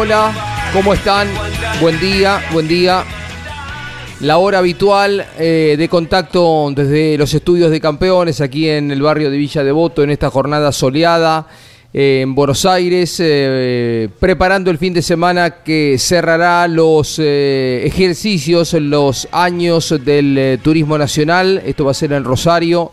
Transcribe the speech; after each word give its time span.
Hola, 0.00 0.32
¿cómo 0.72 0.94
están? 0.94 1.26
Buen 1.80 1.98
día, 1.98 2.40
buen 2.52 2.68
día. 2.68 3.02
La 4.20 4.38
hora 4.38 4.58
habitual 4.58 5.26
eh, 5.36 5.74
de 5.76 5.88
contacto 5.88 6.70
desde 6.72 7.18
los 7.18 7.34
estudios 7.34 7.72
de 7.72 7.80
campeones 7.80 8.40
aquí 8.40 8.68
en 8.68 8.92
el 8.92 9.02
barrio 9.02 9.28
de 9.28 9.36
Villa 9.36 9.64
Devoto 9.64 10.04
en 10.04 10.10
esta 10.10 10.30
jornada 10.30 10.70
soleada 10.70 11.48
eh, 11.92 12.20
en 12.22 12.36
Buenos 12.36 12.64
Aires, 12.64 13.16
eh, 13.18 14.08
preparando 14.20 14.70
el 14.70 14.78
fin 14.78 14.94
de 14.94 15.02
semana 15.02 15.64
que 15.64 15.96
cerrará 15.98 16.68
los 16.68 17.18
ejercicios, 17.18 18.74
los 18.74 19.26
años 19.32 19.92
del 20.04 20.60
turismo 20.62 20.96
nacional. 20.96 21.60
Esto 21.66 21.86
va 21.86 21.90
a 21.90 21.94
ser 21.94 22.12
en 22.12 22.22
Rosario 22.22 22.92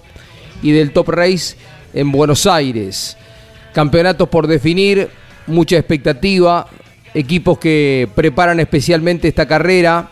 y 0.64 0.72
del 0.72 0.92
Top 0.92 1.10
Race 1.10 1.56
en 1.94 2.12
Buenos 2.12 2.48
Aires. 2.48 3.16
Campeonatos 3.74 4.28
por 4.28 4.48
definir, 4.48 5.08
mucha 5.46 5.78
expectativa, 5.78 6.68
equipos 7.16 7.58
que 7.58 8.08
preparan 8.14 8.60
especialmente 8.60 9.28
esta 9.28 9.48
carrera. 9.48 10.10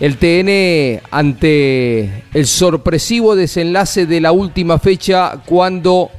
El 0.00 0.16
TN 0.16 1.02
ante 1.10 2.24
el 2.32 2.46
sorpresivo 2.46 3.36
desenlace 3.36 4.06
de 4.06 4.20
la 4.22 4.32
última 4.32 4.78
fecha 4.78 5.42
cuando 5.44 6.10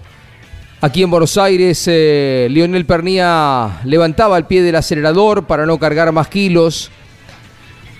aquí 0.81 1.01
en 1.01 1.09
Buenos 1.09 1.35
Aires 1.37 1.83
eh, 1.87 2.47
Lionel 2.51 2.85
Pernía 2.85 3.81
levantaba 3.83 4.37
el 4.37 4.45
pie 4.45 4.61
del 4.61 4.75
acelerador 4.75 5.47
para 5.47 5.65
no 5.65 5.79
cargar 5.79 6.11
más 6.11 6.27
kilos 6.27 6.91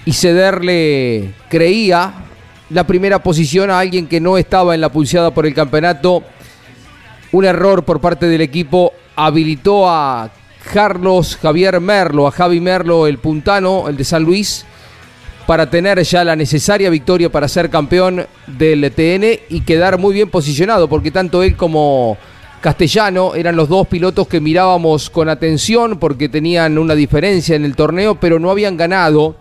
y 0.06 0.14
cederle, 0.14 1.34
creía, 1.50 2.14
la 2.70 2.86
primera 2.86 3.22
posición 3.24 3.72
a 3.72 3.80
alguien 3.80 4.08
que 4.08 4.22
no 4.22 4.38
estaba 4.38 4.76
en 4.76 4.82
la 4.82 4.90
pulseada 4.90 5.32
por 5.32 5.48
el 5.48 5.54
campeonato. 5.54 6.24
Un 7.32 7.46
error 7.46 7.84
por 7.86 8.00
parte 8.00 8.28
del 8.28 8.42
equipo 8.42 8.94
habilitó 9.16 9.90
a 9.90 10.30
Carlos 10.74 11.38
Javier 11.42 11.80
Merlo, 11.82 12.28
a 12.28 12.32
Javi 12.32 12.60
Merlo, 12.60 13.08
el 13.08 13.18
puntano, 13.18 13.90
el 13.90 13.98
de 13.98 14.04
San 14.04 14.24
Luis, 14.24 14.66
para 15.46 15.70
tener 15.70 16.02
ya 16.04 16.24
la 16.24 16.36
necesaria 16.36 16.90
victoria 16.90 17.30
para 17.30 17.48
ser 17.48 17.70
campeón 17.70 18.26
del 18.48 18.92
TN 18.92 19.40
y 19.50 19.62
quedar 19.62 19.98
muy 19.98 20.14
bien 20.14 20.30
posicionado, 20.30 20.88
porque 20.88 21.12
tanto 21.12 21.44
él 21.44 21.58
como 21.58 22.18
Castellano 22.62 23.36
eran 23.36 23.56
los 23.56 23.68
dos 23.68 23.88
pilotos 23.88 24.28
que 24.28 24.40
mirábamos 24.40 25.10
con 25.10 25.28
atención 25.30 25.98
porque 25.98 26.30
tenían 26.30 26.78
una 26.78 26.96
diferencia 26.96 27.56
en 27.56 27.66
el 27.66 27.76
torneo, 27.76 28.16
pero 28.16 28.40
no 28.40 28.52
habían 28.52 28.78
ganado. 28.78 29.36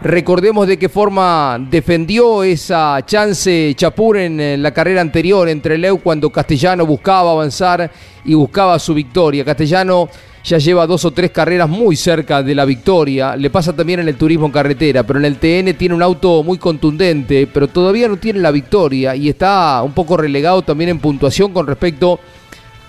Recordemos 0.00 0.66
de 0.68 0.78
qué 0.78 0.88
forma 0.88 1.58
defendió 1.70 2.44
esa 2.44 2.98
chance 3.04 3.74
Chapur 3.74 4.18
en 4.18 4.62
la 4.62 4.72
carrera 4.72 5.00
anterior 5.00 5.48
entre 5.48 5.78
Leu 5.78 5.98
cuando 5.98 6.30
Castellano 6.30 6.86
buscaba 6.86 7.32
avanzar 7.32 7.90
y 8.24 8.34
buscaba 8.34 8.78
su 8.78 8.94
victoria. 8.94 9.44
Castellano 9.44 10.08
ya 10.44 10.58
lleva 10.58 10.86
dos 10.86 11.04
o 11.06 11.10
tres 11.10 11.30
carreras 11.30 11.68
muy 11.68 11.96
cerca 11.96 12.42
de 12.42 12.54
la 12.54 12.66
victoria. 12.66 13.34
Le 13.34 13.48
pasa 13.48 13.72
también 13.72 14.00
en 14.00 14.08
el 14.08 14.16
turismo 14.16 14.46
en 14.46 14.52
carretera, 14.52 15.02
pero 15.02 15.18
en 15.18 15.24
el 15.24 15.38
TN 15.38 15.74
tiene 15.78 15.94
un 15.94 16.02
auto 16.02 16.42
muy 16.42 16.58
contundente, 16.58 17.46
pero 17.46 17.66
todavía 17.66 18.08
no 18.08 18.18
tiene 18.18 18.40
la 18.40 18.50
victoria 18.50 19.16
y 19.16 19.30
está 19.30 19.82
un 19.82 19.92
poco 19.92 20.18
relegado 20.18 20.60
también 20.60 20.90
en 20.90 20.98
puntuación 20.98 21.52
con 21.52 21.66
respecto 21.66 22.20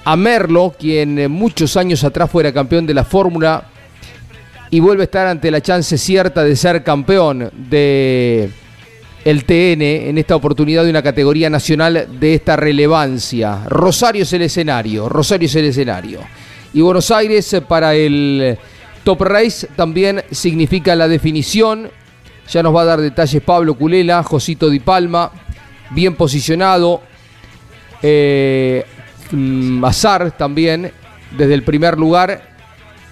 a 0.03 0.16
Merlo, 0.17 0.75
quien 0.77 1.17
eh, 1.17 1.27
muchos 1.29 1.77
años 1.77 2.03
atrás 2.03 2.29
fuera 2.29 2.51
campeón 2.51 2.85
de 2.85 2.93
la 2.93 3.05
Fórmula 3.05 3.63
y 4.69 4.79
vuelve 4.81 5.03
a 5.03 5.05
estar 5.05 5.25
ante 5.25 5.49
la 5.49 5.61
chance 5.61 5.97
cierta 5.97 6.43
de 6.43 6.55
ser 6.57 6.83
campeón 6.83 7.49
de 7.69 8.49
el 9.23 9.45
TN 9.45 9.81
en 9.81 10.17
esta 10.17 10.35
oportunidad 10.35 10.83
de 10.83 10.89
una 10.89 11.01
categoría 11.01 11.49
nacional 11.49 12.07
de 12.19 12.33
esta 12.33 12.57
relevancia. 12.57 13.63
Rosario 13.67 14.23
es 14.23 14.33
el 14.33 14.41
escenario, 14.41 15.07
Rosario 15.07 15.45
es 15.45 15.55
el 15.55 15.66
escenario. 15.66 16.19
Y 16.75 16.81
Buenos 16.81 17.09
Aires 17.09 17.53
eh, 17.53 17.62
para 17.62 17.96
el 17.96 18.58
Top 19.06 19.22
Race 19.22 19.66
también 19.78 20.25
significa 20.30 20.94
la 20.94 21.08
definición. 21.08 21.90
Ya 22.50 22.62
nos 22.62 22.75
va 22.75 22.81
a 22.81 22.86
dar 22.86 23.00
detalles 23.00 23.41
Pablo 23.41 23.75
Culela, 23.75 24.22
Josito 24.24 24.69
Di 24.69 24.81
Palma, 24.81 25.31
bien 25.91 26.16
posicionado. 26.16 27.02
Eh, 28.02 28.84
mm, 29.31 29.85
Azar 29.85 30.35
también, 30.35 30.91
desde 31.38 31.53
el 31.53 31.64
primer 31.64 31.97
lugar. 31.97 32.54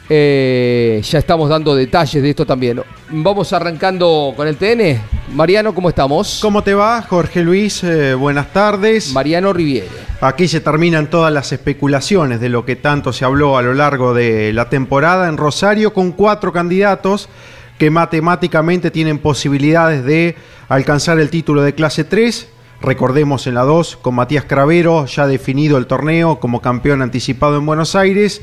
Eh, 0.09 1.01
ya 1.03 1.19
estamos 1.19 1.49
dando 1.49 1.75
detalles 1.75 2.21
de 2.21 2.29
esto 2.29 2.45
también. 2.45 2.81
Vamos 3.09 3.53
arrancando 3.53 4.33
con 4.35 4.47
el 4.47 4.57
TN. 4.57 4.99
Mariano, 5.33 5.73
¿cómo 5.73 5.89
estamos? 5.89 6.39
¿Cómo 6.41 6.63
te 6.63 6.73
va, 6.73 7.01
Jorge 7.01 7.41
Luis? 7.41 7.83
Eh, 7.83 8.13
buenas 8.13 8.51
tardes. 8.51 9.13
Mariano 9.13 9.53
Riviere. 9.53 9.87
Aquí 10.21 10.47
se 10.47 10.61
terminan 10.61 11.09
todas 11.09 11.33
las 11.33 11.51
especulaciones 11.51 12.39
de 12.39 12.49
lo 12.49 12.65
que 12.65 12.75
tanto 12.75 13.13
se 13.13 13.25
habló 13.25 13.57
a 13.57 13.61
lo 13.61 13.73
largo 13.73 14.13
de 14.13 14.53
la 14.53 14.69
temporada 14.69 15.27
en 15.27 15.37
Rosario 15.37 15.93
con 15.93 16.11
cuatro 16.11 16.53
candidatos 16.53 17.29
que 17.77 17.89
matemáticamente 17.89 18.91
tienen 18.91 19.19
posibilidades 19.19 20.03
de 20.05 20.35
alcanzar 20.69 21.19
el 21.19 21.29
título 21.29 21.61
de 21.61 21.75
clase 21.75 22.03
3. 22.03 22.47
Recordemos 22.81 23.47
en 23.47 23.55
la 23.55 23.63
2 23.63 23.97
con 23.97 24.15
Matías 24.15 24.45
Cravero 24.45 25.05
ya 25.05 25.25
definido 25.25 25.77
el 25.77 25.87
torneo 25.87 26.39
como 26.39 26.61
campeón 26.61 27.01
anticipado 27.01 27.57
en 27.57 27.65
Buenos 27.65 27.95
Aires. 27.95 28.41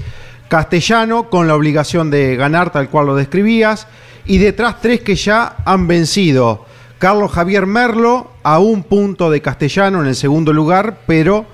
Castellano 0.51 1.31
con 1.31 1.47
la 1.47 1.55
obligación 1.55 2.11
de 2.11 2.35
ganar 2.35 2.73
tal 2.73 2.91
cual 2.91 3.07
lo 3.07 3.15
describías. 3.15 3.87
Y 4.27 4.39
detrás 4.39 4.81
tres 4.81 5.01
que 5.01 5.15
ya 5.15 5.59
han 5.65 5.87
vencido. 5.87 6.67
Carlos 6.99 7.31
Javier 7.31 7.67
Merlo 7.67 8.33
a 8.43 8.59
un 8.59 8.83
punto 8.83 9.31
de 9.31 9.41
Castellano 9.41 10.01
en 10.03 10.09
el 10.09 10.17
segundo 10.17 10.53
lugar, 10.53 11.03
pero 11.07 11.47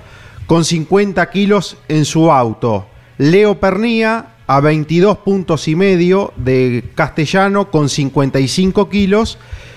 con 0.46 0.64
50 0.64 1.28
kilos 1.28 1.76
en 1.88 2.06
su 2.06 2.32
auto. 2.32 2.86
Leo 3.18 3.60
Pernía 3.60 4.28
a 4.46 4.60
22 4.60 5.18
puntos 5.18 5.68
y 5.68 5.76
medio 5.76 6.32
de 6.36 6.82
Castellano 6.94 7.70
con 7.70 7.90
55 7.90 8.88
kilos. 8.88 9.36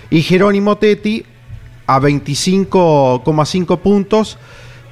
Y 0.10 0.22
Jerónimo 0.22 0.78
Tetti 0.78 1.26
a 1.88 2.00
25,5 2.00 3.80
puntos 3.80 4.38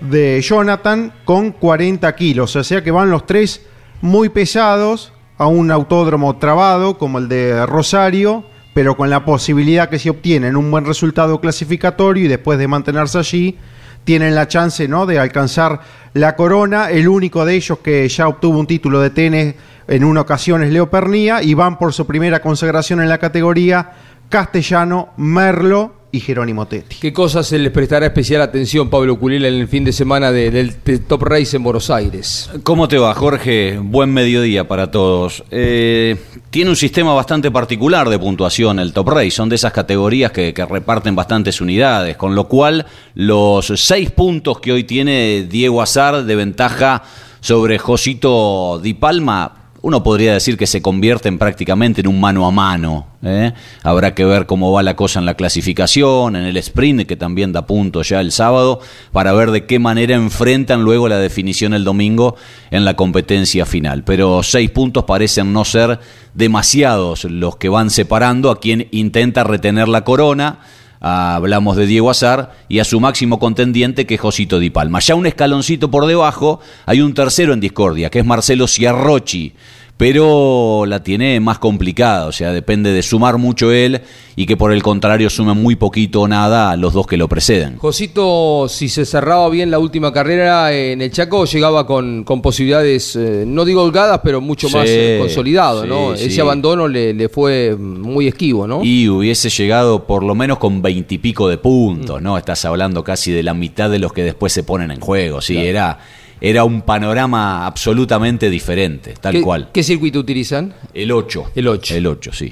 de 0.01 0.41
Jonathan 0.41 1.13
con 1.23 1.53
40 1.53 2.13
kilos. 2.13 2.57
O 2.57 2.63
sea 2.65 2.83
que 2.83 2.91
van 2.91 3.09
los 3.09 3.25
tres 3.25 3.61
muy 4.01 4.29
pesados 4.29 5.13
a 5.37 5.47
un 5.47 5.71
autódromo 5.71 6.37
trabado 6.37 6.97
como 6.97 7.19
el 7.19 7.29
de 7.29 7.65
Rosario 7.65 8.45
pero 8.77 8.95
con 8.95 9.09
la 9.09 9.25
posibilidad 9.25 9.89
que 9.89 9.97
si 9.97 10.07
obtienen 10.07 10.55
un 10.55 10.69
buen 10.69 10.85
resultado 10.85 11.41
clasificatorio 11.41 12.25
y 12.25 12.27
después 12.27 12.59
de 12.59 12.67
mantenerse 12.67 13.17
allí, 13.17 13.57
tienen 14.03 14.35
la 14.35 14.47
chance 14.47 14.87
¿no? 14.87 15.07
de 15.07 15.17
alcanzar 15.17 15.81
la 16.13 16.35
corona. 16.35 16.91
El 16.91 17.07
único 17.07 17.43
de 17.43 17.55
ellos 17.55 17.79
que 17.79 18.07
ya 18.07 18.27
obtuvo 18.27 18.59
un 18.59 18.67
título 18.67 19.01
de 19.01 19.09
tenis 19.09 19.55
en 19.87 20.03
una 20.03 20.21
ocasión 20.21 20.61
es 20.61 20.71
Leo 20.71 20.91
Pernía 20.91 21.41
y 21.41 21.55
van 21.55 21.79
por 21.79 21.91
su 21.91 22.05
primera 22.05 22.39
consagración 22.39 23.01
en 23.01 23.09
la 23.09 23.17
categoría 23.17 23.93
Castellano, 24.29 25.09
Merlo 25.17 25.96
y 26.11 26.19
Jerónimo 26.21 26.65
Tetti. 26.67 26.95
¿Qué 27.01 27.11
cosas 27.11 27.47
se 27.47 27.59
les 27.59 27.71
prestará 27.71 28.05
especial 28.05 28.41
atención, 28.41 28.89
Pablo 28.89 29.19
Culila, 29.19 29.47
en 29.47 29.55
el 29.55 29.67
fin 29.67 29.83
de 29.83 29.91
semana 29.91 30.31
de- 30.31 30.49
del 30.51 30.73
de 30.83 30.99
Top 30.99 31.21
Race 31.23 31.55
en 31.57 31.63
Buenos 31.63 31.89
Aires? 31.89 32.49
¿Cómo 32.63 32.87
te 32.87 32.97
va, 32.97 33.13
Jorge? 33.13 33.77
Buen 33.81 34.13
mediodía 34.13 34.67
para 34.67 34.89
todos. 34.89 35.43
Eh, 35.51 36.15
tiene 36.49 36.69
un 36.69 36.75
sistema 36.77 37.13
bastante 37.13 37.51
particular 37.51 38.07
de 38.09 38.17
puntuación 38.19 38.79
el 38.79 38.93
Top 38.93 39.09
Race. 39.09 39.31
Son 39.31 39.49
de 39.49 39.55
esas 39.55 39.73
categorías 39.73 40.31
que, 40.31 40.53
que 40.53 40.65
reparten 40.65 41.15
bastantes 41.15 41.59
unidades, 41.59 42.15
con 42.15 42.35
lo 42.35 42.47
cual 42.47 42.85
los 43.13 43.67
seis 43.75 44.09
puntos 44.11 44.59
que 44.61 44.71
hoy 44.71 44.85
tiene 44.85 45.45
Diego 45.49 45.81
Azar 45.81 46.23
de 46.23 46.35
ventaja 46.35 47.03
sobre 47.41 47.77
Josito 47.77 48.79
Di 48.81 48.93
Palma, 48.93 49.66
uno 49.81 50.03
podría 50.03 50.33
decir 50.33 50.57
que 50.57 50.67
se 50.67 50.81
convierten 50.81 51.37
prácticamente 51.37 52.01
en 52.01 52.07
un 52.07 52.19
mano 52.19 52.47
a 52.47 52.51
mano. 52.51 53.07
¿eh? 53.23 53.53
Habrá 53.83 54.15
que 54.15 54.25
ver 54.25 54.45
cómo 54.45 54.71
va 54.71 54.83
la 54.83 54.95
cosa 54.95 55.19
en 55.19 55.25
la 55.25 55.35
clasificación, 55.35 56.35
en 56.35 56.45
el 56.45 56.57
sprint, 56.57 57.05
que 57.05 57.15
también 57.15 57.53
da 57.53 57.67
puntos 57.67 58.09
ya 58.09 58.19
el 58.19 58.31
sábado, 58.31 58.79
para 59.11 59.33
ver 59.33 59.51
de 59.51 59.65
qué 59.65 59.79
manera 59.79 60.15
enfrentan 60.15 60.83
luego 60.83 61.07
la 61.07 61.19
definición 61.19 61.73
el 61.73 61.83
domingo 61.83 62.35
en 62.71 62.85
la 62.85 62.95
competencia 62.95 63.65
final. 63.65 64.03
Pero 64.03 64.43
seis 64.43 64.69
puntos 64.71 65.03
parecen 65.03 65.53
no 65.53 65.63
ser 65.63 65.99
demasiados 66.33 67.25
los 67.25 67.57
que 67.57 67.69
van 67.69 67.89
separando 67.89 68.51
a 68.51 68.59
quien 68.59 68.87
intenta 68.91 69.43
retener 69.43 69.87
la 69.87 70.03
corona. 70.03 70.59
Hablamos 70.99 71.77
de 71.77 71.85
Diego 71.85 72.09
Azar 72.09 72.53
y 72.67 72.79
a 72.79 72.83
su 72.83 72.99
máximo 72.99 73.39
contendiente 73.39 74.05
que 74.05 74.15
es 74.15 74.21
Josito 74.21 74.59
Di 74.59 74.69
Palma. 74.69 74.99
Ya 74.99 75.15
un 75.15 75.25
escaloncito 75.25 75.91
por 75.91 76.05
debajo 76.05 76.59
hay 76.85 77.01
un 77.01 77.13
tercero 77.13 77.53
en 77.53 77.59
discordia, 77.59 78.09
que 78.09 78.19
es 78.19 78.25
Marcelo 78.25 78.67
Ciarrochi, 78.67 79.53
pero 79.97 80.85
la 80.85 81.01
tiene 81.01 81.39
más 81.39 81.57
complicada, 81.57 82.27
o 82.27 82.31
sea, 82.31 82.51
depende 82.53 82.91
de 82.91 83.01
sumar 83.01 83.39
mucho 83.39 83.71
él 83.71 84.01
y 84.35 84.45
que 84.45 84.55
por 84.55 84.71
el 84.71 84.83
contrario 84.83 85.29
sume 85.31 85.55
muy 85.55 85.75
poquito 85.75 86.21
o 86.21 86.27
nada 86.27 86.69
a 86.69 86.77
los 86.77 86.93
dos 86.93 87.07
que 87.07 87.17
lo 87.17 87.27
preceden. 87.27 87.77
Josito, 87.77 88.67
si 88.69 88.89
se 88.89 89.05
cerraba 89.05 89.49
bien 89.49 89.71
la 89.71 89.79
última 89.79 90.13
carrera 90.13 90.71
en 90.71 91.01
el 91.01 91.11
Chaco, 91.11 91.45
llegaba 91.45 91.87
con, 91.87 92.23
con 92.23 92.43
posibilidades, 92.43 93.15
eh, 93.15 93.43
no 93.47 93.65
digo 93.65 93.81
holgadas, 93.81 94.21
pero 94.23 94.39
mucho 94.39 94.69
más 94.69 94.85
eh, 94.87 95.17
consolidado, 95.19 95.85
¿no? 95.87 96.15
sí, 96.15 96.25
Ese 96.25 96.41
abandono 96.41 96.87
le, 96.87 97.15
le 97.15 97.27
fue 97.27 97.75
muy 97.75 98.27
esquivo, 98.27 98.67
¿no? 98.67 98.83
Y 98.83 99.09
hubiese 99.09 99.49
llegado 99.49 100.05
por 100.05 100.21
lo 100.23 100.35
menos 100.35 100.59
con 100.59 100.83
veintipico 100.83 101.49
de 101.49 101.57
puntos, 101.57 102.21
¿no? 102.21 102.37
Estás 102.37 102.63
hablando 102.65 103.03
casi 103.03 103.31
de 103.31 103.41
la 103.41 103.55
mitad 103.55 103.89
de 103.89 103.97
los 103.97 104.13
que 104.13 104.23
después 104.23 104.53
se 104.53 104.61
ponen 104.61 104.91
en 104.91 104.99
juego, 104.99 105.41
sí, 105.41 105.57
era, 105.57 105.97
era 106.41 106.63
un 106.63 106.81
panorama 106.81 107.65
absolutamente 107.65 108.49
diferente, 108.49 109.13
tal 109.19 109.33
¿Qué, 109.33 109.41
cual. 109.41 109.69
¿Qué 109.73 109.83
circuito 109.83 110.19
utilizan? 110.19 110.73
El 110.93 111.11
8. 111.11 111.51
El 111.55 111.67
ocho. 111.67 111.95
El 111.95 112.07
8, 112.07 112.31
sí. 112.33 112.51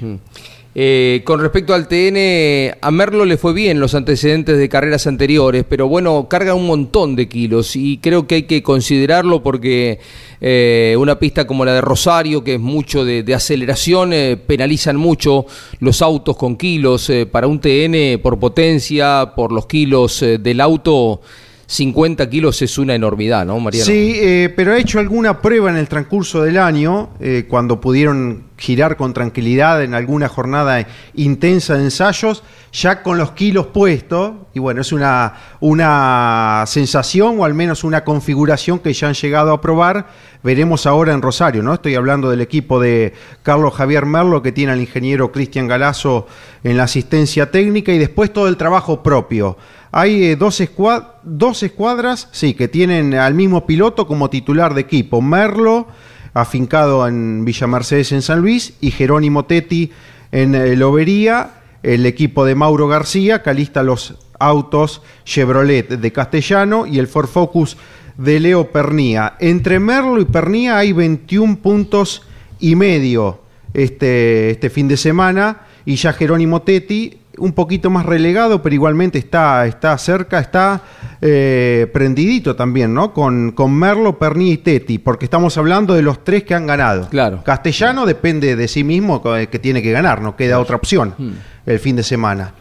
Eh, 0.78 1.22
con 1.24 1.40
respecto 1.40 1.72
al 1.72 1.88
TN, 1.88 2.76
a 2.82 2.90
Merlo 2.90 3.24
le 3.24 3.38
fue 3.38 3.54
bien 3.54 3.80
los 3.80 3.94
antecedentes 3.94 4.58
de 4.58 4.68
carreras 4.68 5.06
anteriores, 5.06 5.64
pero 5.66 5.88
bueno, 5.88 6.26
carga 6.28 6.52
un 6.52 6.66
montón 6.66 7.16
de 7.16 7.30
kilos 7.30 7.76
y 7.76 7.96
creo 7.96 8.26
que 8.26 8.34
hay 8.34 8.42
que 8.42 8.62
considerarlo 8.62 9.42
porque 9.42 10.00
eh, 10.38 10.94
una 10.98 11.18
pista 11.18 11.46
como 11.46 11.64
la 11.64 11.72
de 11.72 11.80
Rosario, 11.80 12.44
que 12.44 12.56
es 12.56 12.60
mucho 12.60 13.06
de, 13.06 13.22
de 13.22 13.34
aceleración, 13.34 14.12
eh, 14.12 14.36
penalizan 14.36 14.96
mucho 14.96 15.46
los 15.80 16.02
autos 16.02 16.36
con 16.36 16.56
kilos. 16.56 17.08
eh, 17.08 17.24
para 17.24 17.46
un 17.46 17.58
TN, 17.58 18.20
por 18.22 18.38
potencia, 18.38 19.32
por 19.34 19.52
los 19.52 19.64
kilos 19.64 20.20
del 20.20 20.60
auto, 20.60 21.22
50 21.66 22.30
kilos 22.30 22.62
es 22.62 22.78
una 22.78 22.94
enormidad, 22.94 23.44
¿no, 23.44 23.58
Mariano? 23.58 23.86
Sí, 23.86 24.14
eh, 24.16 24.52
pero 24.54 24.72
ha 24.72 24.78
hecho 24.78 25.00
alguna 25.00 25.40
prueba 25.42 25.68
en 25.70 25.76
el 25.76 25.88
transcurso 25.88 26.42
del 26.42 26.58
año, 26.58 27.10
eh, 27.18 27.46
cuando 27.48 27.80
pudieron 27.80 28.44
girar 28.56 28.96
con 28.96 29.12
tranquilidad 29.12 29.82
en 29.82 29.94
alguna 29.94 30.28
jornada 30.28 30.86
intensa 31.14 31.74
de 31.74 31.84
ensayos, 31.84 32.44
ya 32.72 33.02
con 33.02 33.18
los 33.18 33.32
kilos 33.32 33.66
puestos, 33.66 34.34
y 34.54 34.60
bueno, 34.60 34.80
es 34.80 34.92
una, 34.92 35.34
una 35.60 36.64
sensación 36.66 37.40
o 37.40 37.44
al 37.44 37.54
menos 37.54 37.84
una 37.84 38.04
configuración 38.04 38.78
que 38.78 38.92
ya 38.92 39.08
han 39.08 39.14
llegado 39.14 39.52
a 39.52 39.60
probar, 39.60 40.06
veremos 40.42 40.86
ahora 40.86 41.12
en 41.12 41.22
Rosario, 41.22 41.62
¿no? 41.62 41.74
Estoy 41.74 41.96
hablando 41.96 42.30
del 42.30 42.40
equipo 42.40 42.80
de 42.80 43.12
Carlos 43.42 43.74
Javier 43.74 44.06
Merlo, 44.06 44.40
que 44.40 44.52
tiene 44.52 44.72
al 44.72 44.80
ingeniero 44.80 45.32
Cristian 45.32 45.66
Galazo 45.66 46.28
en 46.62 46.76
la 46.76 46.84
asistencia 46.84 47.50
técnica, 47.50 47.92
y 47.92 47.98
después 47.98 48.32
todo 48.32 48.46
el 48.46 48.56
trabajo 48.56 49.02
propio. 49.02 49.56
Hay 49.98 50.24
eh, 50.24 50.36
dos, 50.36 50.60
escua- 50.60 51.14
dos 51.22 51.62
escuadras, 51.62 52.28
sí, 52.30 52.52
que 52.52 52.68
tienen 52.68 53.14
al 53.14 53.32
mismo 53.32 53.64
piloto 53.64 54.06
como 54.06 54.28
titular 54.28 54.74
de 54.74 54.82
equipo. 54.82 55.22
Merlo, 55.22 55.86
afincado 56.34 57.08
en 57.08 57.46
Villa 57.46 57.66
Mercedes 57.66 58.12
en 58.12 58.20
San 58.20 58.40
Luis, 58.40 58.74
y 58.82 58.90
Jerónimo 58.90 59.46
Tetti 59.46 59.90
en 60.32 60.54
eh, 60.54 60.76
Lobería, 60.76 61.62
el 61.82 62.04
equipo 62.04 62.44
de 62.44 62.54
Mauro 62.54 62.88
García, 62.88 63.42
que 63.42 63.48
alista 63.48 63.82
los 63.82 64.16
autos 64.38 65.00
Chevrolet 65.24 65.88
de 65.88 66.12
Castellano 66.12 66.84
y 66.84 66.98
el 66.98 67.06
Ford 67.08 67.28
Focus 67.28 67.78
de 68.18 68.38
Leo 68.38 68.70
Pernía. 68.70 69.36
Entre 69.40 69.80
Merlo 69.80 70.20
y 70.20 70.26
Pernía 70.26 70.76
hay 70.76 70.92
21 70.92 71.56
puntos 71.62 72.20
y 72.60 72.76
medio 72.76 73.40
este, 73.72 74.50
este 74.50 74.68
fin 74.68 74.88
de 74.88 74.98
semana 74.98 75.62
y 75.86 75.96
ya 75.96 76.12
Jerónimo 76.12 76.60
Tetti 76.60 77.20
un 77.38 77.52
poquito 77.52 77.90
más 77.90 78.06
relegado, 78.06 78.62
pero 78.62 78.74
igualmente 78.74 79.18
está, 79.18 79.66
está 79.66 79.96
cerca, 79.98 80.38
está 80.38 80.82
eh, 81.20 81.88
prendidito 81.92 82.56
también, 82.56 82.94
¿no? 82.94 83.12
Con, 83.12 83.52
con 83.52 83.72
Merlo, 83.74 84.18
Perní 84.18 84.52
y 84.52 84.56
Tetti, 84.58 84.98
porque 84.98 85.24
estamos 85.26 85.56
hablando 85.58 85.94
de 85.94 86.02
los 86.02 86.24
tres 86.24 86.44
que 86.44 86.54
han 86.54 86.66
ganado. 86.66 87.08
Claro. 87.08 87.42
Castellano 87.44 88.06
depende 88.06 88.56
de 88.56 88.68
sí 88.68 88.84
mismo 88.84 89.22
eh, 89.36 89.48
que 89.48 89.58
tiene 89.58 89.82
que 89.82 89.92
ganar, 89.92 90.20
no 90.22 90.36
queda 90.36 90.58
otra 90.58 90.76
opción 90.76 91.14
Hmm. 91.18 91.32
el 91.66 91.78
fin 91.78 91.96
de 91.96 92.02
semana. 92.02 92.54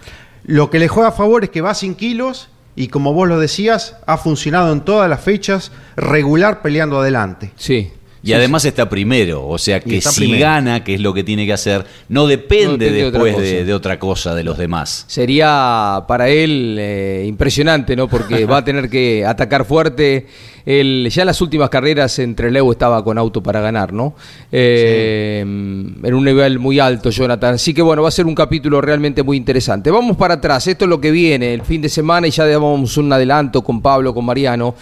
Lo 0.44 0.70
que 0.70 0.80
le 0.80 0.88
juega 0.88 1.10
a 1.10 1.12
favor 1.12 1.44
es 1.44 1.50
que 1.50 1.62
va 1.62 1.74
sin 1.74 1.96
kilos 1.96 2.50
y 2.76 2.90
como 2.90 3.14
vos 3.14 3.28
lo 3.28 3.40
decías, 3.40 3.98
ha 4.06 4.18
funcionado 4.18 4.72
en 4.74 4.82
todas 4.82 5.10
las 5.10 5.22
fechas, 5.22 5.72
regular 5.96 6.62
peleando 6.62 7.00
adelante. 7.00 7.52
Sí. 7.56 7.92
Y 8.26 8.34
además 8.34 8.66
está 8.66 8.90
primero, 8.90 9.48
o 9.48 9.58
sea 9.58 9.80
que 9.80 10.02
si 10.02 10.20
primero. 10.22 10.42
gana, 10.42 10.84
que 10.84 10.96
es 10.96 11.02
lo 11.02 11.14
que 11.14 11.24
tiene 11.24 11.46
que 11.46 11.54
hacer, 11.54 11.86
no 12.10 12.26
depende, 12.26 12.66
No 12.66 12.72
depende 12.72 12.92
de 12.92 13.06
otra 13.06 13.24
después 13.24 13.68
de 13.68 13.74
otra 13.74 14.00
cosa 14.00 14.34
de 14.34 14.44
los 14.44 14.58
demás. 14.58 15.06
Sería 15.08 16.04
para 16.08 16.28
él 16.30 16.78
eh, 16.80 17.26
impresionante, 17.28 17.96
¿no? 17.96 18.08
Porque 18.08 18.46
va 18.46 18.58
a 18.58 18.66
tener 18.66 18.90
que 18.90 19.26
atacar 19.26 19.66
fuerte. 19.66 20.26
Él, 20.66 21.08
ya 21.12 21.22
en 21.22 21.28
las 21.28 21.42
últimas 21.42 21.70
carreras 21.70 22.18
entre 22.20 22.50
Leo 22.52 22.72
estaba 22.72 23.04
con 23.04 23.18
auto 23.18 23.44
para 23.44 23.62
ganar, 23.62 23.94
¿no? 23.94 24.16
Eh, 24.52 25.40
En 25.42 26.14
un 26.14 26.24
nivel 26.24 26.60
muy 26.60 26.80
alto, 26.80 27.10
Jonathan. 27.10 27.56
Así 27.56 27.74
que 27.74 27.82
bueno, 27.82 28.02
va 28.02 28.08
a 28.08 28.12
ser 28.12 28.26
un 28.26 28.36
capítulo 28.36 28.82
realmente 28.82 29.24
muy 29.24 29.38
interesante. 29.38 29.92
Vamos 29.92 30.18
para 30.18 30.36
atrás, 30.36 30.68
esto 30.68 30.86
es 30.86 30.90
lo 30.90 31.00
que 31.00 31.12
viene, 31.12 31.54
el 31.54 31.62
fin 31.62 31.82
de 31.82 31.90
semana, 31.90 32.28
y 32.28 32.32
ya 32.32 32.46
damos 32.46 32.98
un 32.98 33.12
adelanto 33.14 33.64
con 33.64 33.82
Pablo, 33.82 34.14
con 34.14 34.26
Mariano. 34.26 34.76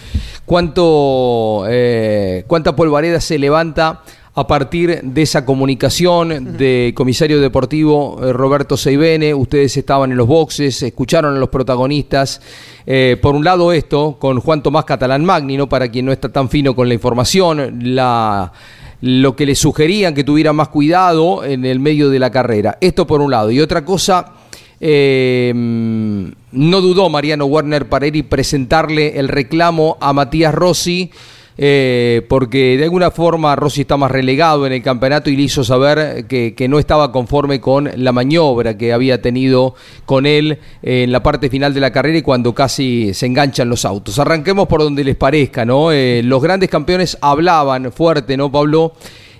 ¿Cuánto, 0.46 1.64
eh, 1.68 2.44
¿Cuánta 2.46 2.74
polvareda 2.74 3.20
se 3.20 3.38
levanta? 3.38 4.02
A 4.36 4.46
partir 4.48 5.00
de 5.02 5.22
esa 5.22 5.44
comunicación 5.44 6.56
de 6.56 6.92
comisario 6.96 7.40
deportivo 7.40 8.18
eh, 8.20 8.32
Roberto 8.32 8.76
Seibene, 8.76 9.32
ustedes 9.32 9.76
estaban 9.76 10.10
en 10.10 10.16
los 10.16 10.26
boxes, 10.26 10.82
escucharon 10.82 11.36
a 11.36 11.38
los 11.38 11.50
protagonistas. 11.50 12.40
Eh, 12.84 13.16
por 13.22 13.36
un 13.36 13.44
lado 13.44 13.72
esto, 13.72 14.16
con 14.18 14.40
Juan 14.40 14.60
Tomás 14.60 14.86
Catalán 14.86 15.24
Magni, 15.24 15.56
¿no? 15.56 15.68
para 15.68 15.88
quien 15.88 16.06
no 16.06 16.12
está 16.12 16.30
tan 16.30 16.48
fino 16.48 16.74
con 16.74 16.88
la 16.88 16.94
información, 16.94 17.78
la, 17.94 18.52
lo 19.00 19.36
que 19.36 19.46
le 19.46 19.54
sugerían 19.54 20.14
que 20.14 20.24
tuviera 20.24 20.52
más 20.52 20.68
cuidado 20.68 21.44
en 21.44 21.64
el 21.64 21.78
medio 21.78 22.10
de 22.10 22.18
la 22.18 22.30
carrera. 22.30 22.76
Esto 22.80 23.06
por 23.06 23.20
un 23.20 23.30
lado. 23.30 23.52
Y 23.52 23.60
otra 23.60 23.84
cosa, 23.84 24.32
eh, 24.80 25.52
no 25.54 26.80
dudó 26.80 27.08
Mariano 27.08 27.46
Werner 27.46 27.88
para 27.88 28.08
ir 28.08 28.16
y 28.16 28.24
presentarle 28.24 29.16
el 29.16 29.28
reclamo 29.28 29.96
a 30.00 30.12
Matías 30.12 30.52
Rossi. 30.52 31.12
Eh, 31.56 32.26
porque 32.28 32.76
de 32.76 32.84
alguna 32.84 33.12
forma 33.12 33.54
Rossi 33.54 33.82
está 33.82 33.96
más 33.96 34.10
relegado 34.10 34.66
en 34.66 34.72
el 34.72 34.82
campeonato 34.82 35.30
y 35.30 35.36
le 35.36 35.42
hizo 35.42 35.62
saber 35.62 36.26
que, 36.26 36.54
no 36.68 36.78
estaba 36.78 37.12
conforme 37.12 37.60
con 37.60 37.90
la 37.96 38.10
maniobra 38.10 38.76
que 38.76 38.92
había 38.92 39.20
tenido 39.20 39.74
con 40.06 40.26
él 40.26 40.58
en 40.82 41.12
la 41.12 41.22
parte 41.22 41.50
final 41.50 41.74
de 41.74 41.80
la 41.80 41.92
carrera 41.92 42.18
y 42.18 42.22
cuando 42.22 42.54
casi 42.54 43.12
se 43.14 43.26
enganchan 43.26 43.68
los 43.68 43.84
autos. 43.84 44.18
Arranquemos 44.18 44.66
por 44.66 44.80
donde 44.80 45.04
les 45.04 45.16
parezca, 45.16 45.64
¿no? 45.64 45.92
Eh, 45.92 46.22
los 46.24 46.42
grandes 46.42 46.70
campeones 46.70 47.18
hablaban 47.20 47.92
fuerte, 47.92 48.36
¿no, 48.36 48.50
Pablo? 48.50 48.94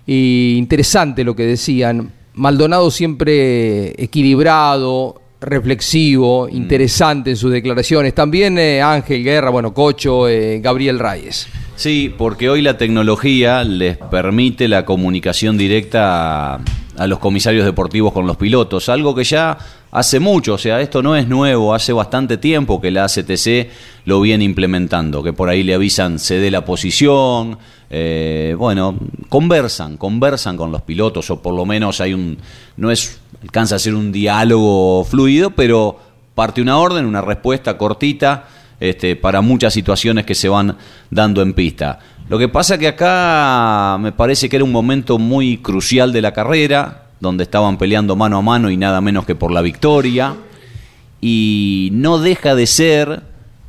Y 0.06 0.56
interesante 0.58 1.24
lo 1.24 1.34
que 1.34 1.44
decían. 1.44 2.12
Maldonado 2.34 2.90
siempre 2.90 4.00
equilibrado, 4.02 5.22
reflexivo, 5.44 6.48
interesante 6.48 7.30
en 7.30 7.36
sus 7.36 7.52
declaraciones. 7.52 8.14
También 8.14 8.58
eh, 8.58 8.82
Ángel 8.82 9.22
Guerra, 9.22 9.50
bueno, 9.50 9.72
Cocho, 9.72 10.28
eh, 10.28 10.60
Gabriel 10.60 10.98
Reyes. 10.98 11.46
Sí, 11.76 12.14
porque 12.16 12.48
hoy 12.48 12.62
la 12.62 12.78
tecnología 12.78 13.64
les 13.64 13.96
permite 13.96 14.68
la 14.68 14.84
comunicación 14.84 15.58
directa 15.58 16.60
a 16.96 17.06
los 17.06 17.18
comisarios 17.18 17.64
deportivos 17.64 18.12
con 18.12 18.26
los 18.26 18.36
pilotos, 18.36 18.88
algo 18.88 19.14
que 19.14 19.24
ya 19.24 19.58
hace 19.90 20.20
mucho, 20.20 20.54
o 20.54 20.58
sea, 20.58 20.80
esto 20.80 21.02
no 21.02 21.16
es 21.16 21.28
nuevo, 21.28 21.74
hace 21.74 21.92
bastante 21.92 22.36
tiempo 22.36 22.80
que 22.80 22.90
la 22.90 23.04
ACTC 23.04 23.68
lo 24.04 24.20
viene 24.20 24.44
implementando, 24.44 25.22
que 25.22 25.32
por 25.32 25.48
ahí 25.48 25.62
le 25.62 25.74
avisan 25.74 26.18
se 26.18 26.38
dé 26.38 26.50
la 26.50 26.64
posición, 26.64 27.58
eh, 27.90 28.54
bueno, 28.58 28.96
conversan, 29.28 29.96
conversan 29.96 30.56
con 30.56 30.72
los 30.72 30.82
pilotos, 30.82 31.30
o 31.30 31.40
por 31.40 31.54
lo 31.54 31.64
menos 31.64 32.00
hay 32.00 32.14
un, 32.14 32.38
no 32.76 32.90
es, 32.90 33.20
alcanza 33.44 33.76
a 33.76 33.78
ser 33.78 33.94
un 33.94 34.10
diálogo 34.10 35.04
fluido, 35.04 35.50
pero 35.50 36.00
parte 36.34 36.62
una 36.62 36.78
orden, 36.78 37.04
una 37.04 37.20
respuesta 37.20 37.76
cortita, 37.76 38.48
este, 38.80 39.16
para 39.16 39.40
muchas 39.42 39.72
situaciones 39.72 40.24
que 40.24 40.34
se 40.34 40.48
van 40.48 40.76
dando 41.10 41.42
en 41.42 41.52
pista. 41.52 42.00
Lo 42.28 42.38
que 42.38 42.48
pasa 42.48 42.78
que 42.78 42.88
acá 42.88 43.98
me 44.00 44.12
parece 44.12 44.48
que 44.48 44.56
era 44.56 44.64
un 44.64 44.72
momento 44.72 45.18
muy 45.18 45.58
crucial 45.58 46.12
de 46.12 46.22
la 46.22 46.32
carrera, 46.32 47.08
donde 47.20 47.44
estaban 47.44 47.76
peleando 47.76 48.16
mano 48.16 48.38
a 48.38 48.42
mano 48.42 48.70
y 48.70 48.76
nada 48.76 49.00
menos 49.00 49.26
que 49.26 49.34
por 49.34 49.52
la 49.52 49.60
victoria. 49.60 50.34
Y 51.20 51.90
no 51.92 52.18
deja 52.18 52.54
de 52.54 52.66
ser 52.66 53.22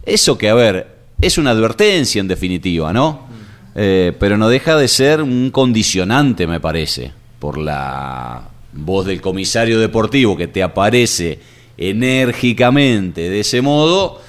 eso 0.05 0.37
que, 0.37 0.49
a 0.49 0.53
ver, 0.53 0.95
es 1.21 1.37
una 1.37 1.51
advertencia 1.51 2.19
en 2.19 2.27
definitiva, 2.27 2.91
¿no? 2.93 3.27
Eh, 3.75 4.15
pero 4.19 4.37
no 4.37 4.47
deja 4.47 4.77
de 4.77 4.87
ser 4.87 5.21
un 5.21 5.51
condicionante, 5.51 6.47
me 6.47 6.61
parece, 6.61 7.11
por 7.39 7.57
la 7.57 8.54
voz 8.75 9.05
del 9.05 9.21
comisario 9.21 9.79
deportivo 9.79 10.37
que 10.37 10.47
te 10.47 10.61
aparece 10.61 11.39
enérgicamente 11.77 13.29
de 13.29 13.39
ese 13.39 13.61
modo 13.61 14.21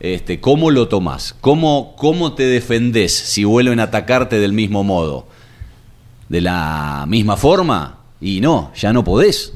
este, 0.00 0.40
¿Cómo 0.40 0.70
lo 0.70 0.88
tomás? 0.88 1.36
¿Cómo, 1.42 1.94
¿Cómo 1.96 2.32
te 2.32 2.44
defendés 2.44 3.12
si 3.12 3.44
vuelven 3.44 3.80
a 3.80 3.84
atacarte 3.84 4.40
del 4.40 4.54
mismo 4.54 4.82
modo? 4.82 5.26
¿De 6.30 6.40
la 6.40 7.04
misma 7.06 7.36
forma? 7.36 7.98
Y 8.18 8.40
no, 8.40 8.72
ya 8.74 8.94
no 8.94 9.04
podés. 9.04 9.52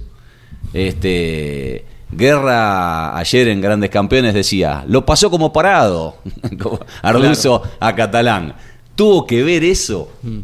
Este, 0.75 1.87
Guerra 2.11 3.17
ayer 3.17 3.49
en 3.49 3.63
Grandes 3.63 3.89
Campeones 3.89 4.35
decía, 4.35 4.85
lo 4.87 5.07
pasó 5.07 5.31
como 5.31 5.51
parado, 5.51 6.19
Arduzo 7.03 7.63
a 7.81 7.95
Catalán. 7.95 8.55
¿Tuvo 8.95 9.27
que 9.27 9.43
ver 9.43 9.65
eso? 9.65 10.13
Mm. 10.23 10.39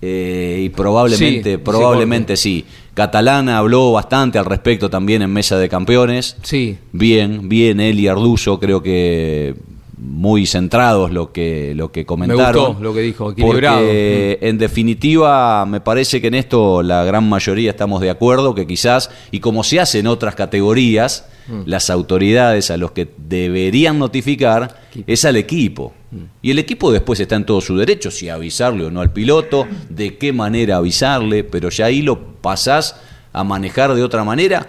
Eh, 0.00 0.60
y 0.64 0.68
probablemente, 0.70 1.58
probablemente 1.58 2.36
sí. 2.36 2.64
Catalán 2.98 3.48
habló 3.48 3.92
bastante 3.92 4.40
al 4.40 4.44
respecto 4.44 4.90
también 4.90 5.22
en 5.22 5.32
Mesa 5.32 5.56
de 5.56 5.68
Campeones. 5.68 6.36
Sí. 6.42 6.78
Bien, 6.90 7.48
bien, 7.48 7.78
él 7.78 8.00
y 8.00 8.08
Arduzo 8.08 8.58
creo 8.58 8.82
que 8.82 9.54
muy 9.96 10.46
centrados 10.46 11.12
lo 11.12 11.30
que 11.30 11.74
lo 11.76 11.92
que 11.92 12.04
comentaron. 12.04 12.52
Me 12.54 12.68
gustó 12.70 12.82
lo 12.82 12.94
que 12.94 13.00
dijo, 13.02 13.30
equilibrado. 13.30 13.78
Porque, 13.78 14.38
en 14.40 14.58
definitiva, 14.58 15.64
me 15.64 15.80
parece 15.80 16.20
que 16.20 16.26
en 16.26 16.34
esto 16.34 16.82
la 16.82 17.04
gran 17.04 17.28
mayoría 17.28 17.70
estamos 17.70 18.00
de 18.00 18.10
acuerdo, 18.10 18.56
que 18.56 18.66
quizás, 18.66 19.10
y 19.30 19.38
como 19.38 19.62
se 19.62 19.78
hace 19.78 20.00
en 20.00 20.08
otras 20.08 20.34
categorías, 20.34 21.28
mm. 21.46 21.62
las 21.66 21.90
autoridades 21.90 22.72
a 22.72 22.78
los 22.78 22.90
que 22.90 23.06
deberían 23.16 24.00
notificar 24.00 24.74
es 25.06 25.24
al 25.24 25.36
equipo. 25.36 25.92
Mm. 26.10 26.24
Y 26.42 26.50
el 26.50 26.58
equipo 26.58 26.90
después 26.92 27.20
está 27.20 27.36
en 27.36 27.44
todo 27.44 27.60
su 27.60 27.76
derecho, 27.76 28.10
si 28.10 28.28
avisarle 28.28 28.84
o 28.84 28.90
no 28.90 29.00
al 29.00 29.12
piloto, 29.12 29.66
de 29.88 30.16
qué 30.16 30.32
manera 30.32 30.76
avisarle, 30.76 31.44
pero 31.44 31.68
ya 31.68 31.86
ahí 31.86 32.02
lo 32.02 32.18
pasás 32.40 32.96
a 33.32 33.44
manejar 33.44 33.94
de 33.94 34.02
otra 34.02 34.24
manera 34.24 34.68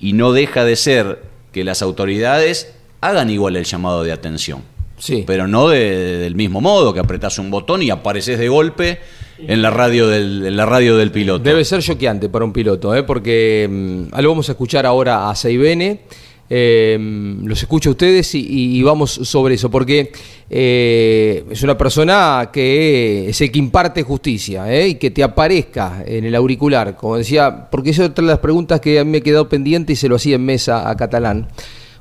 y 0.00 0.12
no 0.12 0.32
deja 0.32 0.64
de 0.64 0.76
ser 0.76 1.22
que 1.52 1.64
las 1.64 1.82
autoridades 1.82 2.74
hagan 3.00 3.30
igual 3.30 3.56
el 3.56 3.64
llamado 3.64 4.04
de 4.04 4.12
atención. 4.12 4.62
Sí. 4.98 5.24
Pero 5.26 5.46
no 5.46 5.68
del 5.68 6.34
mismo 6.34 6.60
modo, 6.60 6.94
que 6.94 7.00
apretás 7.00 7.38
un 7.38 7.50
botón 7.50 7.82
y 7.82 7.90
apareces 7.90 8.38
de 8.38 8.48
golpe 8.48 8.98
en 9.38 9.60
la 9.60 9.70
radio 9.70 10.08
del, 10.08 10.46
en 10.46 10.56
la 10.56 10.64
radio 10.64 10.96
del 10.96 11.10
piloto. 11.10 11.44
Debe 11.44 11.64
ser 11.64 11.82
choqueante 11.82 12.28
para 12.28 12.44
un 12.44 12.52
piloto, 12.52 12.94
¿eh? 12.94 13.02
porque 13.02 13.68
mm, 13.70 14.14
algo 14.14 14.32
vamos 14.32 14.48
a 14.48 14.52
escuchar 14.52 14.86
ahora 14.86 15.28
a 15.28 15.34
Seibene. 15.34 16.00
Eh, 16.48 16.96
los 17.42 17.60
escucho 17.60 17.90
a 17.90 17.92
ustedes 17.92 18.34
y, 18.34 18.82
vamos 18.82 19.10
sobre 19.10 19.54
eso, 19.54 19.70
porque 19.70 20.12
eh, 20.48 21.44
es 21.50 21.62
una 21.62 21.76
persona 21.76 22.50
que 22.52 23.28
es 23.28 23.40
el 23.40 23.50
que 23.50 23.58
imparte 23.58 24.02
justicia 24.02 24.72
¿eh? 24.72 24.88
y 24.88 24.94
que 24.94 25.10
te 25.10 25.24
aparezca 25.24 26.04
en 26.06 26.24
el 26.24 26.34
auricular, 26.34 26.96
como 26.96 27.16
decía, 27.16 27.68
porque 27.70 27.90
esa 27.90 28.04
es 28.04 28.10
otra 28.10 28.24
de 28.24 28.30
las 28.30 28.38
preguntas 28.38 28.80
que 28.80 29.00
a 29.00 29.04
mí 29.04 29.10
me 29.10 29.22
quedó 29.22 29.48
pendiente 29.48 29.94
y 29.94 29.96
se 29.96 30.08
lo 30.08 30.16
hacía 30.16 30.36
en 30.36 30.44
mesa 30.44 30.88
a 30.88 30.96
Catalán. 30.96 31.48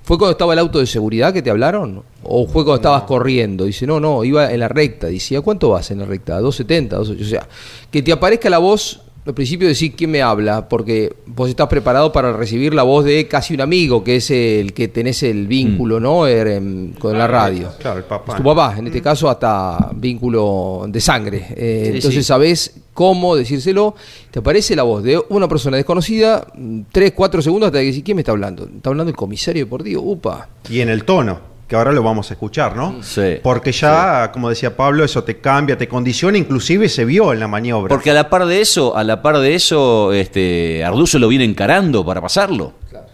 ¿Fue 0.04 0.20
cuando 0.20 0.34
estaba 0.34 0.54
el 0.54 0.60
auto 0.60 0.78
de 0.78 0.86
seguridad 0.86 1.34
que 1.34 1.42
te 1.42 1.50
hablaron? 1.50 2.04
¿O 2.22 2.46
fue 2.46 2.64
cuando 2.64 2.76
estabas 2.76 3.04
corriendo? 3.04 3.66
Dice, 3.66 3.88
no, 3.88 4.00
no, 4.00 4.24
iba 4.24 4.54
en 4.54 4.60
la 4.60 4.68
recta. 4.68 5.08
Decía, 5.08 5.42
¿cuánto 5.42 5.70
vas 5.70 5.90
en 5.90 5.98
la 5.98 6.06
recta? 6.06 6.40
¿270? 6.40 6.90
280? 6.90 7.00
O 7.00 7.28
sea, 7.28 7.48
que 7.90 8.04
te 8.04 8.12
aparezca 8.12 8.48
la 8.52 8.60
voz 8.60 9.02
al 9.26 9.34
principio 9.34 9.68
decir 9.68 9.96
quién 9.96 10.12
me 10.12 10.22
habla, 10.22 10.70
porque 10.70 11.16
vos 11.26 11.50
estás 11.50 11.68
preparado 11.68 12.12
para 12.12 12.32
recibir 12.32 12.76
la 12.76 12.84
voz 12.84 13.06
de 13.06 13.28
casi 13.28 13.56
un 13.56 13.62
amigo, 13.62 14.04
que 14.04 14.18
es 14.18 14.30
el 14.30 14.74
que 14.74 14.88
tenés 14.88 15.24
el 15.24 15.48
vínculo, 15.48 16.00
mm. 16.00 16.04
¿no? 16.04 16.28
Er, 16.28 16.48
em, 16.48 16.94
con 16.94 17.18
la 17.18 17.26
radio. 17.26 17.72
Claro, 17.80 17.98
el 17.98 18.06
papá. 18.06 18.38
tu 18.38 18.44
papá, 18.44 18.76
en 18.78 18.88
este 18.88 19.02
caso 19.02 19.28
hasta 19.28 19.90
vínculo 19.96 20.86
de 20.88 21.02
sangre. 21.02 21.48
Eh, 21.56 21.92
entonces 21.96 22.24
sabés 22.24 22.76
cómo 22.94 23.36
decírselo. 23.36 23.96
Te 24.30 24.40
aparece 24.40 24.76
la 24.76 24.84
voz 24.84 25.02
de 25.02 25.20
una 25.30 25.48
persona 25.48 25.78
desconocida, 25.78 26.46
tres, 26.92 27.14
cuatro 27.14 27.42
segundos 27.42 27.68
hasta 27.68 27.80
que 27.80 27.86
decís, 27.86 28.04
¿quién 28.04 28.16
me 28.16 28.22
está 28.22 28.32
hablando? 28.32 28.66
Está 28.66 28.92
hablando 28.92 29.10
el 29.10 29.16
comisario 29.16 29.66
deportivo, 29.66 30.04
upa. 30.04 30.50
Y 30.70 30.82
en 30.82 30.90
el 30.90 31.04
tono 31.04 31.55
que 31.68 31.76
ahora 31.76 31.92
lo 31.92 32.04
vamos 32.04 32.30
a 32.30 32.34
escuchar, 32.36 32.76
¿no? 32.76 33.02
Sí. 33.02 33.38
Porque 33.42 33.72
ya, 33.72 34.32
como 34.32 34.50
decía 34.50 34.76
Pablo, 34.76 35.04
eso 35.04 35.24
te 35.24 35.38
cambia, 35.38 35.78
te 35.78 35.88
condiciona, 35.88 36.38
inclusive 36.38 36.90
se 36.90 37.06
vio 37.06 37.34
en 37.34 37.40
la 37.40 37.48
maniobra. 37.48 37.90
Porque 37.90 38.12
a 38.12 38.14
la 38.14 38.30
par 38.30 38.46
de 38.46 38.62
eso, 38.62 38.96
a 38.96 39.04
la 39.04 39.22
par 39.22 39.40
de 39.40 39.56
eso, 39.56 40.14
este, 40.14 40.84
Arduzo 40.84 41.18
lo 41.18 41.28
viene 41.28 41.44
encarando 41.44 42.06
para 42.06 42.22
pasarlo. 42.22 42.74
Claro. 42.90 43.08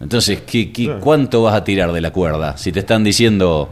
Entonces, 0.00 0.40
¿qué, 0.46 0.96
cuánto 1.00 1.42
vas 1.42 1.54
a 1.54 1.64
tirar 1.64 1.92
de 1.92 2.00
la 2.00 2.10
cuerda 2.10 2.56
si 2.56 2.72
te 2.72 2.80
están 2.80 3.04
diciendo 3.04 3.70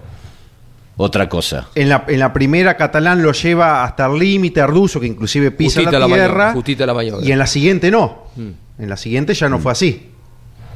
otra 0.98 1.28
cosa? 1.28 1.68
En 1.74 1.88
la, 1.88 2.04
en 2.06 2.18
la 2.18 2.34
primera, 2.34 2.76
Catalán 2.76 3.22
lo 3.22 3.32
lleva 3.32 3.82
hasta 3.82 4.06
el 4.06 4.18
límite, 4.18 4.60
Arduzo, 4.60 5.00
que 5.00 5.06
inclusive 5.06 5.52
pisa 5.52 5.80
la, 5.80 6.06
tierra. 6.06 6.52
justita 6.52 6.84
la 6.84 6.92
maniobra. 6.92 7.26
Y 7.26 7.32
en 7.32 7.38
la 7.38 7.46
siguiente 7.46 7.90
no. 7.90 8.24
Mm. 8.36 8.82
En 8.82 8.88
la 8.90 8.98
siguiente 8.98 9.32
ya 9.32 9.48
no 9.48 9.58
fue 9.58 9.72
así. 9.72 10.10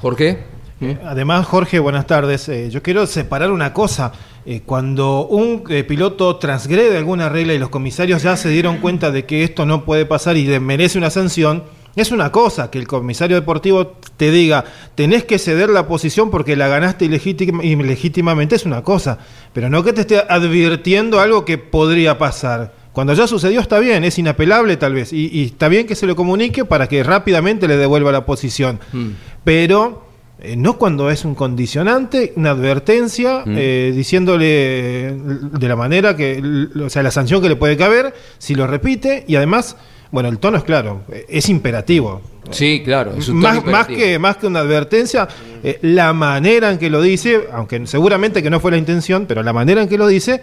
¿Por 0.00 0.16
qué? 0.16 0.38
Eh, 0.80 0.98
además, 1.04 1.46
Jorge, 1.46 1.78
buenas 1.78 2.06
tardes. 2.06 2.48
Eh, 2.48 2.70
yo 2.70 2.82
quiero 2.82 3.06
separar 3.06 3.50
una 3.50 3.72
cosa. 3.72 4.12
Eh, 4.46 4.62
cuando 4.64 5.26
un 5.26 5.62
piloto 5.86 6.36
transgrede 6.36 6.96
alguna 6.96 7.28
regla 7.28 7.52
y 7.52 7.58
los 7.58 7.68
comisarios 7.68 8.22
ya 8.22 8.36
se 8.36 8.48
dieron 8.48 8.78
cuenta 8.78 9.10
de 9.10 9.26
que 9.26 9.44
esto 9.44 9.66
no 9.66 9.84
puede 9.84 10.06
pasar 10.06 10.36
y 10.38 10.46
merece 10.58 10.96
una 10.96 11.10
sanción, 11.10 11.64
es 11.96 12.12
una 12.12 12.30
cosa 12.30 12.70
que 12.70 12.78
el 12.78 12.86
comisario 12.86 13.36
deportivo 13.36 13.96
te 14.16 14.30
diga, 14.30 14.64
tenés 14.94 15.24
que 15.24 15.38
ceder 15.38 15.68
la 15.70 15.86
posición 15.86 16.30
porque 16.30 16.56
la 16.56 16.68
ganaste 16.68 17.04
ilegítimamente, 17.04 18.54
es 18.54 18.64
una 18.64 18.82
cosa, 18.82 19.18
pero 19.52 19.68
no 19.68 19.82
que 19.82 19.92
te 19.92 20.02
esté 20.02 20.18
advirtiendo 20.28 21.20
algo 21.20 21.44
que 21.44 21.58
podría 21.58 22.16
pasar. 22.16 22.72
Cuando 22.92 23.12
ya 23.14 23.26
sucedió 23.26 23.60
está 23.60 23.78
bien, 23.78 24.04
es 24.04 24.18
inapelable 24.18 24.76
tal 24.76 24.94
vez, 24.94 25.12
y, 25.12 25.44
está 25.44 25.68
bien 25.68 25.86
que 25.86 25.94
se 25.94 26.06
lo 26.06 26.16
comunique 26.16 26.64
para 26.64 26.88
que 26.88 27.02
rápidamente 27.02 27.68
le 27.68 27.76
devuelva 27.76 28.12
la 28.12 28.24
posición. 28.24 28.80
Mm. 28.92 29.08
Pero 29.44 30.09
eh, 30.42 30.56
no 30.56 30.78
cuando 30.78 31.10
es 31.10 31.24
un 31.24 31.34
condicionante, 31.34 32.32
una 32.36 32.52
advertencia, 32.52 33.42
mm. 33.44 33.54
eh, 33.56 33.92
diciéndole 33.94 35.12
de 35.12 35.68
la 35.68 35.76
manera 35.76 36.16
que, 36.16 36.42
o 36.82 36.88
sea, 36.88 37.02
la 37.02 37.10
sanción 37.10 37.42
que 37.42 37.48
le 37.48 37.56
puede 37.56 37.76
caber, 37.76 38.14
si 38.38 38.54
lo 38.54 38.66
repite, 38.66 39.24
y 39.28 39.36
además, 39.36 39.76
bueno, 40.10 40.30
el 40.30 40.38
tono 40.38 40.56
es 40.56 40.64
claro, 40.64 41.02
es 41.28 41.48
imperativo. 41.50 42.22
Sí, 42.50 42.80
claro. 42.82 43.12
Es 43.18 43.28
un 43.28 43.36
más, 43.36 43.64
más, 43.66 43.86
que, 43.86 44.18
más 44.18 44.38
que 44.38 44.46
una 44.46 44.60
advertencia, 44.60 45.28
eh, 45.62 45.78
la 45.82 46.14
manera 46.14 46.70
en 46.70 46.78
que 46.78 46.88
lo 46.88 47.02
dice, 47.02 47.48
aunque 47.52 47.86
seguramente 47.86 48.42
que 48.42 48.48
no 48.48 48.60
fue 48.60 48.70
la 48.70 48.78
intención, 48.78 49.26
pero 49.26 49.42
la 49.42 49.52
manera 49.52 49.82
en 49.82 49.88
que 49.88 49.98
lo 49.98 50.06
dice, 50.06 50.40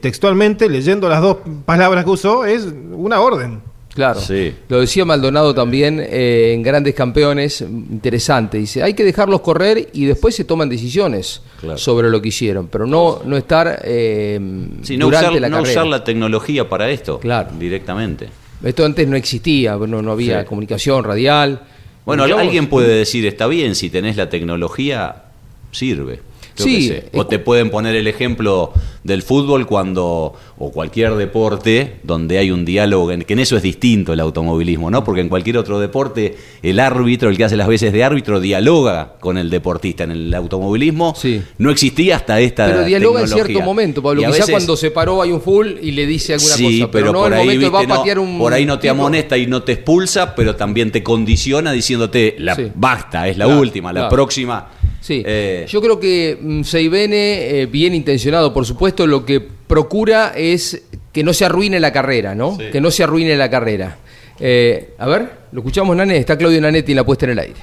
textualmente, 0.00 0.68
leyendo 0.68 1.08
las 1.08 1.20
dos 1.20 1.38
palabras 1.64 2.04
que 2.04 2.10
usó, 2.10 2.44
es 2.44 2.68
una 2.92 3.20
orden. 3.20 3.60
Claro. 3.94 4.20
Sí. 4.20 4.52
Lo 4.68 4.80
decía 4.80 5.04
Maldonado 5.04 5.54
también 5.54 6.00
eh, 6.00 6.52
en 6.52 6.62
Grandes 6.62 6.94
Campeones, 6.94 7.60
interesante. 7.60 8.58
Dice, 8.58 8.82
hay 8.82 8.94
que 8.94 9.04
dejarlos 9.04 9.40
correr 9.40 9.88
y 9.92 10.04
después 10.04 10.34
se 10.34 10.44
toman 10.44 10.68
decisiones 10.68 11.42
sobre 11.76 12.10
lo 12.10 12.20
que 12.20 12.28
hicieron, 12.28 12.66
pero 12.68 12.86
no, 12.86 13.22
no 13.24 13.36
estar 13.36 13.80
eh, 13.84 14.38
no 14.40 15.06
durante 15.06 15.28
usar, 15.28 15.40
la 15.40 15.48
no 15.48 15.62
usar 15.62 15.86
la 15.86 16.02
tecnología 16.02 16.68
para 16.68 16.90
esto 16.90 17.20
claro. 17.20 17.50
directamente. 17.58 18.28
Esto 18.62 18.84
antes 18.84 19.06
no 19.06 19.16
existía, 19.16 19.76
no, 19.76 20.02
no 20.02 20.12
había 20.12 20.44
comunicación 20.44 21.04
radial. 21.04 21.62
Bueno, 22.04 22.24
alguien 22.24 22.68
puede 22.68 22.94
decir, 22.96 23.24
está 23.26 23.46
bien, 23.46 23.74
si 23.74 23.90
tenés 23.90 24.16
la 24.16 24.28
tecnología, 24.28 25.24
sirve. 25.70 26.20
Yo 26.56 26.64
Sí, 26.64 26.88
eh, 26.92 27.08
O 27.14 27.26
te 27.26 27.38
pueden 27.40 27.70
poner 27.70 27.96
el 27.96 28.06
ejemplo 28.06 28.72
del 29.02 29.22
fútbol 29.22 29.66
cuando, 29.66 30.34
o 30.56 30.70
cualquier 30.72 31.14
deporte 31.16 31.96
donde 32.04 32.38
hay 32.38 32.50
un 32.50 32.64
diálogo, 32.64 33.10
en- 33.10 33.22
que 33.22 33.32
en 33.34 33.40
eso 33.40 33.56
es 33.56 33.62
distinto 33.62 34.12
el 34.12 34.20
automovilismo, 34.20 34.90
¿no? 34.90 35.02
Porque 35.04 35.20
en 35.20 35.28
cualquier 35.28 35.58
otro 35.58 35.78
deporte 35.80 36.36
el 36.62 36.78
árbitro, 36.80 37.28
el 37.28 37.36
que 37.36 37.44
hace 37.44 37.56
las 37.56 37.66
veces 37.68 37.92
de 37.92 38.04
árbitro, 38.04 38.40
dialoga 38.40 39.14
con 39.20 39.36
el 39.36 39.50
deportista. 39.50 40.04
En 40.04 40.12
el 40.12 40.32
automovilismo 40.34 41.14
Sí. 41.16 41.42
no 41.58 41.70
existía 41.70 42.16
hasta 42.16 42.40
esta 42.40 42.66
Pero 42.66 42.84
dialoga 42.84 43.20
en 43.20 43.26
tecnología. 43.26 43.44
cierto 43.54 43.64
momento, 43.64 44.02
Pablo. 44.02 44.22
Y 44.22 44.24
Quizá 44.26 44.36
veces- 44.38 44.50
cuando 44.50 44.76
se 44.76 44.90
paró 44.90 45.20
hay 45.22 45.32
un 45.32 45.40
full 45.42 45.72
y 45.82 45.90
le 45.90 46.06
dice 46.06 46.34
alguna 46.34 46.54
sí, 46.54 46.80
cosa. 46.80 46.90
pero, 46.92 47.06
no 47.12 47.18
por 47.18 47.26
en 47.26 47.32
el 47.34 47.38
ahí, 47.40 47.46
momento 47.56 47.72
va 47.72 47.78
a 47.78 47.82
viste, 47.82 47.96
patear 47.98 48.18
un. 48.20 48.38
por 48.38 48.52
ahí 48.54 48.64
no 48.64 48.76
te 48.78 48.82
tipo. 48.88 48.92
amonesta 48.92 49.36
y 49.36 49.46
no 49.46 49.62
te 49.64 49.72
expulsa, 49.72 50.34
pero 50.34 50.54
también 50.56 50.90
te 50.92 51.02
condiciona 51.02 51.72
diciéndote, 51.72 52.36
la, 52.38 52.56
basta, 52.74 53.28
es 53.28 53.36
la 53.36 53.44
Claro, 53.46 53.60
última, 53.60 53.92
la 53.92 54.00
claro. 54.02 54.14
próxima. 54.14 54.68
Sí, 55.04 55.22
Eh, 55.26 55.66
yo 55.68 55.82
creo 55.82 56.00
que 56.00 56.38
mm, 56.40 56.62
Seibene, 56.62 57.60
eh, 57.60 57.66
bien 57.66 57.94
intencionado, 57.94 58.54
por 58.54 58.64
supuesto, 58.64 59.06
lo 59.06 59.26
que 59.26 59.38
procura 59.38 60.32
es 60.34 60.82
que 61.12 61.22
no 61.22 61.34
se 61.34 61.44
arruine 61.44 61.78
la 61.78 61.92
carrera, 61.92 62.34
¿no? 62.34 62.56
Que 62.56 62.80
no 62.80 62.90
se 62.90 63.04
arruine 63.04 63.36
la 63.36 63.50
carrera. 63.50 63.98
Eh, 64.40 64.94
a 64.96 65.06
ver, 65.06 65.28
lo 65.52 65.60
escuchamos, 65.60 65.94
Nane. 65.94 66.16
Está 66.16 66.38
Claudio 66.38 66.58
Nanetti 66.58 66.92
en 66.92 66.96
la 66.96 67.04
puesta 67.04 67.26
en 67.26 67.32
el 67.32 67.38
aire. 67.38 67.60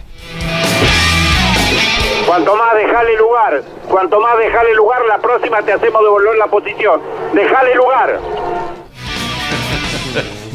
Cuanto 2.27 2.55
más 2.55 2.75
dejale 2.75 3.17
lugar, 3.17 3.63
cuanto 3.89 4.21
más 4.21 4.37
dejale 4.37 4.75
lugar, 4.75 5.01
la 5.07 5.17
próxima 5.17 5.63
te 5.63 5.73
hacemos 5.73 5.99
devolver 6.03 6.37
la 6.37 6.45
posición. 6.45 7.01
Dejale 7.33 7.73
lugar. 7.73 8.19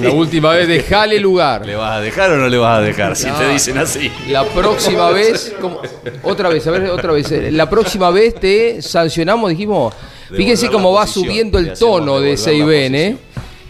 La 0.01 0.11
última 0.11 0.53
vez, 0.53 0.69
dejale 0.69 1.19
lugar. 1.19 1.65
¿Le 1.65 1.75
vas 1.75 1.97
a 1.97 2.01
dejar 2.01 2.31
o 2.33 2.37
no 2.37 2.49
le 2.49 2.59
vas 2.59 2.79
a 2.79 2.83
dejar? 2.83 3.17
Si 3.17 3.31
te 3.31 3.49
dicen 3.49 3.79
así. 3.79 4.11
La 4.29 4.45
próxima 4.45 5.11
vez, 5.11 5.55
¿cómo? 5.61 5.81
otra 6.23 6.49
vez, 6.49 6.67
a 6.67 6.71
ver, 6.71 6.91
otra 6.91 7.13
vez. 7.13 7.31
eh, 7.33 7.51
La 7.51 7.69
próxima 7.71 8.11
vez 8.11 8.35
te 8.35 8.83
sancionamos, 8.83 9.51
dijimos. 9.51 9.95
Fíjense 10.35 10.69
cómo 10.69 10.93
va 10.93 11.07
subiendo 11.07 11.59
el 11.59 11.73
tono 11.79 12.21
de 12.21 12.37
Seibene. 12.37 13.17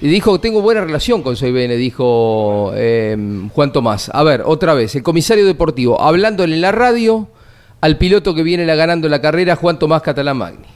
Y 0.01 0.09
dijo, 0.09 0.39
tengo 0.41 0.61
buena 0.61 0.83
relación 0.83 1.23
con 1.23 1.37
Seibene, 1.37 1.77
dijo 1.77 2.73
eh, 2.75 3.17
Juan 3.53 3.73
Tomás. 3.73 4.11
A 4.13 4.23
ver, 4.25 4.43
otra 4.45 4.75
vez, 4.75 4.95
el 4.95 5.03
comisario 5.03 5.47
deportivo, 5.47 6.01
hablándole 6.03 6.55
en 6.55 6.61
la 6.61 6.73
radio 6.73 7.29
al 7.81 7.97
piloto 7.99 8.35
que 8.35 8.43
viene 8.43 8.67
la 8.67 8.75
ganando 8.75 9.09
la 9.09 9.21
carrera, 9.21 9.57
Juan 9.57 9.79
Tomás 9.79 10.03
Catalán 10.03 10.37
Magni. 10.39 10.67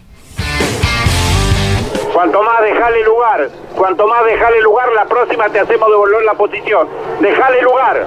Cuanto 2.21 2.43
más 2.43 2.61
dejale 2.61 3.03
lugar, 3.03 3.51
cuanto 3.75 4.07
más 4.07 4.23
dejale 4.27 4.61
lugar, 4.61 4.93
la 4.95 5.07
próxima 5.07 5.49
te 5.49 5.59
hacemos 5.59 5.89
devolver 5.89 6.23
la 6.23 6.35
posición. 6.35 6.87
Dejale 7.19 7.63
lugar. 7.63 8.07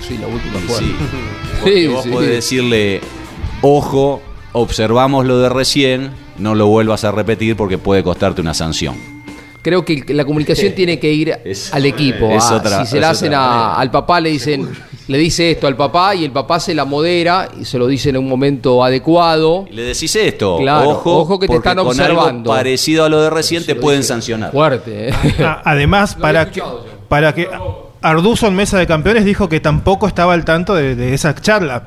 Sí, 0.00 0.16
la 0.16 0.26
última. 0.26 0.58
Sí. 0.78 0.96
Sí, 1.64 1.88
vos 1.88 2.02
sí. 2.02 2.08
podés 2.08 2.30
decirle, 2.30 3.02
ojo, 3.60 4.22
observamos 4.52 5.26
lo 5.26 5.38
de 5.40 5.50
recién, 5.50 6.14
no 6.38 6.54
lo 6.54 6.66
vuelvas 6.66 7.04
a 7.04 7.12
repetir 7.12 7.58
porque 7.58 7.76
puede 7.76 8.02
costarte 8.02 8.40
una 8.40 8.54
sanción. 8.54 9.11
Creo 9.62 9.84
que 9.84 10.04
la 10.08 10.24
comunicación 10.24 10.72
tiene 10.74 10.98
que 10.98 11.12
ir 11.12 11.38
Es- 11.44 11.72
al 11.72 11.86
equipo. 11.86 12.30
es 12.32 12.42
a- 12.44 12.56
otra- 12.56 12.84
si 12.84 12.90
se 12.92 13.00
la 13.00 13.10
hacen 13.10 13.32
a- 13.32 13.74
al 13.76 13.90
papá, 13.92 14.20
le 14.20 14.30
dicen, 14.30 14.68
le 15.06 15.18
dice 15.18 15.52
esto 15.52 15.66
al 15.68 15.76
papá 15.76 16.14
y 16.16 16.24
el 16.24 16.32
papá 16.32 16.58
se 16.58 16.74
la 16.74 16.84
modera 16.84 17.48
y 17.60 17.64
se 17.64 17.78
lo 17.78 17.86
dice 17.86 18.10
en 18.10 18.16
un 18.16 18.28
momento 18.28 18.82
adecuado. 18.84 19.66
Y 19.70 19.74
le 19.74 19.82
decís 19.82 20.14
esto, 20.16 20.58
Claro, 20.58 20.90
ojo, 20.90 21.16
ojo 21.18 21.38
que 21.38 21.46
te 21.46 21.54
están 21.54 21.76
con 21.76 21.86
observando. 21.88 22.50
algo 22.52 22.60
parecido 22.60 23.04
a 23.04 23.08
lo 23.08 23.20
de 23.22 23.30
recién 23.30 23.64
te 23.64 23.74
lo 23.76 23.80
pueden 23.80 24.02
sancionar. 24.02 24.50
Fuerte. 24.50 25.08
¿eh? 25.10 25.14
Ah, 25.40 25.62
Además, 25.64 26.16
para 26.16 26.50
que, 26.50 26.60
para 27.08 27.32
que 27.34 27.48
Arduzo 28.00 28.48
en 28.48 28.56
Mesa 28.56 28.78
de 28.78 28.86
Campeones 28.88 29.24
dijo 29.24 29.48
que 29.48 29.60
tampoco 29.60 30.08
estaba 30.08 30.34
al 30.34 30.44
tanto 30.44 30.74
de, 30.74 30.96
de 30.96 31.14
esa 31.14 31.34
charla. 31.36 31.84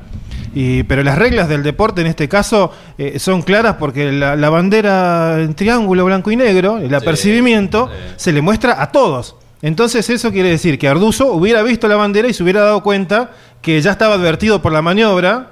Y, 0.58 0.84
pero 0.84 1.02
las 1.02 1.18
reglas 1.18 1.50
del 1.50 1.62
deporte 1.62 2.00
en 2.00 2.06
este 2.06 2.30
caso 2.30 2.72
eh, 2.96 3.18
son 3.18 3.42
claras 3.42 3.76
porque 3.78 4.10
la, 4.10 4.36
la 4.36 4.48
bandera 4.48 5.38
en 5.38 5.52
triángulo 5.52 6.06
blanco 6.06 6.30
y 6.30 6.36
negro, 6.36 6.78
el 6.78 6.94
apercibimiento, 6.94 7.90
se 8.16 8.32
le 8.32 8.40
muestra 8.40 8.80
a 8.80 8.90
todos. 8.90 9.36
Entonces 9.60 10.08
eso 10.08 10.32
quiere 10.32 10.48
decir 10.48 10.78
que 10.78 10.88
Arduzo 10.88 11.34
hubiera 11.34 11.62
visto 11.62 11.88
la 11.88 11.96
bandera 11.96 12.26
y 12.28 12.32
se 12.32 12.42
hubiera 12.42 12.62
dado 12.62 12.82
cuenta 12.82 13.32
que 13.60 13.78
ya 13.82 13.90
estaba 13.90 14.14
advertido 14.14 14.62
por 14.62 14.72
la 14.72 14.80
maniobra 14.80 15.50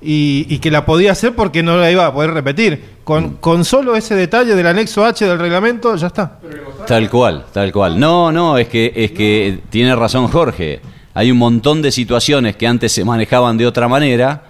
y, 0.00 0.46
y 0.48 0.58
que 0.58 0.70
la 0.70 0.86
podía 0.86 1.12
hacer 1.12 1.34
porque 1.34 1.62
no 1.62 1.76
la 1.76 1.90
iba 1.90 2.06
a 2.06 2.14
poder 2.14 2.32
repetir. 2.32 2.96
Con, 3.04 3.36
con 3.36 3.62
solo 3.62 3.94
ese 3.94 4.14
detalle 4.14 4.54
del 4.54 4.66
anexo 4.66 5.04
H 5.04 5.22
del 5.26 5.38
reglamento 5.38 5.94
ya 5.96 6.06
está. 6.06 6.38
Tal 6.86 7.10
cual, 7.10 7.44
tal 7.52 7.70
cual. 7.72 8.00
No, 8.00 8.32
no, 8.32 8.56
es 8.56 8.68
que, 8.68 8.90
es 8.96 9.12
que 9.12 9.58
tiene 9.68 9.94
razón 9.94 10.28
Jorge. 10.28 10.80
Hay 11.12 11.30
un 11.30 11.36
montón 11.38 11.82
de 11.82 11.92
situaciones 11.92 12.56
que 12.56 12.66
antes 12.66 12.92
se 12.92 13.04
manejaban 13.04 13.56
de 13.56 13.66
otra 13.66 13.88
manera, 13.88 14.44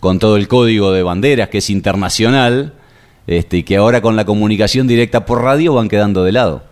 con 0.00 0.18
todo 0.18 0.36
el 0.36 0.48
código 0.48 0.92
de 0.92 1.02
banderas 1.02 1.48
que 1.50 1.58
es 1.58 1.70
internacional, 1.70 2.72
este, 3.26 3.64
que 3.64 3.76
ahora 3.76 4.00
con 4.00 4.16
la 4.16 4.24
comunicación 4.24 4.86
directa 4.88 5.24
por 5.26 5.42
radio 5.42 5.74
van 5.74 5.88
quedando 5.88 6.24
de 6.24 6.32
lado. 6.32 6.62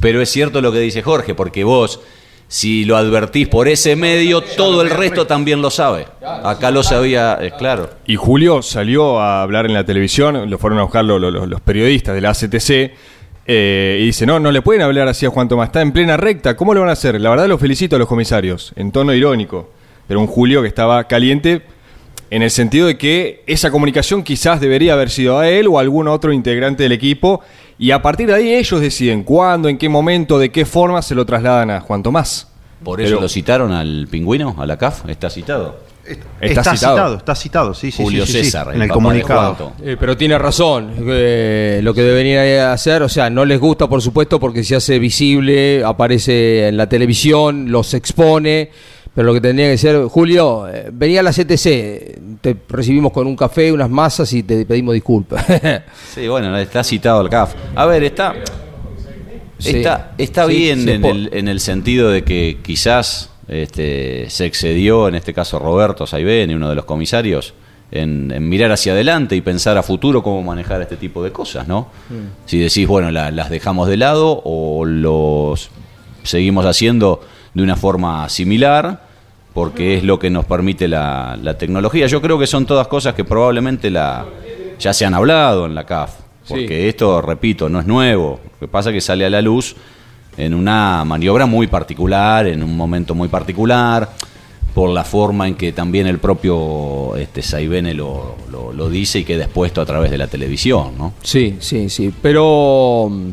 Pero 0.00 0.20
es 0.22 0.28
cierto 0.30 0.60
lo 0.60 0.70
que 0.70 0.78
dice 0.78 1.02
Jorge, 1.02 1.34
porque 1.34 1.64
vos, 1.64 2.00
si 2.46 2.84
lo 2.84 2.96
advertís 2.96 3.48
por 3.48 3.66
ese 3.68 3.96
medio, 3.96 4.40
todo 4.42 4.82
el 4.82 4.90
resto 4.90 5.26
también 5.26 5.60
lo 5.60 5.70
sabe. 5.70 6.06
Acá 6.44 6.70
lo 6.70 6.82
sabía, 6.82 7.34
es 7.42 7.52
claro. 7.54 7.90
Y 8.06 8.16
Julio 8.16 8.62
salió 8.62 9.18
a 9.18 9.42
hablar 9.42 9.66
en 9.66 9.74
la 9.74 9.84
televisión, 9.84 10.48
lo 10.48 10.58
fueron 10.58 10.78
a 10.78 10.82
buscar 10.82 11.04
lo- 11.04 11.18
lo- 11.18 11.30
lo- 11.30 11.46
los 11.46 11.60
periodistas 11.60 12.14
de 12.14 12.20
la 12.20 12.30
ACTC, 12.30 12.92
eh, 13.50 13.98
y 14.00 14.04
dice, 14.06 14.24
no, 14.26 14.38
no 14.38 14.52
le 14.52 14.60
pueden 14.62 14.82
hablar 14.82 15.08
así 15.08 15.24
a 15.26 15.30
Juan 15.30 15.48
Tomás, 15.48 15.68
está 15.68 15.80
en 15.80 15.90
plena 15.92 16.16
recta, 16.18 16.54
¿cómo 16.56 16.74
lo 16.74 16.80
van 16.80 16.90
a 16.90 16.92
hacer? 16.92 17.18
La 17.20 17.30
verdad 17.30 17.48
lo 17.48 17.58
felicito 17.58 17.96
a 17.96 17.98
los 17.98 18.06
comisarios, 18.06 18.72
en 18.76 18.92
tono 18.92 19.14
irónico, 19.14 19.70
pero 20.06 20.20
un 20.20 20.26
Julio 20.26 20.60
que 20.62 20.68
estaba 20.68 21.04
caliente 21.04 21.62
en 22.30 22.42
el 22.42 22.50
sentido 22.50 22.86
de 22.86 22.98
que 22.98 23.42
esa 23.46 23.70
comunicación 23.70 24.22
quizás 24.22 24.60
debería 24.60 24.92
haber 24.92 25.10
sido 25.10 25.38
a 25.38 25.48
él 25.48 25.66
o 25.68 25.78
a 25.78 25.80
algún 25.80 26.08
otro 26.08 26.32
integrante 26.32 26.82
del 26.82 26.92
equipo, 26.92 27.40
y 27.78 27.90
a 27.92 28.02
partir 28.02 28.26
de 28.26 28.34
ahí 28.34 28.54
ellos 28.54 28.80
deciden 28.80 29.22
cuándo, 29.22 29.68
en 29.68 29.78
qué 29.78 29.88
momento, 29.88 30.38
de 30.38 30.50
qué 30.50 30.64
forma 30.66 31.00
se 31.02 31.14
lo 31.14 31.24
trasladan 31.24 31.70
a 31.70 31.80
Juan 31.80 32.02
Tomás. 32.02 32.48
Por 32.84 33.00
eso 33.00 33.10
Pero- 33.10 33.20
lo 33.22 33.28
citaron 33.28 33.72
al 33.72 34.06
pingüino, 34.10 34.54
a 34.58 34.66
la 34.66 34.76
CAF, 34.76 35.08
está 35.08 35.30
citado. 35.30 35.88
Está 36.08 36.24
Está, 36.40 36.62
citado. 36.76 36.96
citado. 36.96 37.16
está 37.16 37.34
citado, 37.34 37.74
sí, 37.74 37.90
sí, 37.90 38.02
Julio 38.02 38.24
sí, 38.24 38.32
sí, 38.32 38.38
sí, 38.38 38.44
César, 38.46 38.74
en 38.74 38.80
el 38.80 38.88
comunicado. 38.88 39.74
Eh, 39.84 39.96
pero 40.00 40.16
tiene 40.16 40.38
razón. 40.38 40.94
eh, 41.06 41.80
lo 41.82 41.92
que 41.92 42.00
debería 42.02 42.72
hacer, 42.72 43.02
o 43.02 43.10
sea, 43.10 43.28
no 43.28 43.44
les 43.44 43.60
gusta, 43.60 43.86
por 43.88 44.00
supuesto, 44.00 44.40
porque 44.40 44.64
se 44.64 44.74
hace 44.76 44.98
visible, 44.98 45.84
aparece 45.84 46.68
en 46.68 46.78
la 46.78 46.88
televisión, 46.88 47.70
los 47.70 47.92
expone. 47.92 48.70
Pero 49.14 49.26
lo 49.26 49.34
que 49.34 49.40
tendría 49.40 49.68
que 49.70 49.78
ser, 49.78 50.04
Julio, 50.04 50.68
eh, 50.68 50.90
venía 50.92 51.20
a 51.20 51.22
la 51.24 51.32
CTC, 51.32 52.38
te 52.40 52.56
recibimos 52.68 53.12
con 53.12 53.26
un 53.26 53.34
café, 53.36 53.72
unas 53.72 53.90
masas 53.90 54.32
y 54.32 54.42
te 54.44 54.64
pedimos 54.64 54.94
disculpas. 54.94 55.44
Sí, 56.14 56.28
bueno, 56.28 56.56
está 56.56 56.84
citado 56.84 57.20
el 57.22 57.28
CAF. 57.28 57.54
A 57.74 57.86
ver, 57.86 58.04
está, 58.04 58.34
está, 59.58 60.12
está 60.18 60.46
Sí, 60.46 60.52
bien 60.56 60.88
en, 60.88 61.04
el, 61.04 61.30
en 61.32 61.48
el 61.48 61.60
sentido 61.60 62.10
de 62.10 62.22
que 62.24 62.58
quizás 62.62 63.30
este, 63.48 64.26
se 64.30 64.46
excedió, 64.46 65.08
en 65.08 65.14
este 65.16 65.34
caso 65.34 65.58
Roberto 65.58 66.06
Saibén, 66.06 66.54
uno 66.54 66.68
de 66.68 66.74
los 66.76 66.84
comisarios, 66.84 67.54
en, 67.90 68.30
en 68.30 68.48
mirar 68.48 68.70
hacia 68.70 68.92
adelante 68.92 69.34
y 69.34 69.40
pensar 69.40 69.78
a 69.78 69.82
futuro 69.82 70.22
cómo 70.22 70.42
manejar 70.42 70.82
este 70.82 70.96
tipo 70.96 71.24
de 71.24 71.32
cosas, 71.32 71.66
¿no? 71.66 71.88
Mm. 72.10 72.46
Si 72.46 72.58
decís, 72.58 72.86
bueno, 72.86 73.10
la- 73.10 73.30
las 73.30 73.48
dejamos 73.50 73.88
de 73.88 73.96
lado 73.96 74.42
o 74.44 74.84
los 74.84 75.70
seguimos 76.22 76.66
haciendo 76.66 77.20
de 77.58 77.62
una 77.64 77.76
forma 77.76 78.28
similar, 78.28 79.02
porque 79.52 79.96
es 79.96 80.04
lo 80.04 80.18
que 80.18 80.30
nos 80.30 80.44
permite 80.46 80.88
la, 80.88 81.36
la 81.42 81.58
tecnología. 81.58 82.06
Yo 82.06 82.22
creo 82.22 82.38
que 82.38 82.46
son 82.46 82.64
todas 82.64 82.88
cosas 82.88 83.14
que 83.14 83.24
probablemente 83.24 83.90
la, 83.90 84.24
ya 84.78 84.92
se 84.94 85.04
han 85.04 85.12
hablado 85.14 85.66
en 85.66 85.74
la 85.74 85.84
CAF, 85.84 86.12
porque 86.48 86.66
Sí. 86.82 86.88
esto, 86.88 87.20
repito, 87.20 87.68
no 87.68 87.80
es 87.80 87.86
nuevo. 87.86 88.40
Lo 88.60 88.66
que 88.66 88.68
pasa 88.70 88.90
es 88.90 88.94
que 88.94 89.00
sale 89.00 89.26
a 89.26 89.30
la 89.30 89.42
luz 89.42 89.74
en 90.36 90.54
una 90.54 91.04
maniobra 91.04 91.46
muy 91.46 91.66
particular, 91.66 92.46
en 92.46 92.62
un 92.62 92.76
momento 92.76 93.14
muy 93.14 93.26
particular, 93.28 94.08
por 94.72 94.90
la 94.90 95.02
forma 95.02 95.48
en 95.48 95.56
que 95.56 95.72
también 95.72 96.06
el 96.06 96.18
propio 96.18 97.16
este, 97.16 97.42
Saibene 97.42 97.92
lo, 97.94 98.36
lo, 98.52 98.72
lo 98.72 98.88
dice 98.88 99.18
y 99.18 99.24
queda 99.24 99.44
expuesto 99.44 99.80
a 99.80 99.86
través 99.86 100.12
de 100.12 100.18
la 100.18 100.28
televisión, 100.28 100.96
¿no? 100.96 101.14
Sí, 101.22 101.56
sí, 101.58 101.88
sí. 101.88 102.14
Pero 102.22 103.08
mm, 103.10 103.30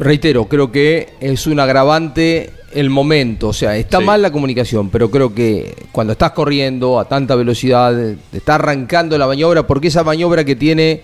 reitero, 0.00 0.46
creo 0.46 0.72
que 0.72 1.10
es 1.20 1.46
un 1.46 1.60
agravante 1.60 2.50
el 2.74 2.90
momento. 2.90 3.48
O 3.48 3.52
sea, 3.52 3.76
está 3.76 3.98
Sí. 3.98 4.04
mal 4.04 4.20
la 4.22 4.30
comunicación, 4.30 4.90
pero 4.90 5.10
creo 5.10 5.34
que 5.34 5.74
cuando 5.92 6.12
estás 6.12 6.32
corriendo 6.32 6.98
a 6.98 7.06
tanta 7.06 7.34
velocidad, 7.34 7.94
te 8.30 8.36
está 8.38 8.56
arrancando 8.56 9.16
la 9.18 9.26
maniobra, 9.26 9.66
porque 9.66 9.88
esa 9.88 10.04
maniobra 10.04 10.44
que 10.44 10.56
tiene 10.56 11.02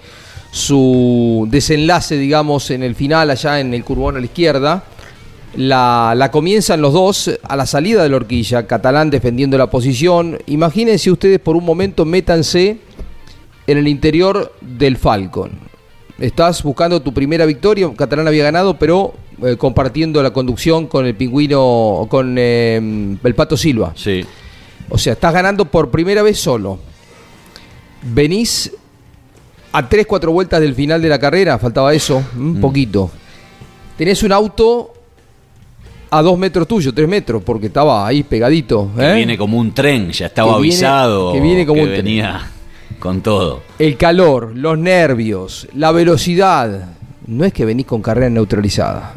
su 0.50 1.46
desenlace, 1.50 2.16
digamos, 2.16 2.70
en 2.70 2.82
el 2.82 2.94
final, 2.94 3.30
allá 3.30 3.60
en 3.60 3.74
el 3.74 3.82
curbón 3.84 4.16
a 4.16 4.20
la 4.20 4.24
izquierda, 4.26 4.84
la, 5.56 6.14
la 6.16 6.30
comienzan 6.30 6.80
los 6.80 6.92
dos 6.92 7.30
a 7.42 7.56
la 7.56 7.66
salida 7.66 8.02
de 8.02 8.08
la 8.08 8.16
horquilla, 8.16 8.66
Catalán 8.66 9.10
defendiendo 9.10 9.56
la 9.58 9.68
posición. 9.70 10.38
Imagínense 10.46 11.10
ustedes 11.10 11.38
por 11.40 11.56
un 11.56 11.64
momento, 11.64 12.04
métanse 12.04 12.78
en 13.66 13.78
el 13.78 13.88
interior 13.88 14.52
del 14.60 14.96
Falcon. 14.96 15.52
Estás 16.18 16.62
buscando 16.62 17.02
tu 17.02 17.12
primera 17.12 17.46
victoria, 17.46 17.90
Catalán 17.96 18.28
había 18.28 18.44
ganado, 18.44 18.78
pero 18.78 19.14
eh, 19.42 19.56
compartiendo 19.56 20.22
la 20.22 20.32
conducción 20.32 20.86
con 20.86 21.06
el 21.06 21.14
pingüino, 21.14 22.06
con 22.10 22.36
eh, 22.38 23.16
el 23.22 23.34
Pato 23.34 23.56
Silva. 23.56 23.92
Sí. 23.96 24.24
O 24.90 24.98
sea, 24.98 25.14
estás 25.14 25.32
ganando 25.32 25.64
por 25.64 25.90
primera 25.90 26.22
vez 26.22 26.38
solo. 26.38 26.78
venís 28.02 28.70
a 29.72 29.88
3, 29.88 30.06
4 30.06 30.30
vueltas 30.30 30.60
del 30.60 30.74
final 30.74 31.02
de 31.02 31.08
la 31.08 31.18
carrera, 31.18 31.58
faltaba 31.58 31.92
eso, 31.94 32.22
un 32.36 32.60
poquito. 32.60 33.10
Tenés 33.98 34.22
un 34.22 34.32
auto 34.32 34.92
a 36.10 36.22
2 36.22 36.38
metros 36.38 36.68
tuyo, 36.68 36.92
3 36.94 37.08
metros, 37.08 37.42
porque 37.42 37.66
estaba 37.66 38.06
ahí 38.06 38.22
pegadito. 38.22 38.90
Que 38.96 39.10
¿eh? 39.12 39.14
viene 39.16 39.36
como 39.38 39.58
un 39.58 39.72
tren, 39.72 40.10
ya 40.12 40.26
estaba 40.26 40.56
Que 40.56 40.62
viene- 40.62 40.76
avisado. 40.76 41.32
que 41.32 41.40
viene 41.40 41.66
como 41.66 41.80
un 41.82 41.88
tren. 41.88 42.04
venía 42.04 42.50
con 43.00 43.20
todo. 43.20 43.62
El 43.78 43.96
calor, 43.96 44.52
los 44.54 44.78
nervios, 44.78 45.66
la 45.74 45.90
velocidad. 45.90 46.90
No 47.26 47.44
es 47.44 47.52
que 47.52 47.64
venís 47.64 47.86
con 47.86 48.02
carrera 48.02 48.28
neutralizada. 48.30 49.14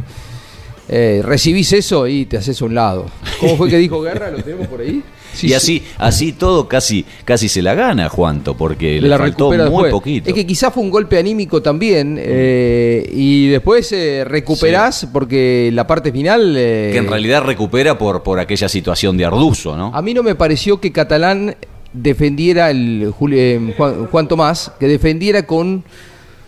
Eh, 0.90 1.22
recibís 1.24 1.74
eso 1.74 2.08
y 2.08 2.26
te 2.26 2.38
haces 2.38 2.62
a 2.62 2.66
un 2.66 2.74
lado. 2.76 3.08
¿Cómo 3.42 3.58
fue 3.58 3.70
que 3.70 3.78
dijo 3.78 4.02
Guerra? 4.02 4.32
¿Lo 4.32 4.42
tenemos 4.42 4.68
por 4.68 4.80
ahí? 4.80 5.04
Sí, 5.34 5.48
y 5.48 5.50
sí. 5.50 5.56
así, 5.56 5.84
así 5.98 6.32
todo 6.32 6.68
casi, 6.70 7.06
casi 7.26 7.50
se 7.50 7.62
la 7.62 7.76
gana, 7.76 8.08
Juanto, 8.08 8.56
porque 8.56 9.02
le 9.02 9.10
la 9.10 9.18
faltó 9.18 9.50
muy 9.50 9.58
después. 9.58 9.92
poquito. 9.92 10.30
Es 10.30 10.34
que 10.34 10.48
quizás 10.48 10.74
fue 10.74 10.82
un 10.82 10.90
golpe 10.90 11.20
anímico 11.20 11.62
también 11.62 12.18
eh, 12.18 13.08
y 13.14 13.48
después 13.50 13.92
eh, 13.92 14.24
recuperás 14.26 15.08
porque 15.12 15.70
la 15.74 15.86
parte 15.86 16.14
final... 16.14 16.56
eh, 16.58 16.90
que 16.94 17.00
en 17.00 17.08
realidad 17.10 17.44
recupera 17.44 17.98
por, 17.98 18.24
por 18.24 18.40
aquella 18.40 18.70
situación 18.70 19.18
de 19.18 19.26
Arduzo, 19.26 19.76
¿no? 19.76 19.92
A 19.94 20.02
mí 20.02 20.14
no 20.14 20.24
me 20.24 20.36
pareció 20.36 20.80
que 20.80 20.94
Catalán 20.94 21.56
defendiera 21.92 22.72
el 22.72 23.12
Juli- 23.12 23.74
Juan, 23.76 24.08
Juan 24.08 24.28
Tomás, 24.30 24.72
que 24.80 24.88
defendiera 24.88 25.46
con 25.46 25.84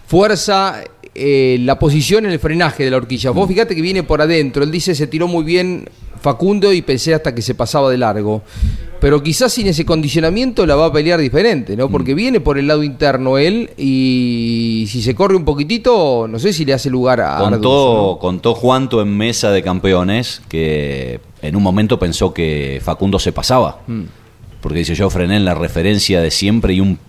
fuerza 0.07 0.81
eh, 1.15 1.57
la 1.61 1.79
posición 1.79 2.25
en 2.25 2.31
el 2.31 2.39
frenaje 2.39 2.83
de 2.83 2.91
la 2.91 2.97
horquilla. 2.97 3.31
Mm. 3.31 3.35
Vos 3.35 3.47
fíjate 3.47 3.75
que 3.75 3.81
viene 3.81 4.03
por 4.03 4.21
adentro. 4.21 4.63
Él 4.63 4.71
dice 4.71 4.95
se 4.95 5.07
tiró 5.07 5.27
muy 5.27 5.43
bien 5.43 5.89
Facundo 6.21 6.73
y 6.73 6.81
pensé 6.81 7.13
hasta 7.13 7.33
que 7.33 7.41
se 7.41 7.55
pasaba 7.55 7.89
de 7.89 7.97
largo. 7.97 8.41
Pero 8.99 9.23
quizás 9.23 9.53
sin 9.53 9.67
ese 9.67 9.85
condicionamiento 9.85 10.65
la 10.65 10.75
va 10.75 10.87
a 10.87 10.91
pelear 10.91 11.19
diferente, 11.19 11.77
¿no? 11.77 11.87
Mm. 11.87 11.91
Porque 11.91 12.13
viene 12.13 12.41
por 12.41 12.57
el 12.57 12.67
lado 12.67 12.83
interno 12.83 13.37
él 13.37 13.71
y 13.77 14.85
si 14.89 15.01
se 15.01 15.15
corre 15.15 15.35
un 15.35 15.45
poquitito, 15.45 16.27
no 16.29 16.37
sé 16.37 16.51
si 16.51 16.65
le 16.65 16.73
hace 16.73 16.89
lugar 16.89 17.21
a 17.21 17.37
Contó, 17.37 18.11
¿no? 18.13 18.19
contó 18.19 18.53
Juanto 18.53 19.01
en 19.01 19.15
mesa 19.15 19.51
de 19.51 19.63
campeones 19.63 20.41
que 20.49 21.21
en 21.41 21.55
un 21.55 21.63
momento 21.63 21.97
pensó 21.97 22.33
que 22.33 22.81
Facundo 22.83 23.19
se 23.19 23.31
pasaba. 23.31 23.81
Mm. 23.87 24.03
Porque 24.61 24.79
dice, 24.79 24.93
yo 24.93 25.09
frené 25.09 25.37
en 25.37 25.45
la 25.45 25.55
referencia 25.55 26.21
de 26.21 26.31
siempre 26.31 26.73
y 26.73 26.81
un 26.81 26.99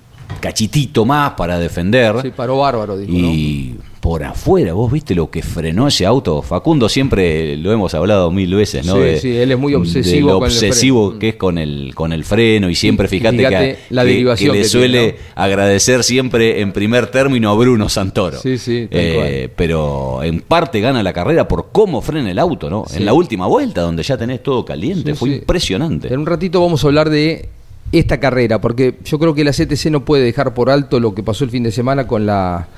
cachitito 0.41 1.05
más 1.05 1.33
para 1.33 1.59
defender. 1.59 2.15
Sí, 2.23 2.31
paró 2.31 2.59
bárbaro, 2.59 2.97
dijo, 2.97 3.13
¿no? 3.13 3.90
Por 4.01 4.25
afuera, 4.25 4.73
vos 4.73 4.91
viste 4.91 5.15
lo 5.15 5.31
que 5.31 5.43
frenó 5.43 5.87
ese 5.87 6.07
auto. 6.07 6.41
Facundo 6.41 6.89
siempre 6.89 7.57
lo 7.59 7.71
hemos 7.71 7.93
hablado 7.93 8.31
mil 8.31 8.55
veces, 8.55 8.87
¿no? 8.87 8.95
Sí, 8.97 9.19
sí, 9.21 9.37
él 9.37 9.53
es 9.53 9.59
muy 9.59 9.75
obsesivo 9.75 10.27
de 10.29 10.33
lo 10.33 10.39
con 10.39 10.47
obsesivo 10.49 11.19
que 11.19 11.29
es 11.29 11.35
con 11.37 11.59
el, 11.59 11.93
con 11.95 12.13
el 12.15 12.25
freno 12.25 12.71
y 12.71 12.75
siempre 12.75 13.07
Y- 13.07 13.11
fíjate, 13.11 13.37
fíjate 13.37 13.57
que, 13.59 13.79
la 13.91 14.05
que- 14.05 14.25
que 14.39 14.49
le 14.49 14.53
que 14.59 14.65
suele 14.65 14.99
tiene, 15.13 15.19
agradecer 15.35 16.03
siempre 16.03 16.63
en 16.63 16.73
primer 16.73 17.09
término 17.09 17.51
a 17.51 17.55
Bruno 17.55 17.91
Santoro. 17.91 18.39
Sí, 18.41 18.57
sí, 18.57 18.89
Eh, 18.91 19.51
pero 19.55 20.23
en 20.23 20.41
parte 20.41 20.81
gana 20.81 21.03
la 21.03 21.13
carrera 21.13 21.47
por 21.47 21.69
cómo 21.71 22.01
frena 22.01 22.31
el 22.31 22.39
auto, 22.39 22.71
¿no? 22.71 22.85
Sí. 22.89 22.97
En 22.97 23.05
la 23.05 23.13
última 23.13 23.47
vuelta, 23.49 23.83
donde 23.83 24.03
ya 24.03 24.17
tenés 24.17 24.43
todo 24.43 24.65
caliente, 24.65 25.13
Sí, 25.13 25.19
fue 25.19 25.29
sí. 25.29 25.35
impresionante. 25.37 26.09
En 26.13 26.21
un 26.21 26.27
ratito 26.27 26.61
vamos 26.63 26.83
a 26.85 26.87
hablar 26.87 27.11
de 27.11 27.51
esta 27.93 28.19
carrera, 28.19 28.63
porque 28.63 28.95
yo 29.05 29.19
creo 29.19 29.35
que 29.35 29.45
la 29.45 29.53
CTC 29.53 29.91
no 29.91 30.07
puede 30.07 30.23
dejar 30.25 30.55
por 30.55 30.71
alto 30.71 31.01
lo 31.01 31.15
que 31.15 31.23
pasó 31.23 31.45
el 31.45 31.51
fin 31.51 31.65
de 31.65 31.73
semana 31.73 32.07
con 32.07 32.25
la, 32.25 32.69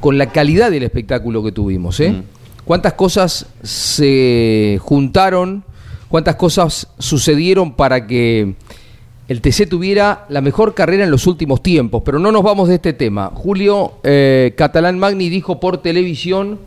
con 0.00 0.18
la 0.18 0.26
calidad 0.26 0.70
del 0.70 0.82
espectáculo 0.82 1.42
que 1.42 1.52
tuvimos. 1.52 1.98
¿eh? 2.00 2.22
¿Cuántas 2.64 2.94
cosas 2.94 3.46
se 3.62 4.78
juntaron? 4.80 5.64
¿Cuántas 6.08 6.36
cosas 6.36 6.88
sucedieron 6.98 7.74
para 7.74 8.06
que 8.06 8.54
el 9.28 9.40
TC 9.40 9.68
tuviera 9.68 10.24
la 10.28 10.40
mejor 10.40 10.74
carrera 10.74 11.04
en 11.04 11.10
los 11.10 11.26
últimos 11.26 11.62
tiempos? 11.62 12.02
Pero 12.04 12.18
no 12.18 12.32
nos 12.32 12.42
vamos 12.42 12.68
de 12.68 12.76
este 12.76 12.92
tema. 12.92 13.30
Julio 13.34 13.94
eh, 14.04 14.54
Catalán 14.56 14.98
Magni 14.98 15.28
dijo 15.28 15.60
por 15.60 15.78
televisión 15.78 16.60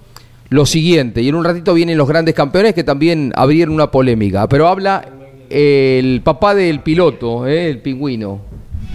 lo 0.50 0.66
siguiente, 0.66 1.22
y 1.22 1.30
en 1.30 1.36
un 1.36 1.46
ratito 1.46 1.74
vienen 1.74 1.98
los 1.98 2.10
grandes 2.10 2.36
campeones 2.36 2.74
que 2.74 2.84
también 2.84 3.32
abrieron 3.38 3.74
una 3.74 3.90
polémica, 3.90 4.50
pero 4.50 4.68
habla 4.68 5.06
el 5.50 6.22
papá 6.26 6.54
del 6.56 6.82
piloto, 6.82 7.48
eh, 7.48 7.70
el 7.70 7.80
pingüino 7.80 8.42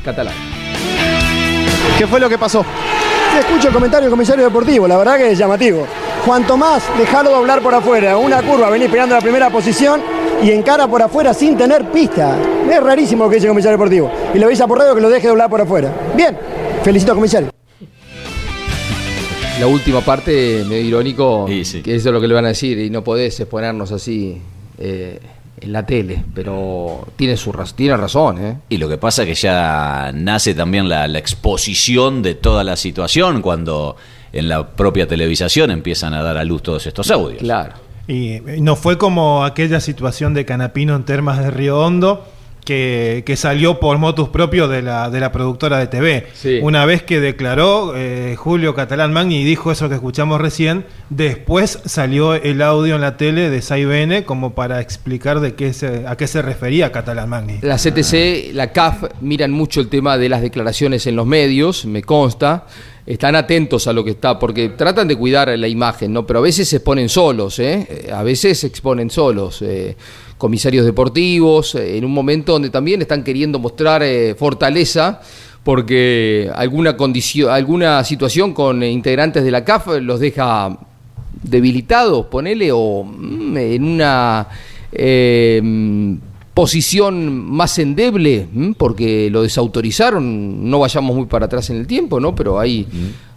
catalán. 0.05 0.35
¿Qué 1.99 2.07
fue 2.07 2.21
lo 2.21 2.29
que 2.29 2.37
pasó? 2.37 2.63
Escucho 3.39 3.69
el 3.69 3.75
comentario 3.75 4.05
del 4.05 4.11
comisario 4.11 4.45
deportivo, 4.45 4.89
la 4.89 4.97
verdad 4.97 5.19
que 5.19 5.31
es 5.33 5.39
llamativo. 5.39 5.87
Juan 6.25 6.47
Tomás, 6.47 6.83
dejarlo 6.99 7.31
doblar 7.31 7.61
por 7.61 7.75
afuera, 7.75 8.17
una 8.17 8.43
curva, 8.43 8.71
venís 8.71 8.89
pegando 8.89 9.15
la 9.15 9.21
primera 9.21 9.51
posición 9.51 10.01
y 10.43 10.51
encara 10.51 10.89
por 10.89 11.03
afuera 11.03 11.35
sin 11.35 11.57
tener 11.57 11.91
pista. 11.91 12.37
Es 12.71 12.83
rarísimo 12.83 13.25
lo 13.25 13.31
que 13.31 13.37
dice 13.37 13.47
el 13.47 13.51
comisario 13.53 13.77
deportivo. 13.77 14.11
Y 14.35 14.39
le 14.39 14.47
veis 14.47 14.61
a 14.61 14.67
que 14.67 15.01
lo 15.01 15.11
deje 15.11 15.29
doblar 15.29 15.51
por 15.51 15.61
afuera. 15.61 15.93
Bien, 16.17 16.37
felicito 16.83 17.13
al 17.13 17.19
comisario. 17.19 17.51
La 19.61 19.67
última 19.67 20.01
parte, 20.01 20.65
medio 20.69 20.87
irónico, 20.87 21.47
Sí, 21.49 21.65
sí. 21.65 21.83
que 21.83 21.95
eso 21.95 22.09
es 22.09 22.13
lo 22.15 22.21
que 22.21 22.29
le 22.29 22.35
van 22.35 22.45
a 22.45 22.49
decir, 22.49 22.79
y 22.79 22.91
no 22.91 23.03
podés 23.03 23.39
exponernos 23.41 23.91
así 23.93 24.41
eh, 24.79 25.19
en 25.61 25.73
la 25.73 25.87
tele, 25.87 26.25
pero 26.35 27.07
tiene, 27.17 27.37
su, 27.37 27.53
tiene 27.75 27.97
razón, 27.97 28.45
¿eh? 28.45 28.59
Y 28.69 28.77
lo 28.77 28.89
que 28.89 28.99
pasa 28.99 29.23
es 29.23 29.29
que 29.29 29.35
ya 29.35 30.11
nace 30.15 30.55
también 30.55 30.89
la, 30.89 31.09
la 31.09 31.19
exposición 31.19 32.23
de 32.23 32.35
toda 32.35 32.63
la 32.65 32.77
situación 32.77 33.43
cuando 33.43 33.97
en 34.33 34.49
la 34.49 34.69
propia 34.69 35.07
televisación 35.07 35.71
empiezan 35.71 36.15
a 36.15 36.23
dar 36.23 36.37
a 36.37 36.45
luz 36.45 36.63
todos 36.63 36.87
estos 36.87 37.11
audios. 37.11 37.41
Claro. 37.41 37.75
Y 38.07 38.35
eh, 38.35 38.59
no 38.61 38.77
fue 38.77 38.99
como 38.99 39.45
aquella 39.45 39.81
situación 39.81 40.35
de 40.35 40.45
Canapino 40.45 40.95
en 40.95 41.05
Termas 41.05 41.39
de 41.39 41.51
Río 41.51 41.81
Hondo 41.81 42.27
que, 42.67 43.23
que 43.25 43.37
salió 43.37 43.81
por 43.81 43.97
motus 43.97 44.29
propio 44.29 44.69
de 44.69 44.83
la, 44.83 45.09
de 45.09 45.21
la 45.21 45.33
productora 45.33 45.79
de 45.79 45.87
TV. 45.87 46.27
Sí. 46.35 46.59
Una 46.61 46.85
vez 46.85 47.03
que 47.03 47.21
declaró 47.21 47.95
eh, 47.97 48.35
Julio 48.37 48.75
Catalán 48.75 49.13
Magni 49.15 49.41
y 49.41 49.45
dijo 49.45 49.73
eso 49.73 49.89
que 49.89 49.95
escuchamos 49.95 50.41
recién, 50.41 50.85
después 51.09 51.79
salió 51.87 52.35
el 52.35 52.61
audio 52.61 52.97
en 52.97 53.01
la 53.01 53.17
tele 53.17 53.49
de 53.49 53.63
SAIBN 53.63 54.25
como 54.25 54.55
para 54.55 54.81
explicar 54.81 55.41
de 55.41 55.55
qué 55.55 55.73
se, 55.73 56.07
a 56.07 56.17
qué 56.17 56.27
se 56.27 56.43
refería 56.43 56.93
Catalán 56.93 57.29
Magni. 57.31 57.59
La 57.63 57.77
CTC, 57.77 58.53
la 58.53 58.73
CAF 58.73 59.05
miran 59.21 59.53
mucho 59.53 59.81
el 59.81 59.89
tema 59.89 60.19
de 60.19 60.29
las 60.29 60.43
declaraciones 60.43 61.07
en 61.07 61.17
los 61.17 61.25
medios, 61.27 61.87
me 61.87 62.03
consta. 62.03 62.67
Están 63.07 63.37
atentos 63.37 63.87
a 63.87 63.93
lo 63.93 64.03
que 64.03 64.11
está, 64.11 64.37
porque 64.37 64.71
tratan 64.71 65.07
de 65.07 65.15
cuidar 65.15 65.57
la 65.57 65.69
imagen, 65.69 66.13
¿no? 66.13 66.27
Pero 66.27 66.41
a 66.41 66.43
veces 66.43 66.69
se 66.69 66.77
exponen 66.79 67.09
solos, 67.09 67.61
¿eh? 67.61 67.87
Eh, 67.89 68.11
A 68.13 68.25
veces 68.25 68.59
se 68.59 68.67
exponen 68.67 69.11
solos. 69.11 69.63
eh, 69.63 69.95
comisarios 70.39 70.85
deportivos, 70.85 71.75
eh, 71.75 71.97
en 71.97 72.05
un 72.05 72.13
momento 72.13 72.53
donde 72.53 72.71
también 72.71 73.03
están 73.03 73.23
queriendo 73.23 73.59
mostrar 73.59 74.03
eh, 74.03 74.35
fortaleza, 74.35 75.21
porque 75.67 76.49
alguna 76.55 76.97
condición, 76.97 77.51
alguna 77.51 78.05
situación 78.05 78.55
con 78.55 78.83
eh, 78.83 78.91
integrantes 78.91 79.43
de 79.43 79.51
la 79.51 79.65
CAF 79.65 79.89
los 80.01 80.21
deja 80.21 80.79
debilitados, 81.43 82.27
ponele, 82.27 82.71
o 82.73 83.05
mm, 83.05 83.57
en 83.57 83.85
una 83.85 84.47
eh, 84.93 85.61
mm, 85.63 86.15
posición 86.55 87.51
más 87.51 87.79
endeble, 87.79 88.47
mm, 88.51 88.73
porque 88.73 89.29
lo 89.31 89.43
desautorizaron, 89.43 90.71
no 90.71 90.79
vayamos 90.79 91.17
muy 91.17 91.27
para 91.27 91.47
atrás 91.47 91.69
en 91.71 91.79
el 91.79 91.87
tiempo, 91.87 92.21
¿no? 92.21 92.35
Pero 92.35 92.59
ahí, 92.59 92.87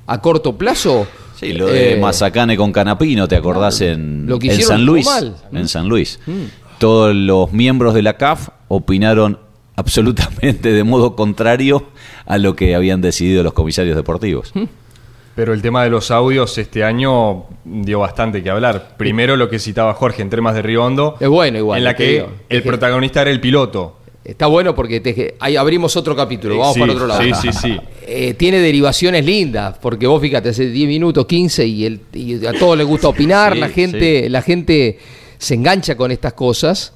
a 0.08 0.22
corto 0.22 0.58
plazo... 0.58 1.08
Sí, 1.40 1.54
lo 1.54 1.68
de 1.68 1.94
eh, 1.94 2.00
Mazacane 2.00 2.58
con 2.58 2.72
Canapino, 2.72 3.28
¿te 3.28 3.38
acordás 3.38 3.80
en, 3.82 4.28
Lo 4.28 4.38
que 4.38 4.54
en 4.54 4.62
San 4.62 4.86
Luis? 4.86 5.06
mal. 5.06 5.36
En 5.54 5.68
San 5.70 5.88
Luis. 5.88 6.20
Todos 6.80 7.13
los 7.15 7.52
miembros 7.54 7.94
de 7.94 8.02
la 8.02 8.13
CAF 8.18 8.50
opinaron 8.68 9.38
absolutamente 9.76 10.72
de 10.74 10.84
modo 10.84 11.15
contrario 11.15 11.84
a 12.26 12.38
lo 12.38 12.56
que 12.56 12.76
habían 12.76 13.02
decidido 13.02 13.44
los 13.44 13.54
comisarios 13.54 13.96
deportivos. 13.96 14.52
Pero 15.36 15.54
el 15.54 15.62
tema 15.62 15.84
de 15.84 15.89
los 15.89 16.12
audios 16.12 16.58
este 16.58 16.84
año 16.84 17.46
dio 17.63 18.00
bastante 18.00 18.44
que 18.44 18.50
hablar. 18.50 18.96
Primero 18.98 19.38
lo 19.38 19.50
que 19.50 19.58
citaba 19.60 19.94
Jorge 19.94 20.22
en 20.22 20.30
Termas 20.30 20.54
de 20.56 20.62
Río 20.62 20.84
Hondo, 20.84 21.15
Es 21.20 21.30
bueno 21.30 21.58
igual. 21.58 21.78
en 21.80 21.84
la 21.86 21.96
que 21.96 22.08
digo. 22.12 22.26
el 22.50 22.58
Es 22.58 22.63
que 22.63 22.68
protagonista 22.70 23.22
era 23.22 23.32
el 23.32 23.39
piloto. 23.39 23.96
Está 24.26 24.48
bueno 24.48 24.76
porque 24.76 25.00
te- 25.00 25.36
ahí 25.39 25.56
abrimos 25.56 25.96
otro 25.96 26.15
capítulo, 26.15 26.58
vamos 26.58 26.74
Sí, 26.74 26.80
para 26.82 26.92
otro 26.94 27.08
lado. 27.08 27.22
Sí, 27.22 27.32
sí, 27.42 27.50
sí. 27.54 27.78
Eh, 28.06 28.34
tiene 28.36 28.60
derivaciones 28.60 29.26
lindas, 29.26 29.78
porque 29.82 30.06
vos 30.08 30.22
fíjate, 30.22 30.50
hace 30.50 30.70
10 30.70 30.88
minutos, 30.89 31.26
15 31.26 31.65
y, 31.65 31.86
el, 31.86 32.02
y 32.13 32.46
a 32.46 32.52
todos 32.54 32.78
les 32.78 32.86
gusta 32.86 33.08
opinar, 33.08 33.54
Sí, 33.54 33.60
la 33.60 33.70
gente, 33.70 34.30
la 34.30 34.42
gente 34.42 35.00
se 35.39 35.56
engancha 35.56 35.97
con 35.97 36.12
estas 36.12 36.34
cosas. 36.34 36.93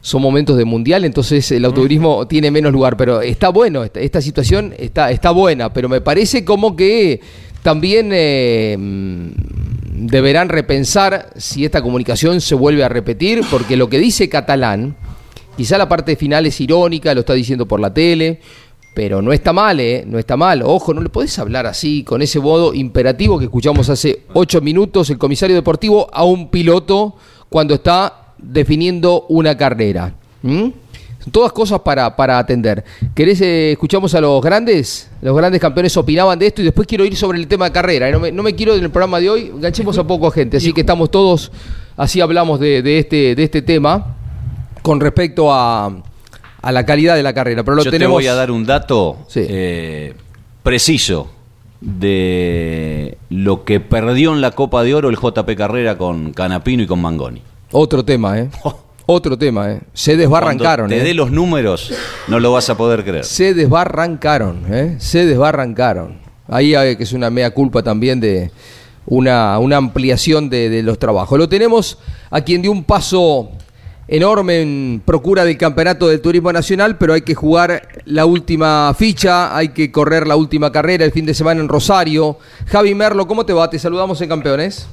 Son 0.00 0.20
momentos 0.20 0.58
de 0.58 0.64
mundial, 0.64 1.04
entonces 1.04 1.50
el 1.52 1.64
autoturismo 1.64 2.26
tiene 2.26 2.50
menos 2.50 2.72
lugar, 2.72 2.96
pero 2.96 3.22
está 3.22 3.48
bueno, 3.48 3.84
esta, 3.84 4.00
esta 4.00 4.20
situación 4.20 4.74
está, 4.76 5.10
está 5.10 5.30
buena, 5.30 5.72
pero 5.72 5.88
me 5.88 6.02
parece 6.02 6.44
como 6.44 6.76
que 6.76 7.22
también 7.62 8.10
eh, 8.12 8.76
mm, 8.78 10.06
deberán 10.06 10.50
repensar 10.50 11.30
si 11.36 11.64
esta 11.64 11.80
comunicación 11.80 12.42
se 12.42 12.54
vuelve 12.54 12.84
a 12.84 12.90
repetir, 12.90 13.40
porque 13.50 13.78
lo 13.78 13.88
que 13.88 13.98
dice 13.98 14.28
Catalán, 14.28 14.94
quizá 15.56 15.78
la 15.78 15.88
parte 15.88 16.16
final 16.16 16.44
es 16.44 16.60
irónica, 16.60 17.14
lo 17.14 17.20
está 17.20 17.32
diciendo 17.32 17.66
por 17.66 17.80
la 17.80 17.94
tele, 17.94 18.40
pero 18.94 19.22
no 19.22 19.32
está 19.32 19.54
mal, 19.54 19.80
¿eh? 19.80 20.04
No 20.06 20.18
está 20.18 20.36
mal. 20.36 20.62
Ojo, 20.62 20.94
no 20.94 21.00
le 21.00 21.08
podés 21.08 21.38
hablar 21.38 21.66
así, 21.66 22.04
con 22.04 22.22
ese 22.22 22.38
modo 22.38 22.74
imperativo 22.74 23.38
que 23.38 23.46
escuchamos 23.46 23.88
hace 23.88 24.22
ocho 24.34 24.60
minutos 24.60 25.10
el 25.10 25.18
comisario 25.18 25.56
deportivo 25.56 26.08
a 26.12 26.24
un 26.24 26.50
piloto 26.50 27.16
cuando 27.54 27.74
está 27.74 28.32
definiendo 28.36 29.26
una 29.28 29.56
carrera. 29.56 30.12
¿Mm? 30.42 30.70
Todas 31.30 31.52
cosas 31.52 31.78
para, 31.82 32.16
para 32.16 32.36
atender. 32.36 32.82
¿Querés, 33.14 33.40
eh, 33.42 33.70
escuchamos 33.70 34.12
a 34.16 34.20
los 34.20 34.42
grandes? 34.42 35.08
Los 35.22 35.36
grandes 35.36 35.60
campeones 35.60 35.96
opinaban 35.96 36.36
de 36.36 36.48
esto 36.48 36.62
y 36.62 36.64
después 36.64 36.88
quiero 36.88 37.04
ir 37.04 37.14
sobre 37.14 37.38
el 37.38 37.46
tema 37.46 37.66
de 37.66 37.70
carrera. 37.70 38.08
eh, 38.08 38.12
No 38.12 38.18
me, 38.18 38.32
no 38.32 38.42
me 38.42 38.56
quiero 38.56 38.74
en 38.74 38.82
el 38.82 38.90
programa 38.90 39.20
de 39.20 39.30
hoy, 39.30 39.52
enganchemos 39.54 39.96
a 39.98 40.04
poco 40.04 40.32
gente, 40.32 40.56
así 40.56 40.72
que 40.72 40.80
estamos 40.80 41.12
todos, 41.12 41.52
así 41.96 42.20
hablamos 42.20 42.58
de, 42.58 42.82
de 42.82 42.98
este, 42.98 43.36
de 43.36 43.44
este 43.44 43.62
tema 43.62 44.16
con 44.82 44.98
respecto 44.98 45.52
a, 45.52 46.02
a 46.60 46.72
la 46.72 46.84
calidad 46.84 47.14
de 47.14 47.22
la 47.22 47.32
carrera. 47.32 47.62
Pero 47.62 47.76
lo 47.76 47.84
Yo 47.84 47.90
te 47.92 47.98
tenemos... 47.98 48.14
voy 48.14 48.26
a 48.26 48.34
dar 48.34 48.50
un 48.50 48.66
dato 48.66 49.18
eh, 49.36 50.12
preciso 50.64 51.30
de 51.84 53.18
lo 53.28 53.64
que 53.64 53.78
perdió 53.78 54.32
en 54.32 54.40
la 54.40 54.52
Copa 54.52 54.82
de 54.82 54.94
Oro 54.94 55.10
el 55.10 55.16
JP 55.16 55.54
Carrera 55.56 55.98
con 55.98 56.32
Canapino 56.32 56.82
y 56.82 56.86
con 56.86 57.00
Mangoni. 57.00 57.42
Otro 57.72 58.04
tema, 58.04 58.38
¿eh? 58.38 58.48
Otro 59.06 59.36
tema, 59.36 59.70
¿eh? 59.70 59.80
Se 59.92 60.16
desbarrancaron, 60.16 60.86
Cuando 60.86 60.96
te 60.96 61.02
¿eh? 61.02 61.04
dé 61.08 61.14
los 61.14 61.30
números, 61.30 61.92
no 62.26 62.40
lo 62.40 62.52
vas 62.52 62.70
a 62.70 62.76
poder 62.76 63.04
creer. 63.04 63.24
Se 63.24 63.52
desbarrancaron, 63.52 64.64
¿eh? 64.72 64.96
Se 64.98 65.26
desbarrancaron. 65.26 66.18
Ahí 66.48 66.74
hay 66.74 66.96
que 66.96 67.02
es 67.02 67.12
una 67.12 67.28
mea 67.28 67.50
culpa 67.52 67.82
también 67.82 68.18
de 68.18 68.50
una, 69.04 69.58
una 69.58 69.76
ampliación 69.76 70.48
de, 70.48 70.70
de 70.70 70.82
los 70.82 70.98
trabajos. 70.98 71.38
Lo 71.38 71.50
tenemos 71.50 71.98
a 72.30 72.40
quien 72.40 72.62
dio 72.62 72.72
un 72.72 72.82
paso 72.82 73.50
enorme 74.06 74.60
en 74.60 75.02
procura 75.04 75.44
del 75.44 75.56
campeonato 75.56 76.08
del 76.08 76.20
turismo 76.20 76.52
nacional, 76.52 76.98
pero 76.98 77.14
hay 77.14 77.22
que 77.22 77.34
jugar 77.34 77.88
la 78.04 78.26
última 78.26 78.94
ficha, 78.94 79.56
hay 79.56 79.70
que 79.70 79.90
correr 79.90 80.26
la 80.26 80.36
última 80.36 80.70
carrera 80.70 81.04
el 81.04 81.12
fin 81.12 81.26
de 81.26 81.34
semana 81.34 81.60
en 81.60 81.68
Rosario. 81.68 82.38
Javi 82.66 82.94
Merlo, 82.94 83.26
¿cómo 83.26 83.46
te 83.46 83.52
va? 83.52 83.68
Te 83.70 83.78
saludamos 83.78 84.20
en 84.20 84.28
Campeones. 84.28 84.88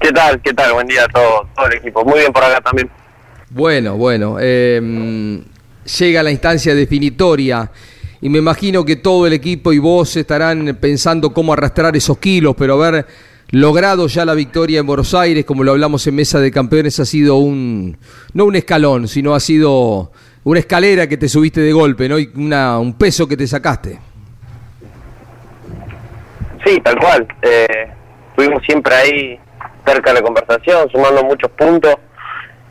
¿Qué 0.00 0.10
tal? 0.10 0.40
¿Qué 0.42 0.52
tal? 0.52 0.72
Buen 0.72 0.86
día 0.88 1.04
a 1.04 1.08
todo, 1.08 1.46
todo 1.54 1.66
el 1.66 1.74
equipo. 1.74 2.04
Muy 2.04 2.18
bien 2.18 2.32
por 2.32 2.42
acá 2.42 2.60
también. 2.60 2.90
Bueno, 3.50 3.96
bueno, 3.96 4.38
eh, 4.40 5.42
llega 5.98 6.22
la 6.22 6.30
instancia 6.30 6.74
definitoria 6.74 7.70
y 8.20 8.28
me 8.28 8.38
imagino 8.38 8.84
que 8.84 8.96
todo 8.96 9.26
el 9.26 9.32
equipo 9.32 9.72
y 9.72 9.78
vos 9.78 10.16
estarán 10.16 10.78
pensando 10.80 11.32
cómo 11.32 11.52
arrastrar 11.52 11.96
esos 11.96 12.18
kilos, 12.18 12.54
pero 12.56 12.82
haber 12.82 13.04
logrado 13.52 14.06
ya 14.08 14.24
la 14.24 14.34
victoria 14.34 14.80
en 14.80 14.86
Buenos 14.86 15.14
Aires, 15.14 15.44
como 15.44 15.62
lo 15.62 15.72
hablamos 15.72 16.06
en 16.06 16.16
Mesa 16.16 16.40
de 16.40 16.50
Campeones, 16.50 16.98
ha 16.98 17.04
sido 17.04 17.36
un, 17.36 17.98
no 18.32 18.46
un 18.46 18.56
escalón, 18.56 19.06
sino 19.06 19.34
ha 19.34 19.40
sido 19.40 20.10
una 20.44 20.58
escalera 20.58 21.06
que 21.06 21.18
te 21.18 21.28
subiste 21.28 21.60
de 21.60 21.72
golpe, 21.72 22.08
¿no? 22.08 22.18
Y 22.18 22.30
una, 22.34 22.78
un 22.78 22.94
peso 22.94 23.28
que 23.28 23.36
te 23.36 23.46
sacaste. 23.46 24.00
Sí, 26.64 26.80
tal 26.80 26.98
cual. 26.98 27.28
Eh, 27.42 27.92
siempre 28.66 28.94
ahí 28.94 29.40
cerca 29.86 30.12
de 30.12 30.20
la 30.20 30.22
conversación, 30.24 30.88
sumando 30.90 31.22
muchos 31.22 31.50
puntos 31.50 31.94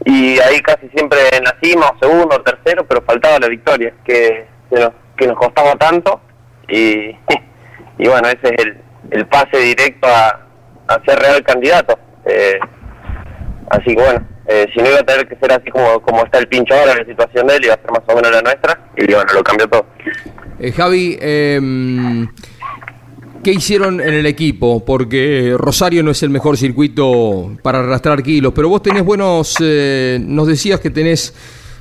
y 0.04 0.40
ahí 0.40 0.60
casi 0.62 0.88
siempre 0.90 1.20
en 1.32 1.44
la 1.44 1.56
cima, 1.62 1.90
o 1.90 1.98
segundo 2.00 2.36
o 2.36 2.42
tercero, 2.42 2.86
pero 2.88 3.04
faltaba 3.04 3.38
la 3.40 3.48
victoria, 3.48 3.94
que, 4.04 4.48
que, 4.70 4.80
nos, 4.80 4.92
que 5.16 5.28
nos 5.28 5.38
costaba 5.38 5.76
tanto 5.76 6.22
y, 6.68 7.10
y 8.00 8.08
bueno, 8.08 8.28
ese 8.30 8.56
es 8.56 8.66
el, 8.66 8.78
el 9.12 9.28
pase 9.28 9.58
directo 9.60 10.08
a, 10.08 10.48
a 10.96 11.06
ser 11.06 11.20
real 11.20 11.44
candidato. 11.44 11.98
Eh, 12.26 12.60
así 13.70 13.96
que 13.96 14.02
bueno, 14.02 14.28
eh, 14.48 14.68
si 14.74 14.82
no 14.82 14.90
iba 14.90 15.00
a 15.00 15.04
tener 15.04 15.28
que 15.28 15.36
ser 15.38 15.52
así 15.54 15.70
como, 15.70 16.02
como 16.02 16.26
está 16.26 16.40
el 16.40 16.48
pincho 16.48 16.74
ahora, 16.74 16.96
la 16.96 17.06
situación 17.06 17.48
de 17.48 17.56
él 17.56 17.66
iba 17.66 17.74
a 17.74 17.82
ser 17.82 17.92
más 17.92 18.02
o 18.06 18.16
menos 18.16 18.32
la 18.32 18.42
nuestra 18.42 18.92
y 18.98 19.06
bueno, 19.06 19.34
lo 19.34 19.44
cambió 19.44 19.68
todo. 19.68 19.86
Eh, 20.60 20.72
Javi, 20.72 21.18
eh, 21.20 21.60
¿qué 23.44 23.52
hicieron 23.52 24.02
en 24.02 24.14
el 24.14 24.26
equipo? 24.26 24.84
Porque 24.86 25.56
Rosario 25.58 26.04
no 26.04 26.12
es 26.12 26.22
el 26.22 26.30
mejor 26.30 26.58
circuito 26.58 27.56
para 27.64 27.80
arrastrar 27.80 28.22
kilos, 28.22 28.52
pero 28.56 28.70
vos 28.70 28.84
tenés 28.84 29.04
buenos, 29.04 29.56
eh, 29.62 30.20
nos 30.22 30.48
decías 30.48 30.80
que 30.80 30.90
tenés 30.90 31.34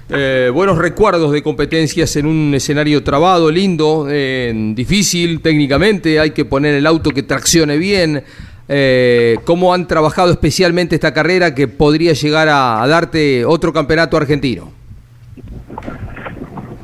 eh, 0.08 0.50
buenos 0.52 0.78
recuerdos 0.78 1.32
de 1.32 1.42
competencias 1.42 2.16
en 2.16 2.26
un 2.26 2.54
escenario 2.54 3.02
trabado, 3.02 3.50
lindo, 3.50 4.06
difícil 4.06 5.40
técnicamente, 5.42 6.18
hay 6.20 6.30
que 6.30 6.44
poner 6.44 6.74
el 6.74 6.86
auto 6.86 7.10
que 7.10 7.22
traccione 7.22 7.76
bien. 7.76 8.24
Eh, 8.72 9.38
¿Cómo 9.46 9.74
han 9.74 9.88
trabajado 9.88 10.30
especialmente 10.30 10.94
esta 10.94 11.12
carrera 11.12 11.56
que 11.56 11.66
podría 11.66 12.12
llegar 12.12 12.48
a, 12.48 12.86
darte 12.86 13.44
otro 13.44 13.72
campeonato 13.72 14.16
argentino? 14.16 14.70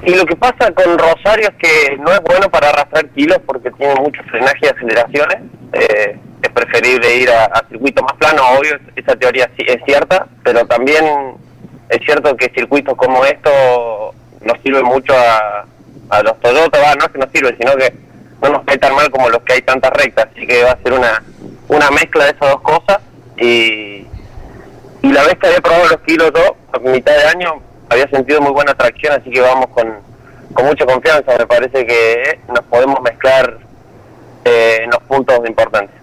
Y 0.05 0.13
lo 0.13 0.27
que 0.27 0.35
pasa 0.35 0.73
con 0.73 0.99
Rosario 0.99 1.49
es 1.49 1.55
que 1.55 1.97
no 1.99 2.11
es 2.11 2.21
bueno 2.23 2.51
para 2.51 2.71
arrastrar 2.71 3.09
kilos 3.11 3.39
porque 3.47 3.71
tiene 3.71 3.95
mucho 4.01 4.21
frenaje 4.25 4.59
y 4.63 4.67
aceleraciones. 4.67 5.39
Eh, 5.75 6.19
es 6.43 6.51
preferible 6.51 7.19
ir 7.19 7.31
a, 7.31 7.45
a 7.45 7.65
circuitos 7.69 8.03
más 8.03 8.15
planos, 8.15 8.43
obvio, 8.59 8.77
esa 8.97 9.15
teoría 9.15 9.49
sí 9.57 9.65
es 9.69 9.79
cierta, 9.87 10.27
pero 10.43 10.67
también 10.67 11.05
es 11.89 12.01
cierto 12.05 12.37
que 12.37 12.51
circuitos 12.53 12.97
como 12.97 13.25
estos 13.25 13.53
nos 14.45 14.61
sirven 14.65 14.87
mucho 14.87 15.13
a, 15.13 15.65
a 16.11 16.23
los 16.25 16.41
Toyota, 16.41 16.81
va, 16.81 16.95
no 16.97 17.05
es 17.05 17.13
que 17.13 17.19
nos 17.19 17.31
sirven, 17.31 17.57
sino 17.59 17.77
que 17.77 17.95
no 18.43 18.49
nos 18.51 18.65
cae 18.65 18.79
tan 18.79 18.95
mal 18.95 19.09
como 19.11 19.29
los 19.31 19.41
que 19.43 19.53
hay 19.53 19.63
tantas 19.63 19.93
rectas, 19.93 20.27
así 20.33 20.47
que 20.47 20.65
va 20.65 20.73
a 20.73 20.83
ser 20.83 20.93
una, 20.93 21.23
una 21.69 21.91
mezcla 21.91 22.25
de 22.25 22.31
esas 22.31 22.51
dos 22.51 22.61
cosas 22.63 23.01
y, 23.37 24.07
y 25.03 25.13
la 25.13 25.23
vez 25.25 25.35
que 25.39 25.47
había 25.47 25.61
probado 25.61 25.89
los 25.89 26.01
kilos 26.01 26.33
yo, 26.35 26.57
a 26.73 26.79
mitad 26.79 27.15
de 27.17 27.25
año, 27.25 27.61
había 27.89 28.09
sentido 28.09 28.41
muy 28.41 28.53
buena 28.53 28.73
atracción, 28.73 29.13
así 29.21 29.31
que 29.31 29.41
vamos 29.41 29.67
con, 29.69 29.95
con 30.53 30.67
mucha 30.67 30.87
confianza. 30.87 31.37
Me 31.39 31.47
parece 31.47 31.87
que 31.87 32.41
nos 32.49 32.65
podemos 32.65 33.01
mezclar 33.03 33.59
eh, 34.45 34.79
en 34.83 34.91
los 34.91 35.03
puntos 35.03 35.41
importantes. 35.47 35.95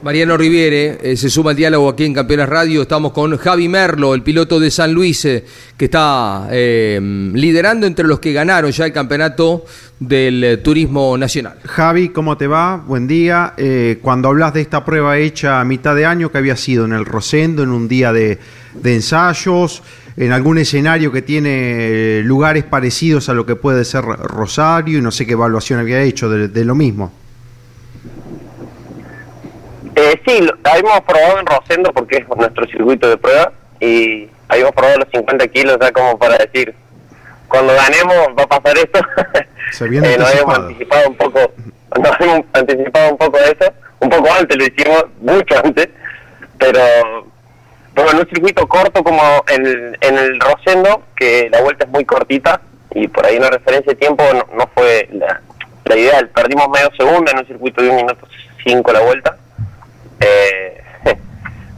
Mariano 0.00 0.36
Riviere 0.36 0.98
eh, 1.02 1.16
se 1.16 1.28
suma 1.28 1.50
al 1.50 1.56
diálogo 1.56 1.88
aquí 1.88 2.04
en 2.04 2.14
Campeones 2.14 2.48
Radio. 2.48 2.82
Estamos 2.82 3.12
con 3.12 3.36
Javi 3.36 3.68
Merlo, 3.68 4.14
el 4.14 4.22
piloto 4.22 4.60
de 4.60 4.70
San 4.70 4.92
Luis, 4.92 5.24
eh, 5.24 5.44
que 5.76 5.86
está 5.86 6.48
eh, 6.52 7.00
liderando 7.34 7.84
entre 7.84 8.06
los 8.06 8.20
que 8.20 8.32
ganaron 8.32 8.70
ya 8.70 8.86
el 8.86 8.92
campeonato 8.92 9.64
del 9.98 10.44
eh, 10.44 10.56
turismo 10.58 11.18
nacional. 11.18 11.58
Javi, 11.64 12.10
¿cómo 12.10 12.36
te 12.36 12.46
va? 12.46 12.76
Buen 12.76 13.08
día. 13.08 13.54
Cuando 14.00 14.28
hablas 14.28 14.54
de 14.54 14.60
esta 14.60 14.84
prueba 14.84 15.18
hecha 15.18 15.60
a 15.60 15.64
mitad 15.64 15.96
de 15.96 16.06
año, 16.06 16.30
que 16.30 16.38
había 16.38 16.56
sido 16.56 16.84
en 16.84 16.92
el 16.92 17.04
Rosendo, 17.04 17.64
en 17.64 17.70
un 17.70 17.88
día 17.88 18.12
de, 18.12 18.38
ensayos, 18.84 19.82
en 20.16 20.30
algún 20.30 20.58
escenario 20.58 21.10
que 21.10 21.22
tiene 21.22 22.22
lugares 22.22 22.62
parecidos 22.64 23.28
a 23.28 23.34
lo 23.34 23.44
que 23.44 23.56
puede 23.56 23.84
ser 23.84 24.04
Rosario, 24.04 24.98
y 24.98 25.02
no 25.02 25.10
sé 25.10 25.26
qué 25.26 25.32
evaluación 25.32 25.80
había 25.80 26.00
hecho 26.02 26.28
de 26.30 26.64
lo 26.64 26.74
mismo. 26.76 27.12
Eh, 29.98 30.20
sí, 30.24 30.40
lo, 30.42 30.56
habíamos 30.62 31.00
probado 31.00 31.40
en 31.40 31.46
Rosendo 31.46 31.92
porque 31.92 32.18
es 32.18 32.28
nuestro 32.28 32.66
circuito 32.68 33.08
de 33.08 33.16
prueba 33.16 33.52
y 33.80 34.28
habíamos 34.48 34.72
probado 34.72 34.98
los 34.98 35.08
50 35.12 35.48
kilos 35.48 35.76
ya 35.80 35.90
como 35.90 36.16
para 36.16 36.38
decir, 36.38 36.72
cuando 37.48 37.74
ganemos 37.74 38.28
va 38.38 38.44
a 38.44 38.60
pasar 38.60 38.78
esto. 38.78 39.00
Se 39.72 39.88
viene 39.88 40.14
Eh, 40.14 40.18
nos 40.18 40.30
habíamos 40.30 40.58
anticipado. 40.58 41.08
un 41.08 41.16
poco, 41.16 41.52
nos 42.00 42.12
habíamos 42.12 42.46
anticipado 42.52 43.10
un 43.10 43.18
poco 43.18 43.38
de 43.38 43.44
eso, 43.44 43.72
un 43.98 44.08
poco 44.08 44.28
antes 44.32 44.56
lo 44.56 44.64
hicimos, 44.64 45.04
mucho 45.20 45.58
antes, 45.64 45.88
pero, 46.58 46.80
pero 47.92 48.10
en 48.12 48.18
un 48.18 48.28
circuito 48.28 48.68
corto 48.68 49.02
como 49.02 49.44
en, 49.48 49.96
en 50.00 50.18
el 50.18 50.38
Rosendo, 50.38 51.02
que 51.16 51.48
la 51.50 51.60
vuelta 51.60 51.86
es 51.86 51.90
muy 51.90 52.04
cortita 52.04 52.60
y 52.94 53.08
por 53.08 53.26
ahí 53.26 53.36
una 53.36 53.50
referencia 53.50 53.92
de 53.92 53.98
tiempo 53.98 54.22
no, 54.32 54.46
no 54.56 54.70
fue 54.74 55.08
la, 55.12 55.40
la 55.86 55.96
ideal. 55.96 56.28
Perdimos 56.28 56.68
medio 56.68 56.88
segundo 56.96 57.32
en 57.32 57.38
un 57.38 57.46
circuito 57.46 57.82
de 57.82 57.90
un 57.90 57.96
minuto 57.96 58.28
cinco 58.64 58.92
la 58.92 59.00
vuelta. 59.00 59.36
Eh, 60.20 60.82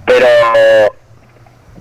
pero 0.06 0.26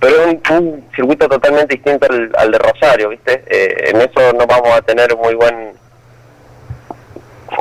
pero 0.00 0.24
es 0.24 0.50
un, 0.50 0.88
circuito 0.96 1.28
totalmente 1.28 1.74
distinto 1.74 2.06
al, 2.10 2.50
de 2.50 2.58
Rosario, 2.58 3.10
¿viste? 3.10 3.44
Eh, 3.46 3.90
en 3.90 4.00
eso 4.00 4.32
no 4.32 4.46
vamos 4.46 4.70
a 4.70 4.80
tener 4.80 5.14
muy 5.16 5.34
buen 5.34 5.74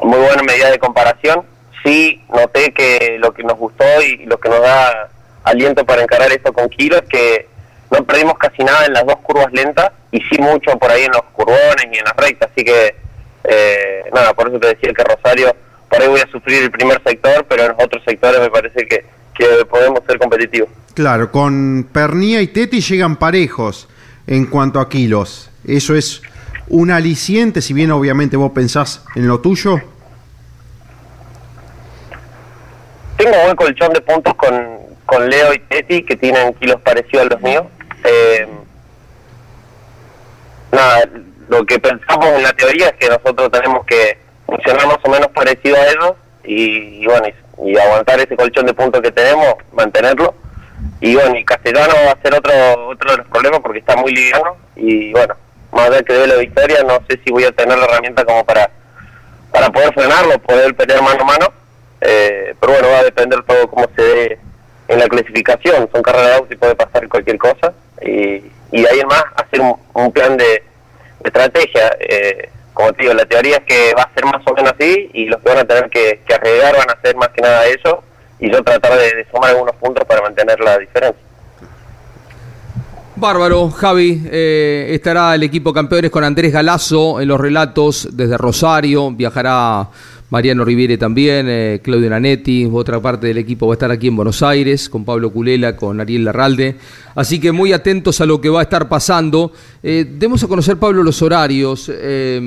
muy 0.03 0.19
buena 0.19 0.43
medida 0.43 0.71
de 0.71 0.79
comparación. 0.79 1.45
Sí 1.83 2.23
noté 2.29 2.73
que 2.73 3.17
lo 3.19 3.33
que 3.33 3.43
nos 3.43 3.57
gustó 3.57 3.83
y 4.01 4.25
lo 4.25 4.39
que 4.39 4.49
nos 4.49 4.61
da 4.61 5.09
aliento 5.43 5.85
para 5.85 6.03
encarar 6.03 6.31
esto 6.31 6.53
con 6.53 6.69
Kilo 6.69 6.97
es 6.97 7.09
que 7.09 7.47
no 7.91 8.05
perdimos 8.05 8.37
casi 8.37 8.63
nada 8.63 8.85
en 8.85 8.93
las 8.93 9.05
dos 9.05 9.17
curvas 9.17 9.51
lentas 9.51 9.91
y 10.11 10.21
sí 10.21 10.39
mucho 10.39 10.77
por 10.77 10.91
ahí 10.91 11.03
en 11.03 11.11
los 11.11 11.23
curvones 11.33 11.87
y 11.91 11.97
en 11.97 12.05
las 12.05 12.15
rectas, 12.15 12.49
así 12.51 12.63
que 12.63 12.95
eh, 13.43 14.03
nada, 14.13 14.33
por 14.33 14.49
eso 14.49 14.59
te 14.59 14.67
decía 14.67 14.93
que 14.93 15.03
Rosario 15.03 15.55
por 15.89 16.01
ahí 16.01 16.07
voy 16.07 16.19
a 16.19 16.31
sufrir 16.31 16.63
el 16.63 16.71
primer 16.71 17.01
sector, 17.03 17.45
pero 17.49 17.63
en 17.63 17.69
los 17.69 17.83
otros 17.83 18.03
sectores 18.05 18.39
me 18.39 18.49
parece 18.49 18.87
que, 18.87 19.05
que 19.33 19.65
podemos 19.65 20.01
ser 20.05 20.19
competitivos. 20.19 20.69
Claro, 20.93 21.31
con 21.31 21.87
Pernía 21.91 22.41
y 22.41 22.47
Teti 22.47 22.81
llegan 22.81 23.15
parejos 23.15 23.87
en 24.27 24.45
cuanto 24.45 24.79
a 24.79 24.89
kilos. 24.89 25.49
Eso 25.65 25.95
es 25.95 26.21
un 26.67 26.91
aliciente, 26.91 27.61
si 27.61 27.73
bien 27.73 27.91
obviamente 27.91 28.37
vos 28.37 28.51
pensás 28.51 29.03
en 29.15 29.27
lo 29.27 29.39
tuyo. 29.39 29.81
Tengo 33.17 33.35
buen 33.43 33.55
colchón 33.55 33.91
de 33.91 34.01
puntos 34.01 34.33
con, 34.35 34.53
con 35.05 35.29
Leo 35.29 35.53
y 35.53 35.59
Teti, 35.59 36.03
que 36.03 36.15
tienen 36.15 36.53
kilos 36.53 36.79
parecidos 36.81 37.25
a 37.25 37.29
los 37.29 37.41
míos. 37.41 37.63
Eh, 38.03 38.47
nada, 40.71 41.09
lo 41.49 41.65
que 41.65 41.79
pensamos 41.79 42.27
en 42.27 42.43
la 42.43 42.53
teoría 42.53 42.89
es 42.89 42.93
que 42.97 43.09
nosotros 43.09 43.51
tenemos 43.51 43.85
que 43.85 44.28
funcionar 44.49 44.87
más 44.87 44.97
o 45.03 45.09
menos 45.09 45.27
parecido 45.29 45.75
a 45.75 45.87
ellos 45.87 46.13
y, 46.43 47.05
bueno, 47.05 47.27
y, 47.65 47.77
aguantar 47.77 48.19
ese 48.19 48.35
colchón 48.35 48.65
de 48.65 48.73
puntos 48.73 49.01
que 49.01 49.11
tenemos, 49.11 49.55
mantenerlo. 49.73 50.33
y 51.01 51.15
bueno, 51.15 51.35
y 51.35 51.45
Castellano 51.45 51.93
va 52.05 52.11
a 52.11 52.21
ser 52.21 52.33
otro 52.33 52.53
otro 52.87 53.11
de 53.11 53.17
los 53.17 53.27
problemas 53.27 53.59
porque 53.61 53.79
está 53.79 53.95
muy 53.95 54.13
liviano 54.13 54.57
y 54.75 55.11
bueno, 55.11 55.35
más 55.71 55.89
allá 55.89 56.01
que 56.03 56.13
dé 56.13 56.27
la 56.27 56.35
victoria, 56.35 56.83
no 56.83 56.99
sé 57.09 57.19
si 57.23 57.31
voy 57.31 57.43
a 57.43 57.51
tener 57.51 57.77
la 57.77 57.85
herramienta 57.85 58.25
como 58.25 58.43
para 58.45 58.69
para 59.51 59.69
poder 59.69 59.93
frenarlo, 59.93 60.39
poder 60.39 60.75
pelear 60.75 61.01
mano 61.01 61.21
a 61.21 61.25
mano, 61.25 61.53
eh, 62.01 62.55
pero 62.59 62.73
bueno, 62.73 62.87
va 62.89 62.99
a 62.99 63.03
depender 63.03 63.43
todo 63.43 63.67
cómo 63.67 63.87
se 63.95 64.01
dé 64.01 64.39
en 64.87 64.99
la 64.99 65.07
clasificación, 65.07 65.89
son 65.91 66.01
carreras 66.01 66.27
de 66.27 66.35
auto 66.35 66.53
y 66.53 66.57
puede 66.57 66.75
pasar 66.75 67.07
cualquier 67.07 67.37
cosa 67.37 67.73
y, 68.01 68.43
y 68.71 68.81
de 68.81 68.89
ahí 68.89 68.99
en 68.99 69.07
más 69.07 69.23
hacer 69.35 69.61
un, 69.61 69.75
un 69.93 70.11
plan 70.11 70.37
de, 70.37 70.45
de 70.45 70.63
estrategia. 71.25 71.95
Eh, 71.99 72.49
como 72.79 72.93
te 72.93 73.01
digo, 73.01 73.13
la 73.13 73.25
teoría 73.25 73.57
es 73.57 73.63
que 73.65 73.93
va 73.93 74.03
a 74.03 74.13
ser 74.13 74.23
más 74.23 74.41
o 74.45 74.53
menos 74.53 74.71
así 74.71 75.09
y 75.13 75.25
los 75.25 75.41
que 75.41 75.49
van 75.49 75.57
a 75.57 75.65
tener 75.65 75.89
que, 75.89 76.21
que 76.25 76.33
van 76.61 76.89
a 76.89 77.01
ser 77.01 77.13
más 77.17 77.27
que 77.27 77.41
nada 77.41 77.65
eso 77.65 78.01
y 78.39 78.49
yo 78.49 78.63
tratar 78.63 78.97
de, 78.97 79.15
de 79.17 79.27
sumar 79.29 79.49
algunos 79.49 79.75
puntos 79.75 80.05
para 80.07 80.21
mantener 80.21 80.57
la 80.61 80.77
diferencia. 80.77 81.21
Bárbaro, 83.17 83.69
Javi, 83.69 84.23
eh, 84.31 84.91
estará 84.91 85.35
el 85.35 85.43
equipo 85.43 85.73
campeones 85.73 86.09
con 86.09 86.23
Andrés 86.23 86.53
Galazo 86.53 87.19
en 87.19 87.27
los 87.27 87.41
relatos 87.41 88.07
desde 88.15 88.37
Rosario, 88.37 89.11
viajará 89.11 89.89
Mariano 90.29 90.63
Riviere 90.63 90.97
también, 90.97 91.47
eh, 91.49 91.79
Claudio 91.83 92.09
Nanetti, 92.09 92.69
otra 92.71 93.01
parte 93.01 93.27
del 93.27 93.37
equipo 93.37 93.67
va 93.67 93.73
a 93.73 93.75
estar 93.75 93.91
aquí 93.91 94.07
en 94.07 94.15
Buenos 94.15 94.43
Aires, 94.43 94.89
con 94.89 95.03
Pablo 95.03 95.31
Culela, 95.31 95.75
con 95.75 95.99
Ariel 95.99 96.25
Larralde. 96.25 96.75
Así 97.15 97.39
que 97.39 97.51
muy 97.51 97.73
atentos 97.73 98.21
a 98.21 98.25
lo 98.25 98.39
que 98.39 98.49
va 98.49 98.59
a 98.59 98.63
estar 98.63 98.87
pasando. 98.87 99.51
Eh, 99.81 100.05
demos 100.17 100.43
a 100.43 100.47
conocer, 100.47 100.77
Pablo, 100.77 101.03
los 101.03 101.21
horarios 101.21 101.91
eh, 101.93 102.39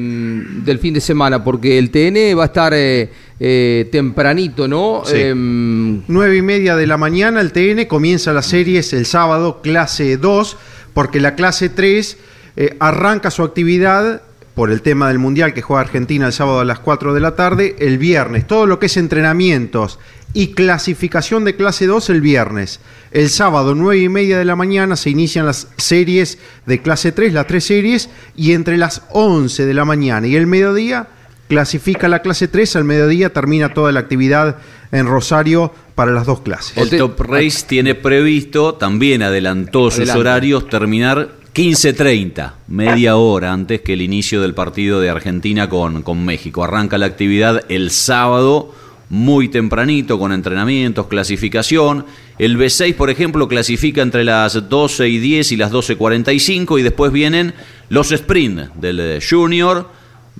del 0.65 0.79
fin 0.79 0.95
de 0.95 1.01
semana, 1.01 1.43
porque 1.43 1.79
el 1.79 1.91
TN 1.91 2.39
va 2.39 2.45
a 2.45 2.47
estar 2.47 2.73
eh, 2.75 3.11
eh, 3.45 3.89
tempranito, 3.91 4.69
¿no? 4.69 5.03
Sí. 5.05 5.17
Em, 5.17 6.03
9 6.07 6.37
y 6.37 6.43
media 6.43 6.77
de 6.77 6.87
la 6.87 6.97
mañana 6.97 7.41
el 7.41 7.51
TN 7.51 7.87
comienza 7.87 8.33
las 8.33 8.47
series 8.47 8.93
el 8.93 9.05
sábado, 9.05 9.61
clase 9.63 10.17
2, 10.17 10.57
porque 10.95 11.19
la 11.19 11.35
clase 11.35 11.69
3 11.69 12.19
eh, 12.55 12.77
arranca 12.79 13.33
su 13.33 13.43
actividad 13.43 14.23
por 14.55 14.71
el 14.71 14.83
tema 14.83 15.09
del 15.09 15.19
Mundial 15.19 15.55
que 15.55 15.63
juega 15.63 15.81
Argentina 15.83 16.27
el 16.27 16.33
sábado 16.33 16.61
a 16.61 16.65
las 16.65 16.79
4 16.79 17.15
de 17.15 17.21
la 17.21 17.37
tarde, 17.37 17.77
el 17.79 17.99
viernes. 17.99 18.47
Todo 18.47 18.67
lo 18.67 18.79
que 18.79 18.87
es 18.87 18.97
entrenamientos 18.97 19.99
y 20.35 20.49
clasificación 20.49 21.45
de 21.45 21.57
clase 21.57 21.87
2 21.87 22.11
el 22.11 22.21
viernes. 22.21 22.81
El 23.11 23.29
sábado, 23.29 23.75
9 23.75 24.03
y 24.03 24.09
media 24.09 24.39
de 24.39 24.45
la 24.45 24.57
mañana, 24.57 24.97
se 24.97 25.11
inician 25.11 25.47
las 25.47 25.69
series 25.77 26.39
de 26.67 26.81
clase 26.81 27.13
3, 27.13 27.33
las 27.33 27.47
tres 27.47 27.65
series, 27.65 28.09
y 28.37 28.53
entre 28.53 28.77
las 28.79 29.03
11 29.11 29.67
de 29.67 29.75
la 29.75 29.85
mañana 29.85 30.27
y 30.27 30.37
el 30.37 30.47
mediodía 30.47 31.09
clasifica 31.49 32.09
la 32.09 32.23
clase 32.23 32.49
3, 32.49 32.77
al 32.77 32.85
mediodía 32.85 33.31
termina 33.31 33.75
toda 33.75 33.93
la 33.93 34.01
actividad 34.01 34.57
en 34.91 35.07
Rosario 35.07 35.73
para 35.95 36.11
las 36.13 36.25
dos 36.25 36.41
clases. 36.41 36.77
El 36.79 36.89
Top 36.97 37.21
Race 37.21 37.65
tiene 37.67 37.95
previsto, 37.95 38.75
también 38.75 39.23
adelantó 39.23 39.91
sus 39.91 40.01
Adelante. 40.01 40.21
horarios, 40.21 40.69
terminar 40.71 41.42
15.30, 41.55 42.53
media 42.69 43.17
hora 43.17 43.53
antes 43.53 43.83
que 43.83 43.93
el 43.93 44.01
inicio 44.01 44.41
del 44.41 44.55
partido 44.55 45.01
de 45.01 45.11
Argentina 45.11 45.69
con, 45.69 46.03
con 46.03 46.25
México. 46.25 46.65
Arranca 46.65 46.97
la 46.97 47.05
actividad 47.05 47.65
el 47.69 47.91
sábado 47.91 48.75
muy 49.11 49.49
tempranito 49.49 50.19
con 50.19 50.33
entrenamientos, 50.33 51.09
clasificación. 51.09 52.07
El 52.39 52.57
B6, 52.57 52.95
por 52.95 53.11
ejemplo, 53.11 53.49
clasifica 53.49 54.01
entre 54.01 54.25
las 54.25 54.71
12 54.71 55.07
y 55.11 55.19
10 55.19 55.53
y 55.53 55.57
las 55.59 55.71
12.45 55.71 56.81
y 56.81 56.83
después 56.83 57.13
vienen 57.13 57.53
los 57.91 58.11
sprint 58.13 58.73
del 58.77 59.01
eh, 59.01 59.21
Junior, 59.21 59.91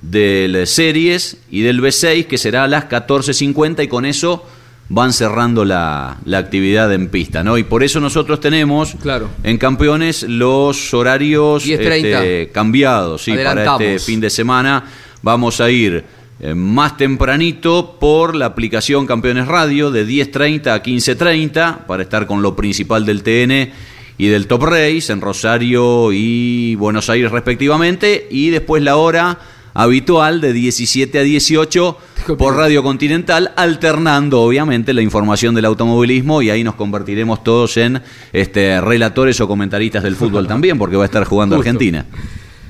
del 0.01 0.65
Series 0.65 1.37
y 1.51 1.61
del 1.61 1.79
B6 1.79 2.25
que 2.25 2.39
será 2.39 2.63
a 2.63 2.67
las 2.67 2.89
14.50 2.89 3.83
y 3.83 3.87
con 3.87 4.05
eso 4.05 4.43
van 4.89 5.13
cerrando 5.13 5.65
la, 5.65 6.17
la 6.25 6.37
actividad 6.37 6.91
en 6.93 7.09
pista, 7.09 7.43
¿no? 7.43 7.57
Y 7.57 7.63
por 7.63 7.83
eso 7.83 7.99
nosotros 7.99 8.39
tenemos 8.39 8.95
Claro. 9.01 9.29
en 9.43 9.57
campeones 9.57 10.23
los 10.23 10.93
horarios 10.93 11.65
10:30. 11.65 12.05
este, 12.23 12.49
cambiados, 12.51 13.23
sí, 13.23 13.33
para 13.33 13.63
este 13.75 13.99
fin 13.99 14.19
de 14.19 14.29
semana. 14.29 14.83
Vamos 15.21 15.61
a 15.61 15.71
ir 15.71 16.03
eh, 16.41 16.53
más 16.53 16.97
tempranito 16.97 17.97
por 17.99 18.35
la 18.35 18.47
aplicación 18.47 19.07
Campeones 19.07 19.47
Radio 19.47 19.89
de 19.89 20.05
10.30 20.05 20.67
a 20.67 20.83
15.30 20.83 21.85
para 21.85 22.03
estar 22.03 22.27
con 22.27 22.41
lo 22.41 22.55
principal 22.55 23.05
del 23.05 23.23
TN 23.23 23.71
y 24.17 24.27
del 24.27 24.47
Top 24.47 24.63
Race 24.63 25.11
en 25.11 25.21
Rosario 25.21 26.11
y 26.11 26.75
Buenos 26.75 27.09
Aires 27.09 27.31
respectivamente 27.31 28.27
y 28.29 28.49
después 28.49 28.83
la 28.83 28.97
hora 28.97 29.39
habitual 29.73 30.41
de 30.41 30.53
17 30.53 31.19
a 31.19 31.23
18 31.23 31.97
por 32.37 32.55
Radio 32.55 32.83
Continental, 32.83 33.51
alternando 33.55 34.41
obviamente 34.41 34.93
la 34.93 35.01
información 35.01 35.55
del 35.55 35.65
automovilismo 35.65 36.41
y 36.41 36.49
ahí 36.49 36.63
nos 36.63 36.75
convertiremos 36.75 37.43
todos 37.43 37.77
en 37.77 38.01
este 38.31 38.79
relatores 38.81 39.39
o 39.41 39.47
comentaristas 39.47 40.03
del 40.03 40.15
fútbol 40.15 40.47
también, 40.53 40.77
porque 40.77 40.95
va 40.95 41.03
a 41.03 41.05
estar 41.05 41.23
jugando 41.23 41.55
Justo. 41.55 41.69
Argentina. 41.69 42.05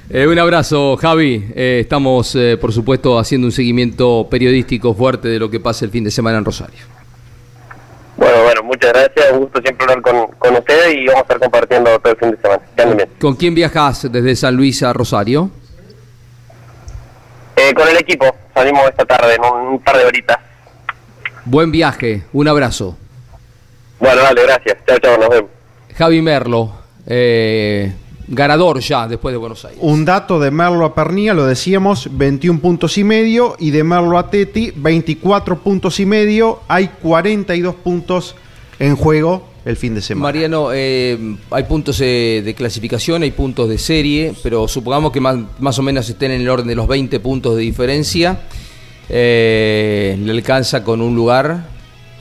Eh, 0.09 0.27
un 0.27 0.37
abrazo, 0.37 0.97
Javi. 0.97 1.45
Eh, 1.55 1.79
estamos, 1.81 2.35
eh, 2.35 2.57
por 2.59 2.71
supuesto, 2.71 3.17
haciendo 3.17 3.47
un 3.47 3.51
seguimiento 3.51 4.27
periodístico 4.29 4.93
fuerte 4.93 5.27
de 5.27 5.39
lo 5.39 5.49
que 5.49 5.59
pasa 5.59 5.85
el 5.85 5.91
fin 5.91 6.03
de 6.03 6.11
semana 6.11 6.37
en 6.37 6.45
Rosario. 6.45 6.79
Bueno, 8.15 8.43
bueno, 8.43 8.63
muchas 8.63 8.93
gracias, 8.93 9.31
un 9.33 9.39
gusto 9.39 9.59
siempre 9.63 9.85
hablar 9.85 10.01
con, 10.03 10.27
con 10.37 10.55
ustedes 10.55 10.95
y 10.95 11.07
vamos 11.07 11.21
a 11.21 11.21
estar 11.21 11.39
compartiendo 11.39 11.99
todo 11.99 12.13
el 12.13 12.19
fin 12.19 12.31
de 12.31 12.37
semana. 12.37 12.61
Que 12.75 12.81
anden 12.83 12.97
bien. 12.97 13.09
¿Con 13.19 13.35
quién 13.35 13.55
viajas 13.55 14.11
desde 14.11 14.35
San 14.35 14.55
Luis 14.55 14.83
a 14.83 14.93
Rosario? 14.93 15.49
Eh, 17.63 17.73
con 17.73 17.87
el 17.87 17.95
equipo 17.95 18.25
salimos 18.53 18.83
esta 18.89 19.05
tarde, 19.05 19.35
en 19.35 19.41
un, 19.45 19.67
un 19.73 19.79
par 19.79 19.97
de 19.97 20.05
horitas. 20.05 20.37
Buen 21.45 21.71
viaje, 21.71 22.23
un 22.33 22.47
abrazo. 22.49 22.97
Bueno, 23.99 24.21
dale, 24.21 24.43
gracias. 24.43 24.77
Chao, 24.85 24.97
chao, 24.99 25.17
nos 25.17 25.29
vemos. 25.29 25.49
Javi 25.95 26.21
Merlo, 26.21 26.73
eh, 27.05 27.93
ganador 28.27 28.79
ya 28.79 29.07
después 29.07 29.31
de 29.31 29.37
Buenos 29.37 29.63
Aires. 29.63 29.79
Un 29.81 30.03
dato 30.03 30.39
de 30.39 30.51
Merlo 30.51 30.83
a 30.83 30.93
Pernía, 30.93 31.33
lo 31.33 31.45
decíamos, 31.45 32.09
21 32.11 32.59
puntos 32.59 32.97
y 32.97 33.05
medio, 33.05 33.55
y 33.59 33.71
de 33.71 33.85
Merlo 33.85 34.17
a 34.17 34.29
Teti, 34.29 34.73
24 34.75 35.59
puntos 35.59 36.01
y 36.01 36.05
medio. 36.05 36.59
Hay 36.67 36.89
42 37.01 37.75
puntos 37.75 38.35
en 38.79 38.97
juego 38.97 39.52
el 39.65 39.77
fin 39.77 39.95
de 39.95 40.01
semana. 40.01 40.23
Mariano, 40.23 40.69
eh, 40.73 41.35
hay 41.51 41.63
puntos 41.63 41.99
eh, 42.01 42.41
de 42.43 42.53
clasificación, 42.53 43.23
hay 43.23 43.31
puntos 43.31 43.69
de 43.69 43.77
serie, 43.77 44.33
pero 44.43 44.67
supongamos 44.67 45.11
que 45.11 45.19
más, 45.21 45.37
más 45.59 45.79
o 45.79 45.81
menos 45.83 46.09
estén 46.09 46.31
en 46.31 46.41
el 46.41 46.49
orden 46.49 46.67
de 46.67 46.75
los 46.75 46.87
20 46.87 47.19
puntos 47.19 47.55
de 47.55 47.61
diferencia. 47.61 48.41
Eh, 49.09 50.17
le 50.19 50.31
alcanza 50.31 50.83
con 50.83 51.01
un 51.01 51.15
lugar, 51.15 51.65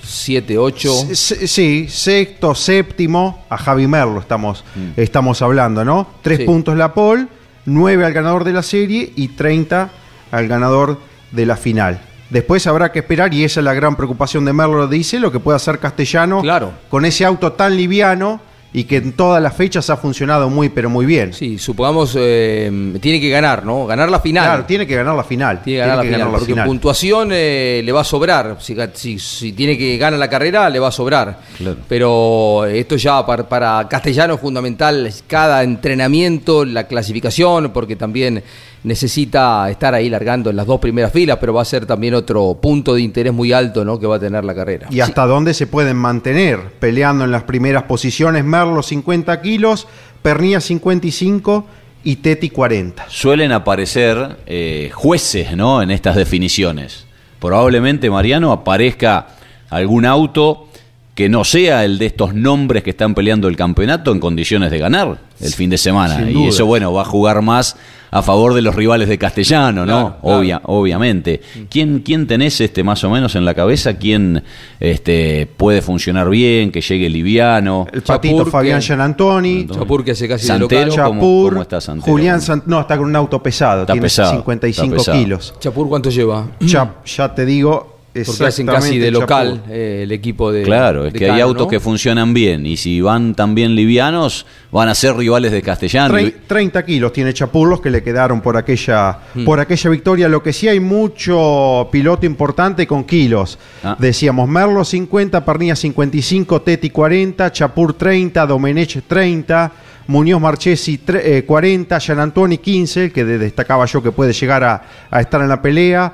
7, 0.05 0.59
8. 0.59 0.93
S- 1.11 1.35
s- 1.35 1.47
Sí, 1.47 1.87
sexto, 1.89 2.55
séptimo, 2.55 3.45
a 3.49 3.57
Javi 3.57 3.87
Merlo 3.87 4.21
estamos, 4.21 4.65
estamos 4.97 5.41
hablando, 5.43 5.85
¿no? 5.85 6.09
Tres 6.23 6.39
Sí. 6.39 6.45
puntos 6.45 6.77
la 6.77 6.93
pole, 6.93 7.27
nueve 7.67 8.05
al 8.05 8.13
ganador 8.13 8.45
de 8.45 8.53
la 8.53 8.63
serie 8.63 9.13
y 9.17 9.29
30 9.29 9.91
al 10.33 10.49
ganador 10.49 10.99
de 11.31 11.47
la 11.47 11.57
final. 11.57 12.01
Después 12.33 12.67
habrá 12.67 12.91
que 12.91 13.01
esperar, 13.01 13.33
y 13.35 13.45
esa 13.45 13.61
es 13.61 13.65
la 13.65 13.75
gran 13.75 13.95
preocupación 13.95 14.45
de 14.47 14.55
Merlo, 14.55 14.89
dice, 14.89 15.19
lo 15.21 15.31
que 15.31 15.39
puede 15.39 15.57
hacer 15.57 15.79
Castellano 15.79 16.41
Claro. 16.41 16.73
con 16.89 17.05
ese 17.05 17.27
auto 17.27 17.53
tan 17.53 17.77
liviano 17.77 18.41
y 18.75 18.85
que 18.85 18.97
en 18.97 19.13
todas 19.13 19.43
las 19.43 19.55
fechas 19.55 19.91
ha 19.91 19.99
funcionado 19.99 20.49
muy, 20.49 20.71
pero 20.71 20.89
muy 20.89 21.05
bien. 21.05 21.35
Sí, 21.35 21.59
supongamos, 21.59 22.17
eh, 22.19 22.95
tiene 23.03 23.21
que 23.21 23.29
ganar, 23.29 23.67
¿no? 23.67 23.85
Ganar 23.85 24.11
la 24.11 24.19
final. 24.19 24.45
Claro, 24.47 24.65
tiene 24.65 24.87
que 24.87 24.95
ganar 24.97 25.15
la 25.15 25.25
final. 25.25 25.63
Tiene 25.63 25.81
que 25.83 25.87
ganar 25.87 25.99
la 25.99 26.11
final, 26.11 26.31
porque 26.31 26.55
puntuación 26.55 27.29
eh, 27.33 27.83
le 27.85 27.93
va 27.93 28.01
a 28.01 28.05
sobrar. 28.05 28.57
Si, 28.61 28.75
ga- 28.75 28.89
si- 28.95 29.19
si 29.19 29.53
tiene 29.53 29.77
que 29.77 29.99
ganar 29.99 30.19
la 30.19 30.31
carrera, 30.31 30.71
le 30.71 30.79
va 30.79 30.89
a 30.89 30.91
sobrar. 30.91 31.39
Claro. 31.59 31.77
Pero 31.87 32.65
esto 32.65 32.97
ya 32.97 33.27
para, 33.27 33.47
para 33.47 33.87
Castellano 33.91 34.35
es 34.37 34.41
fundamental 34.41 35.13
cada 35.27 35.63
entrenamiento, 35.63 36.65
la 36.65 36.87
clasificación, 36.87 37.73
porque 37.75 37.97
también 37.97 38.43
necesita 38.85 39.71
estar 39.71 39.95
ahí 39.95 40.09
largando 40.09 40.51
en 40.51 40.57
las 40.57 40.67
dos 40.67 40.81
primeras 40.81 41.13
filas, 41.13 41.39
pero 41.41 41.55
va 41.55 41.63
a 41.63 41.65
ser 41.65 41.87
también 41.87 42.15
otro 42.15 42.59
punto 42.61 42.95
de 42.95 43.03
interés 43.03 43.33
muy 43.33 43.53
alto 43.53 43.85
¿no? 43.85 43.99
que 43.99 44.07
va 44.07 44.17
a 44.17 44.21
tener 44.21 44.45
la 44.45 44.55
carrera. 44.55 44.89
y 44.91 45.01
hasta 45.01 45.27
dónde 45.27 45.55
se 45.55 45.67
pueden 45.67 45.97
mantener 45.97 46.61
peleando 46.81 47.25
en 47.25 47.31
las 47.31 47.45
primeras 47.45 47.85
posiciones. 47.85 48.45
Merlo 48.45 48.83
50 48.83 49.41
kilos, 49.41 49.87
Pernía 50.23 50.61
55 50.61 51.67
y 52.05 52.17
Teti 52.17 52.51
40. 52.51 53.07
Suelen 53.09 53.53
aparecer 53.53 54.39
eh, 54.47 54.91
jueces 54.93 55.57
¿no? 55.57 55.83
en 55.83 55.91
estas 55.91 56.17
definiciones. 56.17 57.07
Probablemente, 57.39 58.11
Mariano, 58.11 58.53
aparezca 58.53 59.29
algún 59.71 60.05
auto 60.07 60.69
que 61.15 61.29
no 61.29 61.45
sea 61.45 61.85
el 61.85 61.99
de 61.99 62.07
estos 62.07 62.35
nombres 62.35 62.83
que 62.83 62.91
están 62.91 63.15
peleando 63.15 63.49
el 63.49 63.57
campeonato 63.57 64.13
en 64.13 64.21
condiciones 64.21 64.71
de 64.71 64.79
ganar 64.79 65.19
el 65.41 65.53
fin 65.53 65.69
de 65.69 65.77
semana. 65.77 66.17
Sin 66.17 66.29
y 66.29 66.33
duda. 66.33 66.49
eso, 66.49 66.67
bueno, 66.67 66.93
va 66.93 67.03
a 67.03 67.05
jugar 67.05 67.43
más 67.43 67.77
a 68.15 68.23
favor 68.23 68.53
de 68.53 68.61
los 68.63 68.75
rivales 68.77 69.09
de 69.09 69.17
Castellano, 69.17 69.87
¿no? 69.87 69.87
Claro, 69.87 70.17
claro. 70.21 70.39
Obvia- 70.41 70.61
obviamente. 70.67 71.41
¿Quién, 71.71 72.01
¿Quién 72.01 72.27
tenés 72.27 72.61
este 72.61 72.85
más 72.85 73.03
o 73.05 73.11
menos 73.11 73.35
en 73.37 73.45
la 73.47 73.55
cabeza? 73.55 73.95
¿Quién 73.97 74.43
este, 74.79 75.49
puede 75.57 75.81
funcionar 75.83 76.29
bien, 76.29 76.71
que 76.71 76.81
llegue 76.83 77.09
liviano? 77.09 77.87
El 77.93 78.03
patito 78.03 78.37
Chapur, 78.39 78.51
Fabián 78.53 78.81
que- 78.81 78.87
Gianantoni, 78.87 79.67
Chapur 79.67 80.05
que 80.05 80.11
hace 80.11 80.29
casi 80.29 80.43
de 80.43 80.49
Santero. 80.49 80.87
local. 80.91 81.05
¿cómo- 81.07 81.15
Chapur, 81.21 81.49
cómo 81.53 81.63
está 81.63 81.81
Santero? 81.81 82.13
Julián 82.13 82.41
Sant- 82.41 82.65
no, 82.67 82.81
está 82.81 82.97
con 82.99 83.07
un 83.07 83.17
auto 83.17 83.43
pesado, 83.43 83.81
Está 83.83 83.95
tiene 83.95 84.05
pesado, 84.05 84.33
55 84.33 84.87
está 84.97 84.97
pesado. 85.13 85.19
kilos. 85.19 85.55
Chapur, 85.59 85.89
¿cuánto 85.89 86.11
lleva? 86.11 86.47
Ya, 86.61 86.97
ya 87.07 87.35
te 87.35 87.47
digo, 87.47 87.92
Porque 88.27 88.45
hacen 88.45 88.67
casi 88.67 88.99
de 88.99 89.11
local 89.11 89.63
eh, 89.71 90.01
el 90.03 90.13
equipo 90.13 90.53
de. 90.53 90.63
Claro, 90.65 91.07
es 91.07 91.13
de 91.15 91.19
que 91.19 91.31
hay 91.31 91.41
autos 91.41 91.63
¿no? 91.65 91.69
que 91.71 91.81
funcionan 91.81 92.35
bien 92.35 92.67
y 92.67 92.77
si 92.77 93.01
van 93.01 93.35
también 93.35 93.75
livianos, 93.75 94.45
van 94.71 94.89
a 94.91 94.95
ser 94.95 95.17
rivales 95.17 95.51
de 95.51 95.63
Castellano. 95.63 96.15
Tre- 96.15 96.35
30 96.47 96.85
kilos 96.85 97.13
tiene 97.13 97.33
Chapur 97.33 97.69
los 97.69 97.81
que 97.81 97.91
le 97.91 98.03
quedaron 98.03 98.41
por 98.43 98.57
aquella, 98.57 99.19
Hmm. 99.35 99.45
por 99.45 99.61
aquella 99.61 99.89
victoria. 99.91 100.29
Lo 100.29 100.43
que 100.43 100.53
sí 100.53 100.69
hay 100.69 100.79
mucho 100.81 101.89
piloto 101.91 102.27
importante 102.27 102.87
con 102.87 103.05
kilos. 103.05 103.59
Ah. 103.83 103.97
Decíamos 103.99 104.49
Merlo 104.49 104.85
50, 104.85 105.45
Pernilla 105.45 105.77
55, 105.77 106.63
Teti 106.63 106.91
40, 106.91 107.51
Chapur 107.53 107.95
30, 107.95 108.47
Domenech 108.47 109.03
30. 109.07 109.73
Muñoz 110.09 110.41
Marchesi 110.41 111.01
eh, 111.07 111.45
40, 111.47 112.01
Gian 112.01 112.19
Antoni 112.19 112.59
15, 112.59 113.05
el 113.05 113.13
que 113.13 113.25
de- 113.25 113.39
destacaba 113.39 113.85
yo 113.87 114.03
que 114.03 114.11
puede 114.11 114.33
llegar 114.33 114.65
a, 114.65 114.83
a 115.09 115.21
estar 115.21 115.41
en 115.41 115.49
la 115.49 115.63
pelea. 115.63 116.13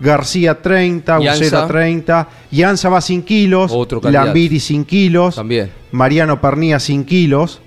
García 0.00 0.60
30, 0.60 1.18
Llanza. 1.18 1.44
Uceda 1.44 1.66
30, 1.66 2.28
Llanza 2.50 2.88
va 2.88 3.00
sin 3.00 3.22
kilos, 3.22 3.72
Otro. 3.74 4.00
Lambiri 4.02 4.60
sin 4.60 4.84
kilos, 4.84 5.36
También. 5.36 5.70
Mariano 5.92 6.40
Pernía 6.40 6.78
sin 6.78 7.04
kilos, 7.04 7.60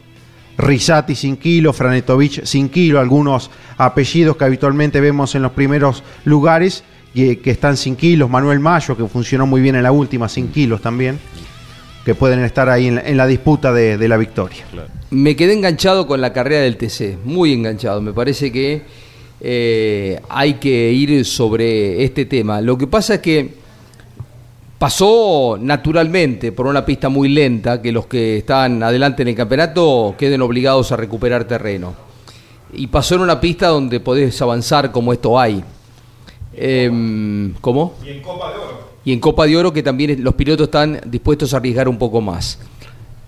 Risati 0.57 1.15
sin 1.15 1.37
kilos, 1.37 1.75
Franetovich 1.75 2.43
sin 2.45 2.69
kilos, 2.69 3.01
algunos 3.01 3.49
apellidos 3.77 4.37
que 4.37 4.45
habitualmente 4.45 5.01
vemos 5.01 5.35
en 5.35 5.41
los 5.41 5.51
primeros 5.51 6.03
lugares 6.23 6.83
eh, 7.15 7.39
que 7.39 7.51
están 7.51 7.75
sin 7.77 7.95
kilos, 7.95 8.29
Manuel 8.29 8.59
Mayo 8.59 8.95
que 8.95 9.05
funcionó 9.07 9.45
muy 9.45 9.61
bien 9.61 9.75
en 9.75 9.83
la 9.83 9.91
última 9.91 10.29
sin 10.29 10.49
kilos 10.49 10.81
también, 10.81 11.19
que 12.05 12.15
pueden 12.15 12.39
estar 12.43 12.69
ahí 12.69 12.87
en 12.87 12.95
la, 12.95 13.01
en 13.01 13.17
la 13.17 13.27
disputa 13.27 13.73
de, 13.73 13.97
de 13.97 14.07
la 14.07 14.17
victoria. 14.17 14.63
Me 15.09 15.35
quedé 15.35 15.53
enganchado 15.53 16.07
con 16.07 16.21
la 16.21 16.31
carrera 16.31 16.61
del 16.61 16.77
TC, 16.77 17.17
muy 17.25 17.51
enganchado. 17.51 18.01
Me 18.01 18.13
parece 18.13 18.51
que 18.51 18.83
eh, 19.43 20.21
hay 20.29 20.53
que 20.55 20.91
ir 20.91 21.25
sobre 21.25 22.03
este 22.03 22.25
tema. 22.25 22.61
Lo 22.61 22.77
que 22.77 22.85
pasa 22.85 23.15
es 23.15 23.21
que 23.21 23.49
pasó 24.77 25.57
naturalmente 25.59 26.51
por 26.51 26.67
una 26.67 26.85
pista 26.85 27.09
muy 27.09 27.27
lenta 27.29 27.81
que 27.81 27.91
los 27.91 28.05
que 28.05 28.37
están 28.37 28.83
adelante 28.83 29.23
en 29.23 29.29
el 29.29 29.35
campeonato 29.35 30.15
queden 30.17 30.41
obligados 30.43 30.91
a 30.91 30.95
recuperar 30.95 31.45
terreno. 31.45 31.95
Y 32.73 32.87
pasó 32.87 33.15
en 33.15 33.21
una 33.21 33.41
pista 33.41 33.67
donde 33.67 33.99
podés 33.99 34.39
avanzar 34.41 34.91
como 34.91 35.11
esto 35.11 35.39
hay. 35.39 35.63
Em, 36.53 37.53
¿Cómo? 37.61 37.95
Y 38.05 38.09
en 38.09 38.21
Copa 38.21 38.51
de 38.51 38.57
Oro. 38.57 38.79
y 39.03 39.13
en 39.13 39.19
Copa 39.19 39.47
de 39.47 39.57
Oro 39.57 39.73
que 39.73 39.81
también 39.81 40.23
los 40.23 40.35
pilotos 40.35 40.65
están 40.65 41.01
dispuestos 41.05 41.53
a 41.53 41.57
arriesgar 41.57 41.89
un 41.89 41.97
poco 41.97 42.21
más. 42.21 42.59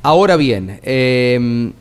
Ahora 0.03 0.35
bien, 0.35 0.79
eh, 0.83 1.71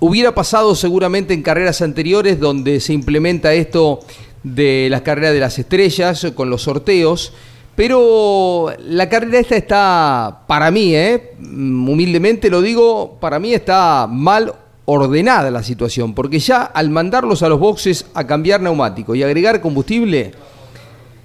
hubiera 0.00 0.34
pasado 0.34 0.74
seguramente 0.74 1.34
en 1.34 1.42
carreras 1.42 1.82
anteriores 1.82 2.40
donde 2.40 2.80
se 2.80 2.92
implementa 2.92 3.54
esto 3.54 4.00
de 4.42 4.88
las 4.90 5.02
carreras 5.02 5.34
de 5.34 5.40
las 5.40 5.58
estrellas 5.58 6.26
con 6.34 6.50
los 6.50 6.62
sorteos, 6.62 7.32
pero 7.76 8.72
la 8.86 9.08
carrera 9.08 9.38
esta 9.38 9.56
está, 9.56 10.40
para 10.46 10.70
mí, 10.70 10.94
eh, 10.94 11.34
humildemente 11.40 12.50
lo 12.50 12.62
digo, 12.62 13.18
para 13.20 13.38
mí 13.38 13.54
está 13.54 14.06
mal 14.06 14.54
ordenada 14.86 15.50
la 15.50 15.62
situación, 15.62 16.14
porque 16.14 16.40
ya 16.40 16.62
al 16.62 16.90
mandarlos 16.90 17.42
a 17.42 17.48
los 17.48 17.60
boxes 17.60 18.06
a 18.14 18.26
cambiar 18.26 18.60
neumático 18.60 19.14
y 19.14 19.22
agregar 19.22 19.60
combustible, 19.60 20.32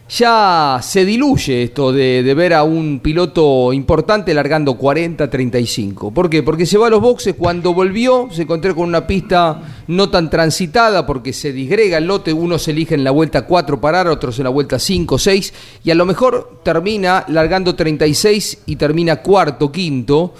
ya 0.07 0.79
se 0.83 1.03
diluye 1.03 1.63
esto 1.63 1.91
de, 1.91 2.33
ver 2.35 2.53
a 2.53 2.63
un 2.63 2.99
piloto 2.99 3.73
importante 3.73 4.33
largando 4.33 4.77
40-35. 4.77 6.13
¿Por 6.13 6.29
qué? 6.29 6.43
Porque 6.43 6.65
se 6.65 6.77
va 6.77 6.87
a 6.87 6.89
los 6.91 7.01
boxes, 7.01 7.35
cuando 7.35 7.73
volvió 7.73 8.27
se 8.31 8.43
encontró 8.43 8.75
con 8.75 8.87
una 8.87 9.07
pista 9.07 9.61
no 9.87 10.09
tan 10.09 10.29
transitada 10.29 11.07
porque 11.07 11.33
se 11.33 11.51
disgrega 11.51 11.97
el 11.97 12.05
lote, 12.05 12.33
unos 12.33 12.67
eligen 12.67 13.03
la 13.03 13.11
vuelta 13.11 13.47
4 13.47 13.81
parar, 13.81 14.07
otros 14.07 14.37
en 14.37 14.43
la 14.43 14.51
vuelta 14.51 14.77
5, 14.77 15.17
6 15.17 15.53
y 15.83 15.91
a 15.91 15.95
lo 15.95 16.05
mejor 16.05 16.59
termina 16.63 17.25
largando 17.29 17.73
36 17.73 18.59
y 18.67 18.75
termina 18.75 19.17
cuarto, 19.17 19.71
quinto. 19.71 20.33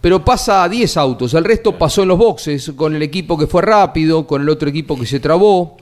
Pero 0.00 0.24
pasa 0.24 0.62
a 0.62 0.68
10 0.68 0.96
autos, 0.96 1.34
el 1.34 1.42
resto 1.42 1.76
pasó 1.76 2.02
en 2.02 2.08
los 2.08 2.18
boxes, 2.18 2.70
con 2.76 2.94
el 2.94 3.02
equipo 3.02 3.36
que 3.36 3.48
fue 3.48 3.62
rápido, 3.62 4.28
con 4.28 4.42
el 4.42 4.48
otro 4.48 4.68
equipo 4.68 4.96
que 4.96 5.06
se 5.06 5.18
trabó. 5.18 5.76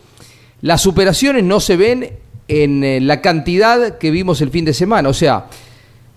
Las 0.62 0.80
superaciones 0.80 1.44
no 1.44 1.60
se 1.60 1.76
ven 1.76 2.10
en 2.48 2.84
eh, 2.84 3.00
la 3.00 3.20
cantidad 3.20 3.98
que 3.98 4.10
vimos 4.10 4.40
el 4.40 4.50
fin 4.50 4.64
de 4.64 4.74
semana. 4.74 5.08
O 5.08 5.14
sea, 5.14 5.46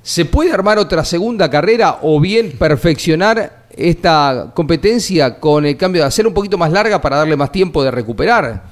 ¿se 0.01 0.25
puede 0.25 0.51
armar 0.51 0.77
otra 0.77 1.03
segunda 1.03 1.49
carrera 1.49 1.99
o 2.01 2.19
bien 2.19 2.51
perfeccionar 2.57 3.65
esta 3.75 4.51
competencia 4.53 5.39
con 5.39 5.65
el 5.65 5.77
cambio 5.77 6.01
de 6.01 6.07
hacer 6.07 6.27
un 6.27 6.33
poquito 6.33 6.57
más 6.57 6.71
larga 6.71 7.01
para 7.01 7.17
darle 7.17 7.35
más 7.35 7.51
tiempo 7.51 7.83
de 7.83 7.91
recuperar? 7.91 8.63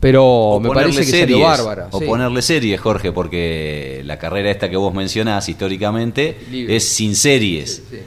Pero 0.00 0.24
O 0.24 0.60
me 0.60 0.70
parece 0.70 1.00
que 1.00 1.04
salió 1.04 1.36
series, 1.36 1.40
bárbara. 1.40 1.88
O 1.92 2.00
sí. 2.00 2.06
ponerle 2.06 2.42
series, 2.42 2.80
Jorge, 2.80 3.12
porque 3.12 4.02
la 4.04 4.18
carrera 4.18 4.50
esta 4.50 4.68
que 4.68 4.76
vos 4.76 4.92
mencionás 4.92 5.48
históricamente 5.48 6.38
Libre. 6.50 6.74
es 6.74 6.88
sin 6.88 7.14
series. 7.14 7.84
Sí. 7.88 7.98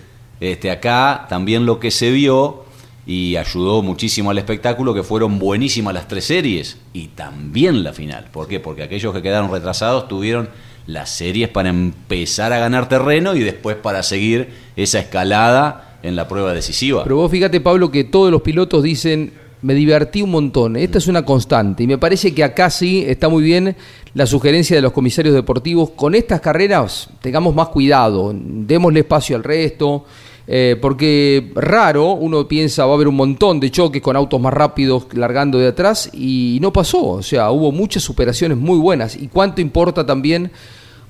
Este, 0.42 0.72
acá 0.72 1.26
también 1.30 1.66
lo 1.66 1.80
que 1.80 1.92
se 1.92 2.12
vio 2.12 2.65
y 3.06 3.36
ayudó 3.36 3.84
muchísimo 3.84 4.32
al 4.32 4.38
espectáculo 4.38 4.94
que 4.94 5.04
fueron 5.04 5.38
buenísimas 5.38 5.94
las 5.94 6.08
tres 6.08 6.26
series 6.26 6.78
y 6.94 7.08
también 7.10 7.84
la 7.84 7.94
final. 7.94 8.26
¿Por 8.32 8.48
qué? 8.48 8.60
Porque 8.60 8.84
aquellos 8.84 9.14
que 9.14 9.22
quedaron 9.22 9.52
retrasados 9.52 10.08
tuvieron 10.08 10.50
las 10.88 11.10
series 11.10 11.50
para 11.50 11.70
empezar 11.70 12.54
a 12.54 12.60
ganar 12.60 12.90
terreno 12.90 13.36
y 13.36 13.40
después 13.40 13.76
para 13.76 14.04
seguir 14.04 14.50
esa 14.76 15.00
escalada 15.00 15.98
en 16.04 16.16
la 16.16 16.28
prueba 16.28 16.54
decisiva. 16.54 17.04
Pero 17.04 17.18
vos 17.18 17.32
fíjate, 17.32 17.62
Pablo, 17.62 17.92
que 17.92 18.04
todos 18.04 18.32
los 18.32 18.42
pilotos 18.42 18.84
dicen, 18.84 19.34
me 19.62 19.74
divertí 19.74 20.22
un 20.22 20.32
montón. 20.32 20.76
Esta 20.76 21.00
es 21.00 21.08
una 21.08 21.26
constante. 21.26 21.84
Y 21.84 21.88
me 21.88 21.98
parece 21.98 22.34
que 22.36 22.44
acá 22.44 22.70
sí 22.70 23.04
está 23.08 23.30
muy 23.30 23.44
bien 23.44 23.76
la 24.14 24.28
sugerencia 24.28 24.76
de 24.76 24.82
los 24.84 24.92
comisarios 24.92 25.34
deportivos. 25.34 25.92
Con 25.92 26.14
estas 26.14 26.42
carreras 26.42 27.10
tengamos 27.22 27.56
más 27.56 27.70
cuidado, 27.70 28.32
démosle 28.36 29.00
espacio 29.00 29.36
al 29.36 29.44
resto. 29.44 30.06
Eh, 30.48 30.78
porque 30.80 31.52
raro, 31.56 32.12
uno 32.12 32.48
piensa 32.48 32.86
va 32.86 32.92
a 32.92 32.96
haber 32.96 33.08
un 33.08 33.16
montón 33.16 33.60
de 33.60 33.72
choques 33.72 34.02
con 34.02 34.16
autos 34.16 34.40
más 34.40 34.54
rápidos 34.54 35.08
largando 35.14 35.58
de 35.58 35.68
atrás 35.68 36.10
y 36.14 36.60
no 36.62 36.72
pasó. 36.72 37.04
O 37.04 37.24
sea, 37.24 37.52
hubo 37.52 37.72
muchas 37.72 38.04
superaciones 38.04 38.58
muy 38.58 38.78
buenas. 38.78 39.16
¿Y 39.16 39.28
cuánto 39.28 39.62
importa 39.62 40.06
también, 40.06 40.52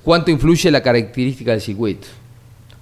cuánto 0.03 0.31
influye 0.31 0.71
la 0.71 0.81
característica 0.81 1.51
del 1.51 1.61
circuito? 1.61 2.07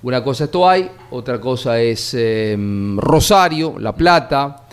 Una 0.03 0.23
cosa 0.23 0.43
es 0.43 0.51
Toay, 0.51 0.91
otra 1.11 1.39
cosa 1.39 1.81
es 1.81 2.13
eh, 2.13 2.57
Rosario, 2.97 3.75
La 3.79 3.95
Plata, 3.95 4.67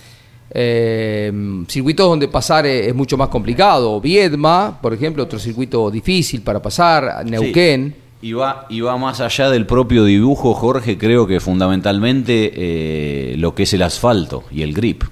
eh, 0.50 1.32
circuitos 1.68 2.08
donde 2.08 2.26
pasar 2.26 2.66
es, 2.66 2.88
es 2.88 2.94
mucho 2.94 3.16
más 3.16 3.28
complicado. 3.28 4.00
Viedma, 4.00 4.78
por 4.82 4.92
ejemplo, 4.92 5.22
otro 5.22 5.38
circuito 5.38 5.90
difícil 5.90 6.42
para 6.42 6.60
pasar, 6.60 7.24
Neuquén. 7.24 8.09
Y 8.22 8.32
va, 8.34 8.66
y 8.68 8.80
va 8.82 8.98
más 8.98 9.20
allá 9.20 9.48
del 9.48 9.64
propio 9.66 10.04
dibujo, 10.04 10.52
Jorge, 10.52 10.98
creo 10.98 11.26
que 11.26 11.40
fundamentalmente 11.40 12.52
eh, 12.54 13.34
lo 13.38 13.54
que 13.54 13.62
es 13.62 13.72
el 13.72 13.82
asfalto 13.82 14.44
y 14.50 14.60
el 14.62 14.74
grip. 14.74 15.04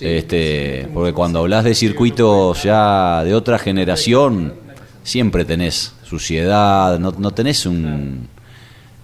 Este, 0.00 0.88
porque 0.94 1.12
cuando 1.12 1.40
hablas 1.40 1.64
de 1.64 1.74
circuitos 1.74 2.62
ya 2.62 3.24
de 3.24 3.34
otra 3.34 3.58
generación, 3.58 4.54
siempre 5.02 5.44
tenés 5.44 5.94
suciedad, 6.04 7.00
no, 7.00 7.12
no 7.18 7.32
tenés 7.32 7.66
un, 7.66 8.28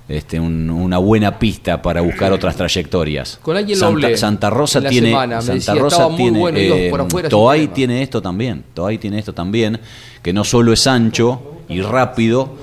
este, 0.09 0.39
un- 0.39 0.71
una 0.71 0.99
buena 0.99 1.37
pista 1.39 1.83
para 1.83 2.03
buscar 2.03 2.33
otras 2.33 2.55
trayectorias. 2.55 3.41
Con 3.43 3.57
alguien 3.57 3.77
lo 3.79 3.87
Santa, 3.87 4.07
hablé 4.07 4.17
Santa 4.17 4.51
Rosa 4.51 4.81
tiene, 4.89 5.09
semana, 5.09 5.41
Santa 5.43 5.55
decía, 5.73 5.75
Rosa 5.83 6.09
tiene, 6.17 6.39
bueno, 6.39 6.59
eh, 6.59 6.93
Toay 7.29 7.69
tiene 7.69 8.03
esto 8.03 8.23
también, 8.23 8.63
Toay 8.73 8.99
tiene 8.99 9.19
esto 9.19 9.33
también, 9.33 9.81
que 10.23 10.33
no 10.33 10.45
solo 10.45 10.73
es 10.73 10.87
ancho 10.87 11.55
y 11.69 11.81
rápido, 11.81 12.55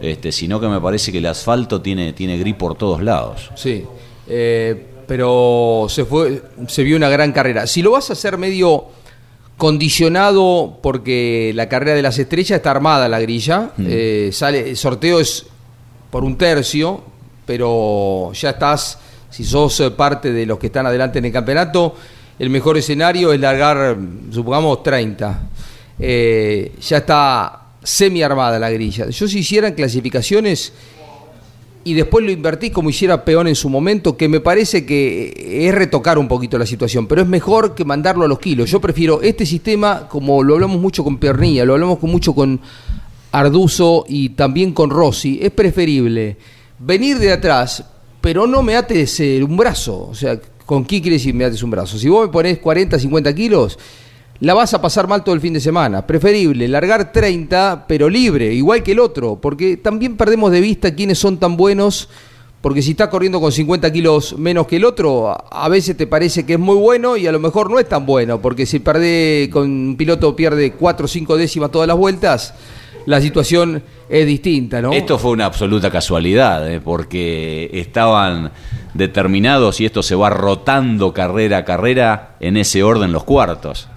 este, 0.00 0.32
sino 0.32 0.60
que 0.60 0.68
me 0.68 0.80
parece 0.80 1.12
que 1.12 1.18
el 1.18 1.26
asfalto 1.26 1.80
tiene, 1.80 2.12
tiene 2.12 2.38
grip 2.38 2.56
por 2.56 2.76
todos 2.76 3.02
lados. 3.02 3.50
Sí, 3.54 3.84
eh, 4.28 4.86
pero 5.06 5.86
se, 5.88 6.04
fue, 6.04 6.42
se 6.68 6.82
vio 6.82 6.96
una 6.96 7.08
gran 7.08 7.32
carrera. 7.32 7.66
Si 7.66 7.82
lo 7.82 7.92
vas 7.92 8.10
a 8.10 8.12
hacer 8.12 8.38
medio 8.38 8.86
condicionado 9.60 10.78
porque 10.82 11.52
la 11.54 11.68
carrera 11.68 11.94
de 11.94 12.02
las 12.02 12.18
estrellas 12.18 12.56
está 12.56 12.70
armada 12.70 13.08
la 13.08 13.20
grilla, 13.20 13.72
eh, 13.78 14.30
sale, 14.32 14.70
el 14.70 14.76
sorteo 14.76 15.20
es 15.20 15.46
por 16.10 16.24
un 16.24 16.38
tercio, 16.38 17.02
pero 17.44 18.32
ya 18.32 18.50
estás, 18.50 18.98
si 19.28 19.44
sos 19.44 19.80
eh, 19.80 19.90
parte 19.90 20.32
de 20.32 20.46
los 20.46 20.58
que 20.58 20.68
están 20.68 20.86
adelante 20.86 21.18
en 21.18 21.26
el 21.26 21.32
campeonato, 21.32 21.94
el 22.38 22.48
mejor 22.48 22.78
escenario 22.78 23.34
es 23.34 23.40
largar, 23.40 23.98
supongamos, 24.32 24.82
30. 24.82 25.40
Eh, 25.98 26.72
ya 26.80 26.96
está 26.96 27.59
semi 27.82 28.22
armada 28.22 28.58
la 28.58 28.70
grilla. 28.70 29.08
Yo 29.08 29.28
si 29.28 29.38
hicieran 29.38 29.74
clasificaciones 29.74 30.72
y 31.82 31.94
después 31.94 32.24
lo 32.24 32.30
invertís 32.30 32.72
como 32.72 32.90
hiciera 32.90 33.24
Peón 33.24 33.48
en 33.48 33.54
su 33.54 33.68
momento, 33.68 34.16
que 34.16 34.28
me 34.28 34.40
parece 34.40 34.84
que 34.84 35.66
es 35.66 35.74
retocar 35.74 36.18
un 36.18 36.28
poquito 36.28 36.58
la 36.58 36.66
situación, 36.66 37.06
pero 37.06 37.22
es 37.22 37.28
mejor 37.28 37.74
que 37.74 37.84
mandarlo 37.84 38.24
a 38.24 38.28
los 38.28 38.38
kilos. 38.38 38.70
Yo 38.70 38.80
prefiero 38.80 39.22
este 39.22 39.46
sistema, 39.46 40.06
como 40.08 40.42
lo 40.42 40.54
hablamos 40.54 40.80
mucho 40.80 41.02
con 41.02 41.18
Pernilla, 41.18 41.64
lo 41.64 41.74
hablamos 41.74 42.02
mucho 42.02 42.34
con 42.34 42.60
Arduzo 43.32 44.04
y 44.08 44.30
también 44.30 44.72
con 44.72 44.90
Rossi, 44.90 45.38
es 45.40 45.50
preferible 45.52 46.36
venir 46.78 47.18
de 47.18 47.32
atrás, 47.32 47.84
pero 48.20 48.46
no 48.46 48.62
me 48.62 48.76
ates 48.76 49.20
eh, 49.20 49.42
un 49.42 49.56
brazo. 49.56 50.08
O 50.08 50.14
sea, 50.14 50.38
¿con 50.66 50.84
qué 50.84 51.00
quiere 51.00 51.16
decir 51.16 51.34
me 51.34 51.44
ates 51.44 51.62
un 51.62 51.70
brazo? 51.70 51.98
Si 51.98 52.08
vos 52.08 52.26
me 52.26 52.32
ponés 52.32 52.58
40, 52.58 52.98
50 52.98 53.34
kilos, 53.34 53.78
la 54.40 54.54
vas 54.54 54.72
a 54.74 54.80
pasar 54.80 55.06
mal 55.06 55.22
todo 55.22 55.34
el 55.34 55.40
fin 55.40 55.52
de 55.52 55.60
semana. 55.60 56.06
Preferible 56.06 56.66
largar 56.68 57.12
30, 57.12 57.84
pero 57.86 58.08
libre, 58.08 58.52
igual 58.54 58.82
que 58.82 58.92
el 58.92 58.98
otro, 59.00 59.36
porque 59.40 59.76
también 59.76 60.16
perdemos 60.16 60.50
de 60.50 60.60
vista 60.60 60.94
quiénes 60.94 61.18
son 61.18 61.38
tan 61.38 61.56
buenos, 61.56 62.08
porque 62.62 62.82
si 62.82 62.90
está 62.92 63.08
corriendo 63.10 63.40
con 63.40 63.52
50 63.52 63.90
kilos 63.92 64.38
menos 64.38 64.66
que 64.66 64.76
el 64.76 64.84
otro, 64.84 65.28
a- 65.30 65.44
a 65.50 65.68
veces 65.68 65.96
te 65.96 66.06
parece 66.06 66.44
que 66.46 66.54
es 66.54 66.58
muy 66.58 66.76
bueno 66.76 67.16
y 67.16 67.26
a 67.26 67.32
lo 67.32 67.38
mejor 67.38 67.70
no 67.70 67.78
es 67.78 67.88
tan 67.88 68.04
bueno, 68.06 68.40
porque 68.40 68.64
si 68.66 68.78
perde 68.80 69.48
con 69.52 69.64
un 69.70 69.96
piloto 69.96 70.34
pierde 70.36 70.72
4 70.72 71.04
o 71.04 71.08
5 71.08 71.36
décimas 71.36 71.70
todas 71.70 71.88
las 71.88 71.96
vueltas, 71.96 72.54
la 73.06 73.20
situación 73.20 73.82
es 74.10 74.26
distinta, 74.26 74.82
¿no? 74.82 74.92
Esto 74.92 75.18
fue 75.18 75.30
una 75.30 75.46
absoluta 75.46 75.90
casualidad, 75.90 76.70
eh, 76.70 76.80
porque 76.82 77.70
estaban 77.72 78.52
determinados 78.92 79.80
y 79.80 79.86
esto 79.86 80.02
se 80.02 80.14
va 80.14 80.28
rotando 80.30 81.12
carrera 81.14 81.58
a 81.58 81.64
carrera 81.64 82.36
en 82.40 82.56
ese 82.58 82.82
orden 82.82 83.12
los 83.12 83.24
cuartos. 83.24 83.88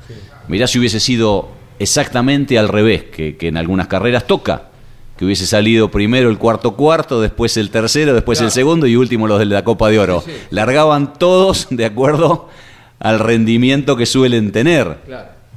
Mirá 0.47 0.67
si 0.67 0.79
hubiese 0.79 0.99
sido 0.99 1.49
exactamente 1.79 2.59
al 2.59 2.67
revés, 2.67 3.03
que, 3.03 3.37
que 3.37 3.47
en 3.47 3.57
algunas 3.57 3.87
carreras 3.87 4.27
toca, 4.27 4.69
que 5.17 5.25
hubiese 5.25 5.45
salido 5.45 5.91
primero 5.91 6.29
el 6.29 6.37
cuarto 6.37 6.75
cuarto, 6.75 7.21
después 7.21 7.55
el 7.57 7.69
tercero, 7.69 8.13
después 8.13 8.41
el 8.41 8.51
segundo 8.51 8.87
y 8.87 8.95
último 8.95 9.27
los 9.27 9.39
de 9.39 9.45
la 9.45 9.63
Copa 9.63 9.89
de 9.89 9.99
Oro. 9.99 10.23
Largaban 10.49 11.13
todos 11.13 11.67
de 11.71 11.85
acuerdo 11.85 12.49
al 12.99 13.19
rendimiento 13.19 13.95
que 13.95 14.05
suelen 14.05 14.51
tener. 14.51 14.97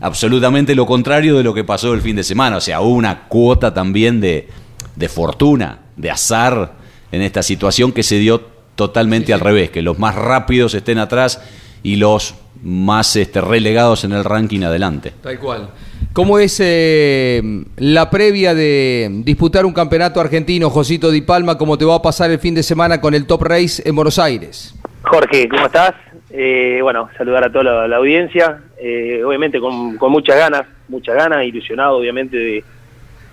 Absolutamente 0.00 0.74
lo 0.74 0.84
contrario 0.84 1.36
de 1.36 1.42
lo 1.42 1.54
que 1.54 1.64
pasó 1.64 1.94
el 1.94 2.02
fin 2.02 2.16
de 2.16 2.24
semana. 2.24 2.58
O 2.58 2.60
sea, 2.60 2.80
hubo 2.80 2.94
una 2.94 3.28
cuota 3.28 3.72
también 3.72 4.20
de, 4.20 4.48
de 4.94 5.08
fortuna, 5.08 5.78
de 5.96 6.10
azar 6.10 6.74
en 7.10 7.22
esta 7.22 7.42
situación 7.42 7.92
que 7.92 8.02
se 8.02 8.18
dio 8.18 8.42
totalmente 8.74 9.32
al 9.32 9.40
revés, 9.40 9.70
que 9.70 9.80
los 9.80 9.98
más 9.98 10.14
rápidos 10.14 10.74
estén 10.74 10.98
atrás 10.98 11.40
y 11.82 11.96
los 11.96 12.34
más 12.62 13.16
este, 13.16 13.40
relegados 13.40 14.04
en 14.04 14.12
el 14.12 14.24
ranking 14.24 14.62
adelante. 14.62 15.12
Tal 15.22 15.38
cual. 15.38 15.68
¿Cómo 16.12 16.38
es 16.38 16.58
eh, 16.64 17.42
la 17.76 18.08
previa 18.08 18.54
de 18.54 19.08
disputar 19.24 19.66
un 19.66 19.72
campeonato 19.72 20.20
argentino, 20.20 20.70
Josito 20.70 21.10
Di 21.10 21.20
Palma? 21.20 21.58
¿Cómo 21.58 21.76
te 21.76 21.84
va 21.84 21.96
a 21.96 22.02
pasar 22.02 22.30
el 22.30 22.38
fin 22.38 22.54
de 22.54 22.62
semana 22.62 23.00
con 23.00 23.14
el 23.14 23.26
Top 23.26 23.42
Race 23.42 23.82
en 23.84 23.94
Buenos 23.94 24.18
Aires? 24.18 24.74
Jorge, 25.02 25.48
¿cómo 25.48 25.66
estás? 25.66 25.92
Eh, 26.30 26.80
bueno, 26.82 27.08
saludar 27.16 27.44
a 27.44 27.52
toda 27.52 27.64
la, 27.64 27.88
la 27.88 27.96
audiencia. 27.96 28.62
Eh, 28.78 29.22
obviamente 29.24 29.60
con, 29.60 29.96
con 29.96 30.10
muchas 30.10 30.36
ganas, 30.36 30.66
muchas 30.88 31.14
ganas, 31.16 31.44
ilusionado 31.44 31.96
obviamente 31.96 32.36
de, 32.36 32.64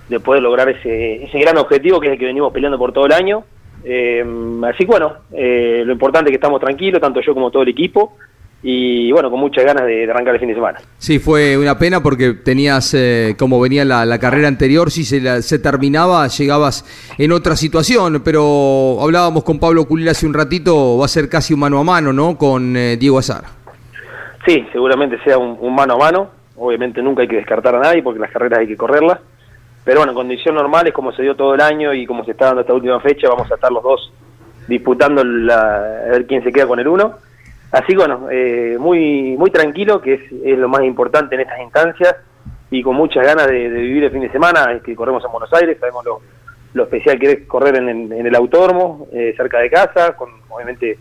de 0.10 0.20
poder 0.20 0.44
lograr 0.44 0.70
ese, 0.70 1.24
ese 1.24 1.40
gran 1.40 1.58
objetivo 1.58 2.00
que 2.00 2.08
es 2.08 2.14
el 2.14 2.20
que 2.20 2.26
venimos 2.26 2.54
peleando 2.54 2.78
por 2.78 2.94
todo 2.94 3.06
el 3.06 3.14
año. 3.14 3.46
Eh, 3.84 4.24
así 4.66 4.80
que 4.80 4.92
bueno, 4.92 5.14
eh, 5.34 5.84
lo 5.86 5.92
importante 5.92 6.30
es 6.30 6.32
que 6.32 6.38
estamos 6.38 6.62
tranquilos, 6.62 7.02
tanto 7.02 7.20
yo 7.22 7.34
como 7.34 7.52
todo 7.52 7.64
el 7.64 7.70
equipo, 7.70 8.18
y 8.66 9.12
bueno, 9.12 9.30
con 9.30 9.42
muchas 9.42 9.66
ganas 9.66 9.86
de, 9.86 10.06
de 10.06 10.12
arrancar 10.12 10.36
el 10.36 10.40
fin 10.40 10.48
de 10.50 10.56
semana. 10.56 10.80
Sí, 10.98 11.20
fue 11.20 11.58
una 11.58 11.78
pena 11.78 12.02
porque 12.02 12.34
tenías, 12.34 12.94
eh, 12.94 13.36
como 13.38 13.60
venía 13.60 13.84
la, 13.84 14.06
la 14.06 14.18
carrera 14.20 14.48
anterior, 14.48 14.90
si 14.90 15.04
se, 15.04 15.20
la- 15.20 15.42
se 15.42 15.60
terminaba, 15.60 16.26
llegabas 16.28 16.86
en 17.18 17.32
otra 17.34 17.56
situación, 17.58 18.22
pero 18.24 18.98
hablábamos 19.02 19.44
con 19.44 19.60
Pablo 19.60 19.86
Culil 19.86 20.08
hace 20.08 20.26
un 20.26 20.34
ratito, 20.34 20.98
va 20.98 21.06
a 21.06 21.10
ser 21.10 21.28
casi 21.28 21.54
un 21.54 21.60
mano 21.60 21.80
a 21.80 21.84
mano, 21.84 22.14
¿no? 22.14 22.38
Con 22.38 22.76
eh, 22.78 22.96
Diego 22.98 23.20
Azar. 23.20 23.44
Sí, 24.46 24.66
seguramente 24.72 25.18
sea 25.24 25.38
un, 25.38 25.58
un 25.60 25.76
mano 25.76 25.94
a 25.96 25.98
mano. 25.98 26.30
Obviamente 26.56 27.02
nunca 27.02 27.22
hay 27.24 27.28
que 27.28 27.38
descartar 27.38 27.76
a 27.76 27.80
nadie 27.80 28.02
porque 28.04 28.20
las 28.20 28.32
carreras 28.32 28.60
hay 28.60 28.68
que 28.68 28.78
correrlas. 28.78 29.20
Pero 29.84 30.00
bueno, 30.00 30.12
en 30.12 30.16
condiciones 30.16 30.62
normales, 30.62 30.94
como 30.94 31.12
se 31.12 31.22
dio 31.24 31.36
todo 31.36 31.56
el 31.56 31.62
año 31.62 31.94
y 31.94 32.06
como 32.06 32.24
se 32.24 32.32
está 32.32 32.46
dando 32.46 32.62
esta 32.62 32.74
última 32.74 33.00
fecha, 33.02 33.28
vamos 33.28 33.52
a 33.52 33.56
estar 33.56 33.70
los 33.72 33.84
dos 33.84 34.14
disputando 34.68 35.24
la, 35.24 35.76
a 36.06 36.10
ver 36.12 36.26
quién 36.26 36.42
se 36.44 36.54
queda 36.54 36.68
con 36.68 36.80
el 36.80 36.88
uno. 36.88 37.16
Así 37.74 37.96
bueno, 37.96 38.28
eh, 38.32 38.78
muy 38.80 39.36
muy 39.38 39.50
tranquilo, 39.52 40.00
que 40.00 40.14
es, 40.14 40.22
es 40.46 40.58
lo 40.58 40.70
más 40.70 40.84
importante 40.84 41.36
en 41.36 41.42
estas 41.42 41.60
instancias, 41.60 42.16
y 42.72 42.82
con 42.82 42.96
muchas 42.96 43.26
ganas 43.26 43.48
de, 43.48 43.68
vivir 43.68 44.04
el 44.06 44.12
fin 44.12 44.22
de 44.22 44.32
semana, 44.32 44.72
es 44.74 44.82
que 44.84 44.96
corremos 44.96 45.24
en 45.26 45.32
Buenos 45.32 45.52
Aires, 45.54 45.78
sabemos 45.80 46.06
lo, 46.06 46.22
lo 46.74 46.84
especial 46.84 47.20
que 47.20 47.32
es 47.32 47.48
correr 47.48 47.76
en, 47.78 47.90
el- 47.90 48.12
en 48.14 48.26
el 48.28 48.36
autódromo, 48.36 49.08
eh, 49.12 49.34
cerca 49.36 49.60
de 49.60 49.70
casa, 49.70 50.16
con 50.16 50.30
obviamente 50.50 50.98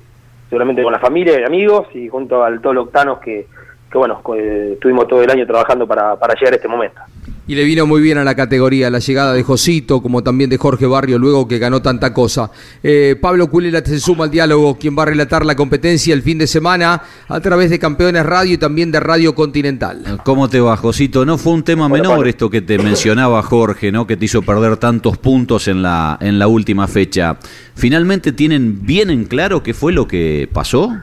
seguramente 0.48 0.82
con 0.82 0.92
la 0.92 0.98
familia 0.98 1.40
y 1.40 1.44
amigos, 1.44 1.86
y 1.94 2.08
junto 2.08 2.42
al 2.44 2.60
todos 2.60 2.74
los 2.74 2.86
octanos 2.86 3.18
que, 3.20 3.46
que 3.90 3.98
bueno, 3.98 4.20
eh, 4.36 4.70
estuvimos 4.74 5.06
todo 5.08 5.22
el 5.22 5.30
año 5.30 5.46
trabajando 5.46 5.86
para, 5.86 6.16
para 6.16 6.34
llegar 6.34 6.52
a 6.54 6.56
este 6.56 6.68
momento. 6.68 7.00
Y 7.46 7.56
le 7.56 7.64
vino 7.64 7.86
muy 7.86 8.00
bien 8.00 8.18
a 8.18 8.24
la 8.24 8.36
categoría 8.36 8.88
la 8.88 9.00
llegada 9.00 9.32
de 9.32 9.42
Josito, 9.42 10.00
como 10.00 10.22
también 10.22 10.48
de 10.48 10.58
Jorge 10.58 10.86
Barrio, 10.86 11.18
luego 11.18 11.48
que 11.48 11.58
ganó 11.58 11.82
tanta 11.82 12.14
cosa. 12.14 12.50
Eh, 12.84 13.16
Pablo 13.20 13.48
Culela 13.48 13.84
se 13.84 13.98
suma 13.98 14.24
al 14.24 14.30
diálogo, 14.30 14.78
quien 14.78 14.96
va 14.96 15.02
a 15.02 15.06
relatar 15.06 15.44
la 15.44 15.56
competencia 15.56 16.14
el 16.14 16.22
fin 16.22 16.38
de 16.38 16.46
semana 16.46 17.02
a 17.26 17.40
través 17.40 17.70
de 17.70 17.80
Campeones 17.80 18.24
Radio 18.24 18.54
y 18.54 18.58
también 18.58 18.92
de 18.92 19.00
Radio 19.00 19.34
Continental. 19.34 20.20
¿Cómo 20.24 20.48
te 20.48 20.60
va, 20.60 20.76
Josito? 20.76 21.24
No 21.24 21.36
fue 21.36 21.54
un 21.54 21.64
tema 21.64 21.88
menor 21.88 22.28
esto 22.28 22.48
que 22.48 22.62
te 22.62 22.78
mencionaba 22.78 23.42
Jorge, 23.42 23.90
¿no? 23.90 24.06
Que 24.06 24.16
te 24.16 24.26
hizo 24.26 24.42
perder 24.42 24.76
tantos 24.76 25.18
puntos 25.18 25.66
en 25.66 25.82
la, 25.82 26.18
en 26.20 26.38
la 26.38 26.46
última 26.46 26.86
fecha. 26.86 27.38
¿Finalmente 27.74 28.32
tienen 28.32 28.86
bien 28.86 29.10
en 29.10 29.24
claro 29.24 29.64
qué 29.64 29.74
fue 29.74 29.92
lo 29.92 30.06
que 30.06 30.48
pasó? 30.52 30.96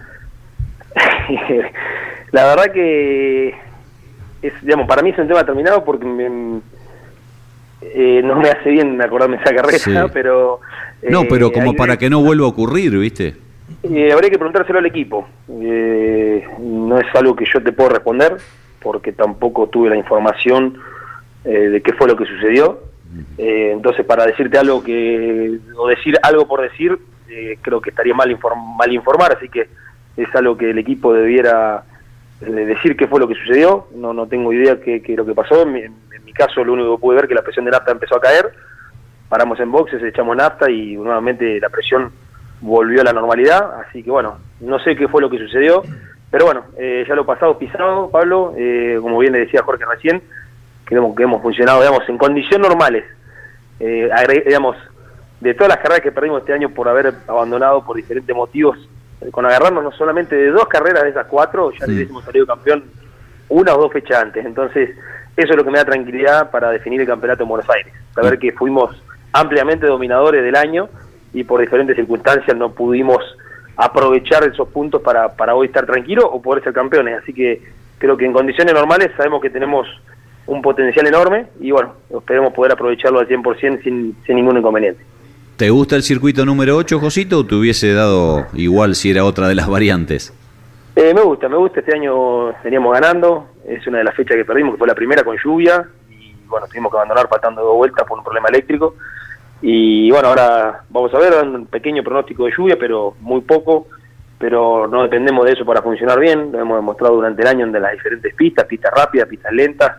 la 2.32 2.46
verdad 2.46 2.72
que 2.74 3.69
es, 4.42 4.54
digamos, 4.62 4.88
para 4.88 5.02
mí 5.02 5.10
es 5.12 5.18
un 5.20 5.28
tema 5.28 5.46
terminado 5.46 5.84
porque 5.84 6.06
me- 6.06 6.60
eh, 7.82 8.22
no 8.24 8.36
me 8.36 8.50
hace 8.50 8.70
bien 8.70 9.02
acordarme 9.02 9.38
esa 9.38 9.54
carrera, 9.56 9.78
Sí. 9.80 9.92
pero... 10.14 10.60
No, 11.10 11.22
eh, 11.22 11.28
pero 11.30 11.52
como 11.52 11.74
para 11.74 11.98
que 11.98 12.10
no 12.10 12.22
vuelva 12.22 12.46
a 12.46 12.50
ocurrir, 12.50 12.98
¿viste? 12.98 13.36
Eh, 13.84 14.12
habría 14.12 14.30
que 14.30 14.38
preguntárselo 14.38 14.80
al 14.80 14.86
equipo. 14.86 15.28
Eh, 15.62 16.46
no 16.60 17.00
es 17.00 17.06
algo 17.16 17.36
que 17.36 17.46
yo 17.46 17.62
te 17.64 17.72
puedo 17.72 17.90
responder, 17.90 18.36
porque 18.82 19.12
tampoco 19.14 19.68
tuve 19.68 19.90
la 19.90 19.96
información 19.96 20.78
eh, 21.46 21.50
de 21.70 21.82
qué 21.82 21.94
fue 21.94 22.08
lo 22.08 22.16
que 22.18 22.26
sucedió. 22.26 22.82
Entonces, 23.38 24.06
para 24.06 24.26
decirte 24.26 24.60
algo 24.60 24.84
que 24.84 25.58
o 25.78 25.88
decir 25.88 26.16
algo 26.22 26.48
por 26.48 26.62
decir, 26.62 26.96
eh, 27.28 27.58
creo 27.62 27.82
que 27.82 27.90
estaría 27.90 28.14
mal, 28.14 28.30
inform- 28.30 28.76
mal 28.78 28.92
informar, 28.94 29.36
así 29.36 29.50
que 29.50 29.68
es 30.16 30.36
algo 30.36 30.56
que 30.58 30.70
el 30.70 30.78
equipo 30.78 31.12
debiera 31.14 31.84
decir 32.40 32.96
qué 32.96 33.08
fue 33.08 33.20
lo 33.20 33.28
que 33.28 33.36
sucedió. 33.36 33.88
No, 33.94 34.14
no 34.14 34.28
tengo 34.28 34.54
idea 34.54 34.80
qué, 34.80 35.02
qué 35.02 35.16
lo 35.16 35.26
que 35.26 35.34
pasó. 35.34 35.64
En 35.64 35.74
mi, 35.74 35.82
en 35.82 36.26
mi 36.26 36.34
caso, 36.34 36.64
lo 36.64 36.74
único 36.74 36.96
que 36.96 37.02
pude 37.02 37.16
ver 37.16 37.26
es 37.26 37.30
que 37.30 37.36
la 37.36 37.42
presión 37.42 37.66
de 37.66 37.72
nafta 37.72 37.92
empezó 37.92 38.16
a 38.16 38.22
caer. 38.22 38.52
Paramos 39.28 39.60
en 39.60 39.72
boxes, 39.72 40.02
echamos 40.02 40.36
nafta 40.36 40.70
y 40.70 40.96
nuevamente 40.96 41.60
la 41.60 41.70
presión 41.70 42.12
volvió 42.62 43.02
a 43.02 43.04
la 43.04 43.14
normalidad. 43.14 43.82
Así 43.82 44.04
que 44.04 44.12
bueno, 44.12 44.40
no 44.60 44.80
sé 44.80 44.96
qué 44.96 45.08
fue 45.08 45.22
lo 45.22 45.30
que 45.30 45.38
sucedió. 45.38 45.84
Pero 46.32 46.46
bueno, 46.46 46.66
eh, 46.78 47.06
ya 47.08 47.16
lo 47.16 47.26
pasado 47.26 47.58
pisado, 47.58 48.10
Pablo, 48.10 48.54
eh, 48.56 48.98
como 49.02 49.18
bien 49.18 49.34
le 49.34 49.40
decía 49.40 49.64
Jorge 49.64 49.84
recién, 49.86 50.22
que 50.86 50.96
hemos, 50.96 51.16
que 51.16 51.24
hemos 51.24 51.42
funcionado, 51.42 51.82
digamos, 51.82 52.08
en 52.08 52.18
condiciones 52.18 52.68
normales. 52.68 53.04
Eh, 53.80 54.10
digamos, 54.46 54.76
de 55.40 55.54
todas 55.54 55.70
las 55.70 55.78
carreras 55.78 56.02
que 56.02 56.12
perdimos 56.12 56.42
este 56.42 56.54
año 56.54 56.70
por 56.70 56.88
haber 56.88 57.14
abandonado 57.28 57.84
por 57.84 57.96
diferentes 57.96 58.36
motivos, 58.36 58.78
con 59.32 59.46
agarrarnos 59.46 59.84
no 59.84 59.92
solamente 59.92 60.36
de 60.36 60.52
dos 60.52 60.68
carreras 60.68 61.04
de 61.04 61.10
esas 61.10 61.28
cuatro, 61.28 61.72
ya 61.72 61.86
le 61.86 61.94
hubiésemos 61.94 62.24
salido 62.24 62.46
campeón 62.46 62.84
una 63.50 63.76
o 63.76 63.82
dos 63.82 63.92
fechas 63.92 64.22
antes. 64.22 64.46
Entonces, 64.46 64.92
eso 65.36 65.52
es 65.52 65.56
lo 65.56 65.64
que 65.64 65.72
me 65.72 65.78
da 65.78 65.86
tranquilidad 65.86 66.52
para 66.52 66.72
definir 66.72 67.02
el 67.02 67.08
campeonato 67.08 67.44
en 67.44 67.50
Buenos 67.50 67.70
Aires. 67.70 67.94
Saber 68.14 68.40
que 68.40 68.52
fuimos 68.52 69.02
ampliamente 69.34 69.88
dominadores 69.88 70.44
del 70.44 70.56
año 70.56 70.90
y 71.34 71.44
por 71.44 71.62
diferentes 71.62 71.96
circunstancias 71.96 72.56
no 72.56 72.72
pudimos 72.72 73.20
aprovechar 73.76 74.44
esos 74.44 74.68
puntos 74.70 75.02
para, 75.02 75.30
para 75.36 75.56
hoy 75.56 75.68
estar 75.68 75.86
tranquilos 75.86 76.26
o 76.30 76.42
poder 76.42 76.64
ser 76.64 76.74
campeones. 76.74 77.22
Así 77.22 77.34
que 77.34 77.62
creo 77.98 78.18
que 78.18 78.26
en 78.26 78.34
condiciones 78.34 78.74
normales 78.74 79.12
sabemos 79.16 79.42
que 79.42 79.50
tenemos 79.50 79.88
un 80.48 80.62
potencial 80.62 81.06
enorme 81.08 81.48
y 81.60 81.72
bueno, 81.72 81.94
esperemos 82.10 82.54
poder 82.54 82.74
aprovecharlo 82.74 83.20
al 83.20 83.28
100% 83.28 83.84
sin, 83.84 84.16
sin 84.26 84.36
ningún 84.36 84.58
inconveniente. 84.58 85.04
¿Te 85.60 85.70
gusta 85.72 85.98
el 85.98 86.04
circuito 86.04 86.46
número 86.46 86.78
8, 86.78 87.02
Josito, 87.02 87.40
o 87.40 87.46
te 87.46 87.54
hubiese 87.54 87.92
dado 87.92 88.46
igual 88.54 88.96
si 88.96 89.12
era 89.12 89.26
otra 89.26 89.50
de 89.50 89.56
las 89.56 89.68
variantes? 89.70 90.34
Eh, 90.96 91.14
me 91.14 91.22
gusta, 91.22 91.50
me 91.50 91.58
gusta. 91.58 91.82
Este 91.82 91.94
año 91.94 92.54
veníamos 92.64 92.94
ganando. 92.94 93.50
Es 93.68 93.86
una 93.86 93.98
de 93.98 94.06
las 94.06 94.16
fechas 94.16 94.38
que 94.38 94.46
perdimos, 94.46 94.76
que 94.76 94.78
fue 94.78 94.88
la 94.88 94.96
primera 94.96 95.22
con 95.22 95.36
lluvia. 95.38 95.86
Y 96.10 96.34
bueno, 96.48 96.66
tuvimos 96.68 96.90
que 96.90 96.98
abandonar 97.00 97.28
faltando 97.28 97.62
dos 97.62 97.76
vueltas 97.76 98.08
por 98.08 98.20
un 98.20 98.24
problema 98.24 98.48
eléctrico. 98.48 98.96
Y 99.62 100.10
bueno, 100.12 100.30
ahora 100.30 100.84
vamos 100.90 101.14
a 101.14 101.20
ver, 101.20 101.34
un 101.46 101.66
pequeño 101.66 102.04
pronóstico 102.04 102.46
de 102.46 102.54
lluvia, 102.58 102.78
pero 102.80 103.16
muy 103.20 103.42
poco. 103.42 103.88
Pero 104.38 104.88
no 104.88 105.04
dependemos 105.04 105.46
de 105.46 105.52
eso 105.52 105.66
para 105.66 105.82
funcionar 105.82 106.22
bien. 106.22 106.54
Lo 106.54 106.60
hemos 106.62 106.78
demostrado 106.78 107.16
durante 107.16 107.42
el 107.42 107.50
año 107.50 107.66
en 107.66 107.74
las 107.74 107.92
diferentes 107.92 108.34
pistas, 108.34 108.66
pistas 108.66 108.94
rápidas, 108.96 109.28
pistas 109.28 109.52
lentas. 109.52 109.92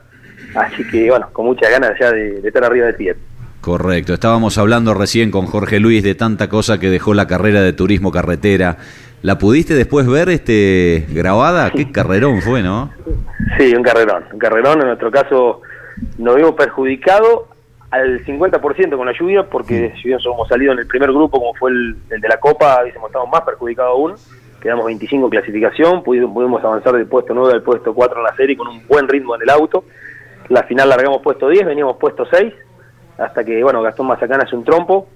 Así 0.54 0.88
que 0.88 1.10
bueno, 1.10 1.28
con 1.34 1.44
muchas 1.44 1.70
ganas 1.70 1.92
ya 2.00 2.10
de, 2.10 2.40
de 2.40 2.48
estar 2.48 2.64
arriba 2.64 2.86
del 2.86 2.94
pie. 2.94 3.14
Correcto. 3.60 4.14
Estábamos 4.14 4.56
hablando 4.56 4.94
recién 4.94 5.30
con 5.30 5.46
Jorge 5.46 5.80
Luis 5.80 6.02
de 6.02 6.14
tanta 6.14 6.48
cosa 6.48 6.80
que 6.80 6.88
dejó 6.88 7.12
la 7.12 7.26
carrera 7.26 7.60
de 7.60 7.72
turismo 7.74 8.10
carretera. 8.10 8.78
¿La 9.22 9.36
pudiste 9.36 9.74
después 9.74 10.06
ver 10.06 10.30
este 10.30 11.06
grabada? 11.10 11.70
Qué 11.70 11.92
carrerón 11.92 12.40
fue, 12.40 12.62
¿no? 12.62 12.90
Sí, 13.58 13.74
un 13.74 13.82
carrerón. 13.82 14.24
Un 14.32 14.38
carrerón, 14.38 14.80
en 14.80 14.86
nuestro 14.86 15.10
caso, 15.10 15.60
nos 16.16 16.36
vimos 16.36 16.52
perjudicado 16.52 17.48
al 17.90 18.24
50% 18.24 18.96
con 18.96 19.06
la 19.06 19.12
lluvia, 19.12 19.42
porque 19.42 19.92
si 20.00 20.08
bien 20.08 20.20
somos 20.20 20.48
salido 20.48 20.72
en 20.72 20.78
el 20.78 20.86
primer 20.86 21.10
grupo, 21.10 21.38
como 21.38 21.52
fue 21.54 21.70
el, 21.70 21.96
el 22.08 22.20
de 22.20 22.28
la 22.28 22.38
Copa, 22.38 22.80
hubiésemos 22.82 23.08
estado 23.08 23.26
más 23.26 23.42
perjudicados 23.42 23.92
aún. 23.92 24.14
quedamos 24.62 24.86
25 24.86 25.26
en 25.26 25.30
clasificación, 25.30 26.02
pudimos, 26.02 26.32
pudimos 26.32 26.64
avanzar 26.64 26.94
del 26.94 27.06
puesto 27.06 27.34
9 27.34 27.52
al 27.52 27.62
puesto 27.62 27.92
4 27.92 28.16
en 28.16 28.24
la 28.24 28.34
serie 28.36 28.56
con 28.56 28.68
un 28.68 28.86
buen 28.86 29.06
ritmo 29.06 29.34
en 29.34 29.42
el 29.42 29.50
auto. 29.50 29.84
La 30.48 30.62
final 30.62 30.88
largamos 30.88 31.20
puesto 31.20 31.48
10, 31.48 31.66
veníamos 31.66 31.96
puesto 31.96 32.24
6, 32.24 32.54
hasta 33.20 33.44
que, 33.44 33.62
bueno, 33.62 33.82
Gastón 33.82 34.06
Mazacán 34.06 34.42
hace 34.42 34.56
un 34.56 34.64
trompo, 34.64 35.06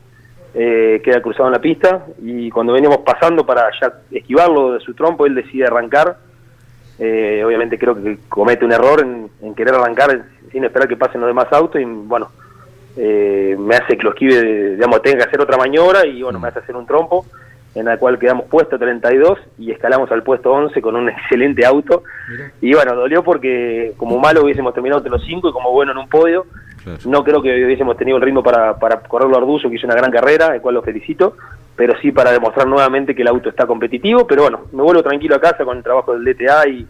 eh, 0.54 1.00
queda 1.02 1.20
cruzado 1.20 1.48
en 1.48 1.52
la 1.52 1.60
pista, 1.60 2.06
y 2.22 2.50
cuando 2.50 2.72
veníamos 2.72 2.98
pasando 2.98 3.44
para 3.44 3.68
ya 3.80 3.92
esquivarlo 4.10 4.74
de 4.74 4.80
su 4.80 4.94
trompo, 4.94 5.26
él 5.26 5.34
decide 5.34 5.66
arrancar. 5.66 6.18
Eh, 6.98 7.42
obviamente 7.44 7.76
creo 7.76 8.00
que 8.00 8.18
comete 8.28 8.64
un 8.64 8.72
error 8.72 9.00
en, 9.00 9.28
en 9.42 9.54
querer 9.56 9.74
arrancar 9.74 10.26
sin 10.52 10.62
esperar 10.62 10.86
que 10.86 10.96
pasen 10.96 11.20
los 11.20 11.28
demás 11.28 11.46
autos, 11.50 11.80
y 11.80 11.84
bueno, 11.84 12.28
eh, 12.96 13.56
me 13.58 13.74
hace 13.74 13.96
que 13.96 14.04
lo 14.04 14.10
esquive, 14.10 14.76
digamos, 14.76 15.02
tenga 15.02 15.18
que 15.18 15.28
hacer 15.28 15.40
otra 15.40 15.56
maniobra, 15.56 16.06
y 16.06 16.22
bueno, 16.22 16.38
me 16.38 16.48
hace 16.48 16.60
hacer 16.60 16.76
un 16.76 16.86
trompo 16.86 17.24
en 17.74 17.86
la 17.86 17.96
cual 17.96 18.18
quedamos 18.18 18.46
puesto 18.46 18.78
32 18.78 19.38
y 19.58 19.72
escalamos 19.72 20.10
al 20.12 20.22
puesto 20.22 20.52
11 20.52 20.80
con 20.80 20.96
un 20.96 21.08
excelente 21.10 21.66
auto. 21.66 22.04
Y 22.60 22.72
bueno, 22.74 22.94
dolió 22.94 23.22
porque 23.22 23.92
como 23.96 24.18
malo 24.18 24.44
hubiésemos 24.44 24.72
terminado 24.74 25.00
entre 25.00 25.10
los 25.10 25.24
5 25.24 25.48
y 25.48 25.52
como 25.52 25.72
bueno 25.72 25.92
en 25.92 25.98
un 25.98 26.08
podio. 26.08 26.46
No 27.06 27.24
creo 27.24 27.42
que 27.42 27.64
hubiésemos 27.64 27.96
tenido 27.96 28.16
el 28.16 28.22
ritmo 28.22 28.42
para, 28.42 28.78
para 28.78 29.00
correrlo 29.00 29.36
Arduzo, 29.36 29.68
que 29.68 29.76
hizo 29.76 29.86
una 29.86 29.96
gran 29.96 30.10
carrera, 30.10 30.54
el 30.54 30.60
cual 30.60 30.74
lo 30.76 30.82
felicito, 30.82 31.36
pero 31.76 31.94
sí 32.00 32.12
para 32.12 32.32
demostrar 32.32 32.66
nuevamente 32.66 33.14
que 33.14 33.22
el 33.22 33.28
auto 33.28 33.48
está 33.48 33.66
competitivo. 33.66 34.26
Pero 34.26 34.42
bueno, 34.42 34.60
me 34.72 34.82
vuelvo 34.82 35.02
tranquilo 35.02 35.36
a 35.36 35.40
casa 35.40 35.64
con 35.64 35.76
el 35.76 35.82
trabajo 35.82 36.16
del 36.16 36.24
DTA 36.24 36.68
y 36.68 36.86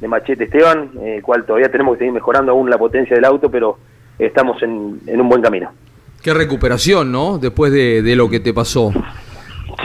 de 0.00 0.08
Machete 0.08 0.44
Esteban, 0.44 0.90
el 1.02 1.22
cual 1.22 1.44
todavía 1.44 1.70
tenemos 1.70 1.94
que 1.94 2.00
seguir 2.00 2.12
mejorando 2.12 2.52
aún 2.52 2.68
la 2.68 2.78
potencia 2.78 3.14
del 3.14 3.24
auto, 3.24 3.50
pero 3.50 3.78
estamos 4.18 4.62
en, 4.62 5.00
en 5.06 5.20
un 5.20 5.28
buen 5.28 5.42
camino. 5.42 5.70
Qué 6.22 6.34
recuperación, 6.34 7.12
¿no? 7.12 7.38
Después 7.38 7.72
de, 7.72 8.02
de 8.02 8.16
lo 8.16 8.28
que 8.28 8.40
te 8.40 8.52
pasó. 8.52 8.92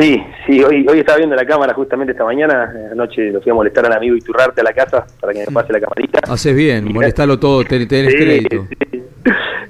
Sí, 0.01 0.23
sí, 0.47 0.63
hoy, 0.63 0.83
hoy 0.89 0.99
estaba 0.99 1.19
viendo 1.19 1.35
la 1.35 1.45
cámara 1.45 1.75
justamente 1.75 2.13
esta 2.13 2.23
mañana, 2.25 2.73
anoche 2.91 3.29
lo 3.31 3.39
fui 3.39 3.51
a 3.51 3.53
molestar 3.53 3.85
al 3.85 3.93
amigo 3.93 4.15
Iturrarte 4.15 4.61
a 4.61 4.63
la 4.63 4.73
casa 4.73 5.05
para 5.19 5.31
que 5.31 5.39
me 5.41 5.45
pase 5.53 5.71
la 5.71 5.79
camarita. 5.79 6.19
Haces 6.27 6.55
bien, 6.55 6.91
molestarlo 6.91 7.37
todo, 7.37 7.63
ten- 7.63 7.87
tenés 7.87 8.11
Sí, 8.13 8.17
crédito. 8.17 8.65
sí. 8.67 9.03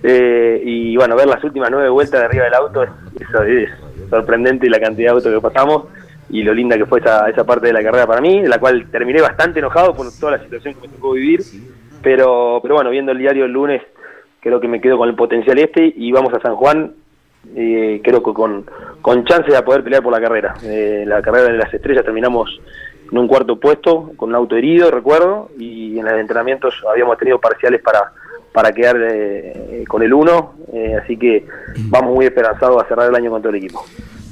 Eh, 0.04 0.62
y 0.64 0.96
bueno, 0.96 1.18
ver 1.18 1.28
las 1.28 1.44
últimas 1.44 1.70
nueve 1.70 1.90
vueltas 1.90 2.22
de 2.22 2.26
arriba 2.28 2.46
del 2.46 2.54
auto 2.54 2.82
es, 2.84 2.90
es- 3.20 3.70
es 4.00 4.10
sorprendente 4.10 4.70
la 4.70 4.80
cantidad 4.80 5.10
de 5.12 5.16
autos 5.18 5.34
que 5.34 5.42
pasamos 5.42 5.84
y 6.30 6.44
lo 6.44 6.54
linda 6.54 6.78
que 6.78 6.86
fue 6.86 7.00
esa, 7.02 7.30
esa 7.30 7.44
parte 7.46 7.68
de 7.68 7.74
la 7.74 7.84
carrera 7.84 8.08
para 8.08 8.22
mí, 8.22 8.42
de 8.42 8.48
la 8.48 8.58
cual 8.58 8.86
terminé 8.90 9.22
bastante 9.22 9.60
enojado 9.60 9.94
por 9.94 10.08
toda 10.18 10.38
la 10.38 10.44
situación 10.44 10.76
que 10.76 10.88
me 10.88 10.94
tocó 10.94 11.12
vivir, 11.12 11.42
pero, 12.02 12.60
pero 12.64 12.76
bueno, 12.76 12.90
viendo 12.90 13.12
el 13.12 13.18
diario 13.18 13.44
el 13.44 13.52
lunes, 13.52 13.82
creo 14.40 14.62
que 14.62 14.70
me 14.70 14.80
quedo 14.80 14.98
con 14.98 15.10
el 15.10 15.16
potencial 15.16 15.60
este 15.60 15.94
y 15.94 16.10
vamos 16.14 16.34
a 16.34 16.40
San 16.40 16.56
Juan, 16.56 16.94
eh, 17.56 18.02
creo 18.04 18.24
que 18.24 18.34
con, 18.34 18.66
con 19.02 19.26
chance 19.26 19.52
de 19.52 19.62
poder 19.62 19.84
pelear 19.84 20.04
por 20.04 20.12
la 20.12 20.22
carrera. 20.22 20.54
Eh, 20.64 21.04
la 21.06 21.22
carrera 21.22 21.52
de 21.52 21.58
las 21.58 21.74
estrellas 21.74 22.06
terminamos 22.06 22.62
en 23.12 23.18
un 23.18 23.28
cuarto 23.28 23.60
puesto 23.60 24.12
con 24.16 24.30
un 24.30 24.36
auto 24.36 24.56
herido, 24.56 24.90
recuerdo, 24.90 25.50
y 25.58 26.00
en 26.00 26.06
los 26.06 26.14
entrenamientos 26.14 26.74
habíamos 26.90 27.18
tenido 27.18 27.40
parciales 27.40 27.82
para, 27.82 28.14
para 28.54 28.72
quedar 28.72 28.98
eh, 29.02 29.84
con 29.88 30.02
el 30.02 30.14
1, 30.14 30.54
así 31.02 31.18
que 31.18 31.46
vamos 31.90 32.16
muy 32.16 32.26
esperanzados 32.26 32.82
a 32.82 32.88
cerrar 32.88 33.10
el 33.10 33.16
año 33.16 33.30
con 33.30 33.42
todo 33.42 33.50
el 33.50 33.58
equipo. 33.58 33.84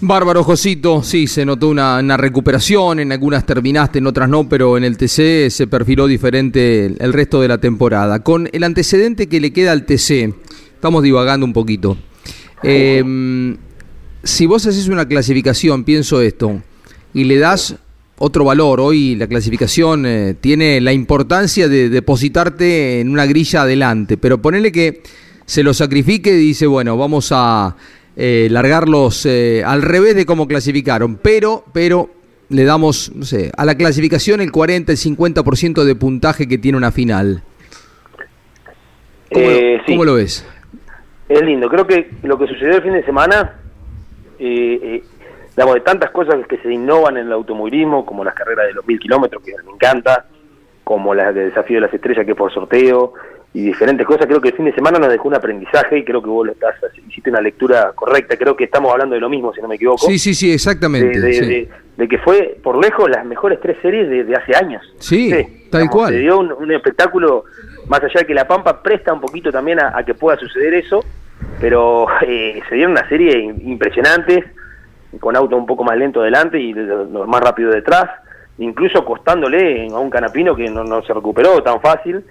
Bárbaro, 0.02 0.46
Josito. 0.46 1.04
Sí, 1.04 1.28
se 1.28 1.46
notó 1.46 1.68
una, 1.68 2.00
una 2.00 2.16
recuperación. 2.16 3.02
En 3.02 3.12
algunas 3.12 3.46
terminaste, 3.46 4.00
en 4.00 4.08
otras 4.08 4.30
no, 4.30 4.48
pero 4.48 4.78
en 4.78 4.86
el 4.86 4.96
TC 4.96 5.50
se 5.50 5.68
perfiló 5.68 6.08
diferente 6.08 6.86
el, 6.86 6.96
el 7.02 7.12
resto 7.12 7.42
de 7.42 7.50
la 7.50 7.58
temporada. 7.58 8.24
Con 8.24 8.48
el 8.54 8.64
antecedente 8.64 9.28
que 9.28 9.42
le 9.42 9.52
queda 9.52 9.74
al 9.74 9.86
TC, 9.86 10.34
estamos 10.74 11.04
divagando 11.04 11.46
un 11.46 11.52
poquito. 11.52 11.98
Eh, 12.64 13.56
si 14.24 14.46
vos 14.46 14.66
haces 14.66 14.88
una 14.88 15.08
clasificación, 15.08 15.84
pienso 15.84 16.22
esto, 16.22 16.62
y 17.14 17.24
le 17.24 17.38
das 17.38 17.76
otro 18.18 18.44
valor, 18.44 18.82
hoy 18.82 19.16
la 19.16 19.28
clasificación 19.28 20.06
eh, 20.06 20.36
tiene 20.40 20.82
la 20.82 20.92
importancia 20.92 21.70
de 21.70 21.90
depositarte 21.90 23.00
en 23.00 23.10
una 23.10 23.26
grilla 23.26 23.62
adelante, 23.62 24.18
pero 24.18 24.42
ponele 24.42 24.72
que 24.74 25.04
se 25.46 25.64
lo 25.64 25.74
sacrifique 25.74 26.32
y 26.34 26.38
dice, 26.38 26.68
bueno, 26.68 26.98
vamos 26.98 27.30
a 27.32 27.76
eh, 28.18 28.50
largarlos 28.52 29.26
eh, 29.26 29.64
al 29.66 29.82
revés 29.82 30.16
de 30.16 30.26
cómo 30.26 30.48
clasificaron, 30.48 31.16
pero, 31.16 31.64
pero 31.74 32.14
le 32.50 32.66
damos, 32.66 33.12
no 33.16 33.24
sé, 33.24 33.52
a 33.56 33.64
la 33.64 33.76
clasificación 33.76 34.42
el 34.42 34.52
40, 34.52 34.92
el 34.92 34.98
50% 34.98 35.84
de 35.86 35.96
puntaje 35.96 36.48
que 36.48 36.58
tiene 36.58 36.78
una 36.78 36.92
final. 36.92 37.42
¿Cómo, 39.32 39.46
lo- 39.48 39.58
sí. 39.60 39.84
cómo 39.88 40.06
lo 40.06 40.14
ves? 40.16 40.46
Es 41.30 41.42
lindo, 41.44 41.70
creo 41.70 41.86
que 41.86 42.10
lo 42.24 42.38
que 42.38 42.48
sucedió 42.48 42.76
el 42.78 42.82
fin 42.82 42.94
de 42.94 43.04
semana, 43.06 43.54
eh, 44.40 44.80
eh, 44.82 45.04
digamos, 45.56 45.76
de 45.76 45.82
tantas 45.82 46.10
cosas 46.12 46.36
que 46.48 46.58
se 46.58 46.74
innovan 46.74 47.18
en 47.18 47.28
el 47.28 47.34
automovilismo, 47.34 48.06
como 48.06 48.24
las 48.24 48.34
carreras 48.34 48.68
de 48.68 48.74
los 48.74 48.88
mil 48.88 49.00
kilómetros, 49.00 49.44
que 49.44 49.54
me 49.66 49.72
encanta, 49.74 50.26
como 50.84 51.14
las 51.14 51.34
del 51.36 51.50
desafío 51.50 51.78
de 51.78 51.82
las 51.82 51.94
estrellas, 51.94 52.26
que 52.26 52.32
es 52.32 52.38
por 52.38 52.52
sorteo, 52.52 53.14
y 53.54 53.64
diferentes 53.66 54.06
cosas, 54.06 54.26
creo 54.28 54.42
que 54.42 54.50
el 54.50 54.56
fin 54.56 54.66
de 54.66 54.74
semana 54.74 55.00
nos 55.00 55.10
dejó 55.10 55.28
un 55.28 55.36
aprendizaje 55.36 55.98
y 56.00 56.04
creo 56.04 56.22
que 56.22 56.30
vos 56.30 56.46
lo 56.46 56.52
estás, 56.52 56.76
hiciste 57.08 57.30
una 57.32 57.42
lectura 57.42 57.92
correcta, 57.96 58.38
creo 58.38 58.56
que 58.56 58.64
estamos 58.66 58.92
hablando 58.92 59.16
de 59.16 59.22
lo 59.22 59.30
mismo, 59.30 59.52
si 59.54 59.62
no 59.62 59.68
me 59.68 59.76
equivoco. 59.76 60.06
Sí, 60.08 60.18
sí, 60.20 60.34
sí, 60.36 60.52
exactamente. 60.52 61.20
de, 61.20 61.28
de- 61.28 61.34
sí. 61.34 61.46
de- 61.46 61.70
de 61.98 62.08
que 62.08 62.18
fue 62.20 62.58
por 62.64 62.78
lejos 62.82 63.10
las 63.10 63.26
mejores 63.26 63.60
tres 63.60 63.76
series 63.82 64.08
de, 64.26 64.34
hace 64.34 64.56
años. 64.56 64.82
Sí, 65.00 65.30
tal 65.70 65.82
digamos, 65.82 65.90
cual. 65.90 66.14
Se 66.14 66.20
dio 66.20 66.40
un, 66.40 66.54
un 66.54 66.72
espectáculo, 66.72 67.44
más 67.90 68.02
allá 68.04 68.22
de 68.22 68.26
que 68.26 68.34
La 68.34 68.48
Pampa 68.48 68.82
presta 68.82 69.12
un 69.12 69.20
poquito 69.20 69.52
también 69.52 69.82
a, 69.82 69.98
a 69.98 70.06
que 70.06 70.14
pueda 70.14 70.38
suceder 70.38 70.76
eso, 70.76 71.04
pero 71.60 72.08
eh, 72.22 72.62
se 72.70 72.76
dieron 72.76 72.94
una 72.94 73.08
serie 73.10 73.42
impresionantes, 73.42 74.46
con 75.20 75.36
auto 75.36 75.58
un 75.58 75.66
poco 75.66 75.84
más 75.84 75.98
lento 75.98 76.22
delante 76.22 76.60
y 76.60 76.74
más 76.74 77.42
rápido 77.42 77.72
detrás, 77.72 78.06
incluso 78.60 79.04
costándole 79.04 79.88
a 79.88 79.98
un 79.98 80.10
canapino 80.10 80.56
que 80.56 80.70
no, 80.70 80.84
no 80.84 81.02
se 81.02 81.14
recuperó 81.14 81.62
tan 81.64 81.82
fácil. 81.82 82.24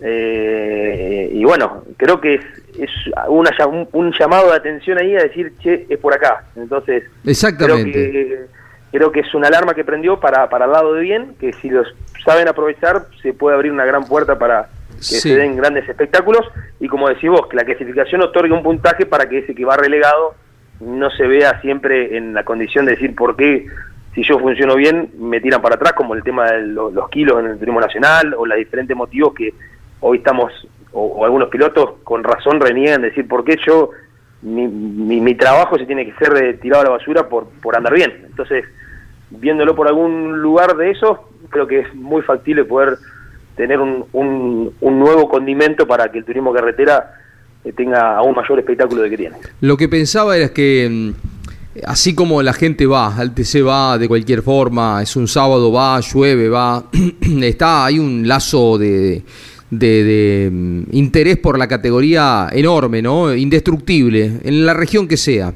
Eh, 0.00 1.30
y 1.32 1.44
bueno, 1.44 1.84
creo 1.98 2.20
que 2.20 2.36
es, 2.36 2.44
es 2.78 2.90
una 3.28 3.50
un, 3.66 3.86
un 3.92 4.12
llamado 4.18 4.50
de 4.50 4.56
atención 4.56 4.98
ahí 4.98 5.14
a 5.14 5.24
decir, 5.24 5.52
che, 5.62 5.86
es 5.88 5.98
por 5.98 6.14
acá. 6.14 6.44
Entonces, 6.56 7.04
Exactamente. 7.24 7.92
Creo 7.92 8.12
que, 8.12 8.46
creo 8.90 9.12
que 9.12 9.20
es 9.20 9.34
una 9.34 9.48
alarma 9.48 9.74
que 9.74 9.84
prendió 9.84 10.18
para, 10.18 10.48
para 10.48 10.64
el 10.64 10.72
lado 10.72 10.94
de 10.94 11.02
bien, 11.02 11.34
que 11.38 11.52
si 11.52 11.68
los 11.68 11.86
saben 12.24 12.48
aprovechar, 12.48 13.06
se 13.22 13.34
puede 13.34 13.56
abrir 13.56 13.72
una 13.72 13.84
gran 13.84 14.04
puerta 14.04 14.38
para 14.38 14.70
que 15.08 15.16
Sí. 15.16 15.28
se 15.30 15.36
den 15.36 15.56
grandes 15.56 15.88
espectáculos. 15.88 16.42
Y 16.80 16.88
como 16.88 17.08
decís 17.08 17.30
vos, 17.30 17.46
que 17.48 17.56
la 17.56 17.64
clasificación 17.64 18.22
otorgue 18.22 18.52
un 18.52 18.62
puntaje 18.62 19.06
para 19.06 19.28
que 19.28 19.38
ese 19.38 19.54
que 19.54 19.64
va 19.64 19.76
relegado 19.76 20.34
no 20.80 21.10
se 21.10 21.26
vea 21.26 21.60
siempre 21.60 22.16
en 22.16 22.34
la 22.34 22.44
condición 22.44 22.86
de 22.86 22.92
decir 22.92 23.14
por 23.14 23.36
qué, 23.36 23.66
si 24.14 24.22
yo 24.24 24.38
funciono 24.38 24.74
bien, 24.76 25.10
me 25.18 25.40
tiran 25.40 25.62
para 25.62 25.76
atrás, 25.76 25.92
como 25.92 26.14
el 26.14 26.22
tema 26.22 26.50
de 26.50 26.66
lo- 26.66 26.90
los 26.90 27.08
kilos 27.08 27.38
en 27.40 27.46
el 27.46 27.58
turismo 27.58 27.80
nacional 27.80 28.34
o 28.36 28.44
los 28.46 28.58
diferentes 28.58 28.96
motivos 28.96 29.32
que 29.34 29.54
hoy 30.00 30.18
estamos, 30.18 30.52
o, 30.92 31.04
o 31.06 31.24
algunos 31.24 31.48
pilotos 31.48 31.94
con 32.04 32.22
razón 32.24 32.60
reniegan, 32.60 33.02
decir 33.02 33.26
por 33.28 33.44
qué 33.44 33.56
yo 33.64 33.90
mi, 34.42 34.66
mi, 34.66 35.20
mi 35.20 35.34
trabajo 35.36 35.78
se 35.78 35.86
tiene 35.86 36.04
que 36.04 36.12
ser 36.24 36.58
tirado 36.58 36.82
a 36.82 36.84
la 36.86 36.90
basura 36.90 37.28
por, 37.28 37.48
por 37.62 37.76
andar 37.76 37.94
bien. 37.94 38.24
Entonces, 38.26 38.64
viéndolo 39.30 39.74
por 39.76 39.86
algún 39.86 40.42
lugar 40.42 40.76
de 40.76 40.90
eso, 40.90 41.28
creo 41.48 41.66
que 41.66 41.80
es 41.80 41.94
muy 41.94 42.22
factible 42.22 42.64
poder 42.64 42.96
tener 43.56 43.78
un, 43.80 44.04
un, 44.12 44.72
un 44.80 44.98
nuevo 44.98 45.28
condimento 45.28 45.86
para 45.86 46.10
que 46.10 46.18
el 46.18 46.24
turismo 46.24 46.52
carretera 46.52 47.14
eh, 47.64 47.72
tenga 47.72 48.16
aún 48.16 48.34
mayor 48.34 48.58
espectáculo 48.58 49.02
de 49.02 49.10
que 49.10 49.16
tiene. 49.16 49.36
Lo 49.60 49.76
que 49.76 49.88
pensaba 49.88 50.36
era 50.36 50.48
que 50.50 50.88
mm, 50.90 51.10
así 51.86 52.14
como 52.14 52.42
la 52.42 52.52
gente 52.52 52.86
va, 52.86 53.14
al 53.16 53.34
TC 53.34 53.66
va 53.66 53.98
de 53.98 54.08
cualquier 54.08 54.42
forma, 54.42 55.00
es 55.02 55.14
un 55.16 55.28
sábado, 55.28 55.70
va, 55.72 56.00
llueve, 56.00 56.48
va, 56.48 56.84
está, 57.42 57.86
hay 57.86 57.98
un 57.98 58.26
lazo 58.26 58.78
de, 58.78 59.22
de- 59.70 60.04
de, 60.04 60.50
mm, 60.52 60.82
interés 60.92 61.38
por 61.38 61.58
la 61.58 61.66
categoría 61.68 62.48
enorme, 62.52 63.00
¿no? 63.02 63.34
Indestructible, 63.34 64.40
en 64.44 64.66
la 64.66 64.74
región 64.74 65.06
que 65.08 65.16
sea. 65.16 65.52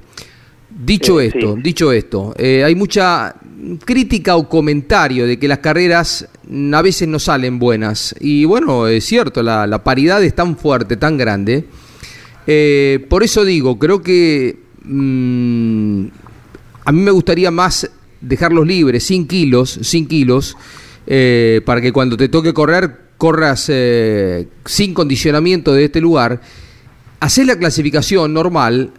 Dicho 0.79 1.21
Eh, 1.21 1.27
esto, 1.27 1.55
sí. 1.57 1.63
dicho 1.63 1.91
esto, 1.93 2.35
eh, 2.37 2.63
hay 2.63 2.75
mucha 2.75 3.35
crítica 3.85 4.37
o 4.37 4.49
comentario 4.49 5.27
de 5.27 5.39
que 5.39 5.49
las 5.49 5.59
carreras 5.59 6.29
a 6.73 6.83
veces 6.83 7.09
no 7.09 7.19
salen 7.19 7.59
buenas. 7.59 8.15
Y 8.21 8.45
bueno, 8.45 8.87
es 8.87 9.05
cierto, 9.05 9.43
la, 9.43 9.83
paridad 9.85 10.23
es 10.23 10.35
tan 10.35 10.57
fuerte, 10.57 10.97
tan 10.97 11.17
grande. 11.17 11.65
Eh, 12.47 13.05
por 13.09 13.23
eso 13.23 13.45
digo, 13.45 13.79
creo 13.79 14.03
que 14.03 14.59
mm, 14.85 16.07
a 16.85 16.93
mí 16.93 17.01
me 17.01 17.11
gustaría 17.11 17.51
más 17.51 17.91
dejarlos 18.21 18.67
libres, 18.67 19.05
sin 19.05 19.27
kilos, 19.27 19.79
sin 19.83 20.07
kilos, 20.07 20.57
eh, 21.07 21.61
para 21.65 21.81
que 21.81 21.93
cuando 21.93 22.17
te 22.17 22.29
toque 22.29 22.53
correr, 22.53 23.07
corras 23.17 23.67
eh, 23.69 24.49
sin 24.65 24.95
condicionamiento 24.95 25.73
de 25.73 25.85
este 25.85 26.01
lugar. 26.01 26.41
Hacer 27.21 27.47
la 27.47 27.57
clasificación 27.57 28.35
normal, 28.35 28.93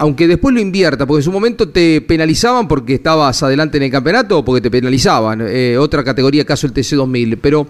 aunque 0.00 0.26
después 0.26 0.54
lo 0.54 0.62
invierta, 0.62 1.04
porque 1.06 1.18
en 1.18 1.24
su 1.24 1.30
momento 1.30 1.68
te 1.68 2.00
penalizaban 2.00 2.66
porque 2.66 2.94
estabas 2.94 3.42
adelante 3.42 3.76
en 3.76 3.82
el 3.82 3.90
campeonato 3.90 4.38
o 4.38 4.44
porque 4.44 4.62
te 4.62 4.70
penalizaban, 4.70 5.42
eh, 5.46 5.76
otra 5.76 6.02
categoría 6.02 6.42
caso 6.46 6.66
el 6.66 6.72
TC2000, 6.72 7.38
pero 7.38 7.68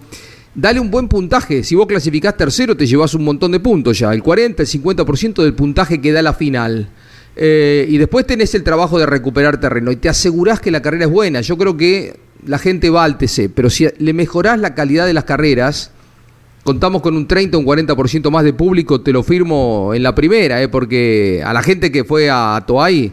dale 0.54 0.78
un 0.78 0.92
buen 0.92 1.08
puntaje, 1.08 1.64
si 1.64 1.74
vos 1.74 1.88
clasificás 1.88 2.36
tercero 2.36 2.76
te 2.76 2.86
llevas 2.86 3.14
un 3.14 3.24
montón 3.24 3.50
de 3.50 3.58
puntos 3.58 3.98
ya, 3.98 4.12
el 4.14 4.22
40, 4.22 4.62
el 4.62 4.68
50% 4.68 5.42
del 5.42 5.54
puntaje 5.54 6.00
que 6.00 6.12
da 6.12 6.22
la 6.22 6.32
final. 6.32 6.90
Eh, 7.34 7.86
y 7.88 7.98
después 7.98 8.24
tenés 8.24 8.54
el 8.54 8.62
trabajo 8.62 9.00
de 9.00 9.06
recuperar 9.06 9.58
terreno 9.58 9.90
y 9.90 9.96
te 9.96 10.08
asegurás 10.08 10.60
que 10.60 10.70
la 10.70 10.82
carrera 10.82 11.06
es 11.06 11.10
buena. 11.10 11.40
Yo 11.40 11.58
creo 11.58 11.76
que 11.76 12.16
la 12.46 12.58
gente 12.58 12.90
va 12.90 13.02
al 13.02 13.18
TC, 13.18 13.50
pero 13.52 13.70
si 13.70 13.88
le 13.98 14.12
mejorás 14.12 14.60
la 14.60 14.76
calidad 14.76 15.04
de 15.04 15.14
las 15.14 15.24
carreras, 15.24 15.90
contamos 16.64 17.02
con 17.02 17.16
un 17.16 17.26
30 17.26 17.56
o 17.56 17.60
un 17.60 17.66
40% 17.66 18.30
más 18.30 18.44
de 18.44 18.52
público, 18.52 19.00
te 19.00 19.12
lo 19.12 19.22
firmo 19.22 19.92
en 19.94 20.02
la 20.02 20.14
primera, 20.14 20.62
¿eh? 20.62 20.68
porque 20.68 21.42
a 21.44 21.52
la 21.52 21.62
gente 21.62 21.90
que 21.90 22.04
fue 22.04 22.28
a 22.30 22.62
Toay 22.66 23.12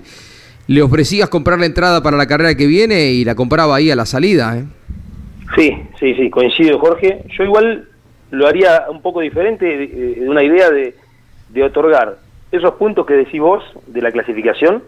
le 0.67 0.81
ofrecías 0.81 1.29
comprar 1.29 1.59
la 1.59 1.65
entrada 1.65 2.03
para 2.03 2.17
la 2.17 2.27
carrera 2.27 2.55
que 2.55 2.67
viene 2.67 3.11
y 3.11 3.23
la 3.23 3.35
compraba 3.35 3.75
ahí 3.75 3.89
a 3.89 3.95
la 3.95 4.05
salida. 4.05 4.57
¿eh? 4.57 4.65
Sí, 5.55 5.71
sí, 5.99 6.13
sí, 6.15 6.29
coincido 6.29 6.77
Jorge. 6.79 7.23
Yo 7.37 7.43
igual 7.45 7.87
lo 8.31 8.47
haría 8.47 8.83
un 8.91 9.01
poco 9.01 9.21
diferente 9.21 9.65
de, 9.65 9.87
de 10.19 10.29
una 10.29 10.43
idea 10.43 10.69
de, 10.69 10.93
de 11.49 11.63
otorgar 11.63 12.17
esos 12.51 12.73
puntos 12.73 13.05
que 13.05 13.13
decís 13.13 13.39
vos 13.39 13.63
de 13.87 14.01
la 14.01 14.11
clasificación, 14.11 14.83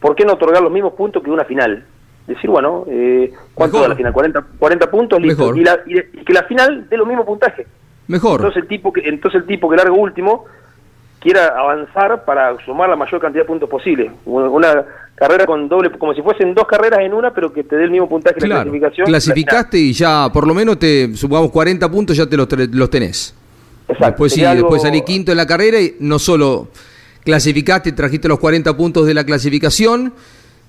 ¿por 0.00 0.16
qué 0.16 0.24
no 0.24 0.32
otorgar 0.34 0.62
los 0.62 0.72
mismos 0.72 0.94
puntos 0.94 1.22
que 1.22 1.30
una 1.30 1.44
final? 1.44 1.84
Decir, 2.26 2.48
bueno, 2.50 2.84
eh, 2.88 3.32
¿cuánto 3.54 3.80
da 3.80 3.88
la 3.88 3.94
final? 3.96 4.12
40, 4.12 4.44
40 4.58 4.90
puntos, 4.90 5.20
listo. 5.20 5.54
Y, 5.54 5.62
la- 5.62 5.80
y 5.86 5.98
y 6.20 6.24
que 6.24 6.32
la 6.32 6.42
final 6.44 6.88
dé 6.88 6.96
los 6.96 7.06
mismos 7.06 7.26
puntajes. 7.26 7.66
Mejor. 8.08 8.40
Entonces 8.40 8.62
el 8.62 8.68
tipo 8.68 8.92
que, 8.92 9.00
entonces 9.08 9.40
el 9.42 9.46
tipo 9.46 9.68
que 9.70 9.76
larga 9.76 9.92
último 9.92 10.44
quiera 11.20 11.58
avanzar 11.58 12.24
para 12.24 12.54
sumar 12.64 12.88
la 12.90 12.96
mayor 12.96 13.20
cantidad 13.20 13.44
de 13.44 13.48
puntos 13.48 13.68
posible. 13.68 14.10
Una, 14.26 14.84
carrera 15.16 15.46
con 15.46 15.68
doble, 15.68 15.90
como 15.92 16.12
si 16.12 16.22
fuesen 16.22 16.54
dos 16.54 16.66
carreras 16.66 16.98
en 17.00 17.14
una, 17.14 17.32
pero 17.32 17.52
que 17.52 17.62
te 17.62 17.76
dé 17.76 17.84
el 17.84 17.90
mismo 17.92 18.08
puntaje 18.08 18.34
en 18.36 18.48
la 18.48 18.56
Claro, 18.56 18.62
clasificación. 18.70 19.04
la 19.04 19.10
clasificaste 19.10 19.78
y 19.78 19.92
ya 19.92 20.28
por 20.32 20.44
lo 20.44 20.52
menos 20.54 20.76
te 20.78 21.14
sumamos 21.14 21.52
40 21.52 21.88
puntos, 21.88 22.16
ya 22.16 22.26
te 22.26 22.36
los, 22.36 22.48
los 22.72 22.90
tenés. 22.90 23.32
Exacto, 23.86 24.06
Después 24.06 24.32
sí, 24.32 24.44
algo- 24.44 24.62
después 24.62 24.82
salí 24.82 25.02
quinto 25.02 25.30
en 25.30 25.36
la 25.38 25.46
carrera 25.46 25.80
y 25.80 25.94
no 26.00 26.18
solo 26.18 26.66
clasificaste, 27.24 27.92
trajiste 27.92 28.26
los 28.28 28.40
40 28.40 28.76
puntos 28.76 29.06
de 29.06 29.14
la 29.14 29.22
clasificación, 29.24 30.12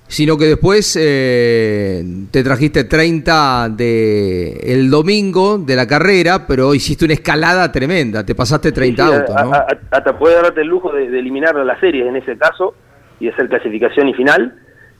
sino 0.08 0.38
que 0.38 0.44
después 0.46 0.96
eh, 1.00 2.04
te 2.30 2.42
trajiste 2.44 2.84
30 2.84 3.68
de 3.70 4.52
el 4.64 4.88
domingo 4.90 5.58
de 5.58 5.74
la 5.76 5.86
carrera, 5.86 6.46
pero 6.46 6.74
hiciste 6.74 7.04
una 7.04 7.14
escalada 7.14 7.70
tremenda, 7.72 8.24
te 8.24 8.34
pasaste 8.34 8.72
30 8.72 9.02
Sí, 9.04 9.08
sí, 9.10 9.16
autos, 9.18 9.36
a- 9.36 9.42
¿no? 9.44 9.52
a- 9.52 9.56
a- 9.58 9.78
hasta 9.90 10.18
puede 10.18 10.36
darte 10.36 10.60
el 10.60 10.68
lujo 10.68 10.92
de, 10.92 11.10
de 11.10 11.18
eliminar 11.18 11.54
la 11.56 11.78
serie 11.80 12.06
en 12.08 12.16
ese 12.16 12.36
caso 12.38 12.74
y 13.20 13.28
hacer 13.28 13.48
clasificación 13.48 14.08
y 14.08 14.14
final. 14.14 14.54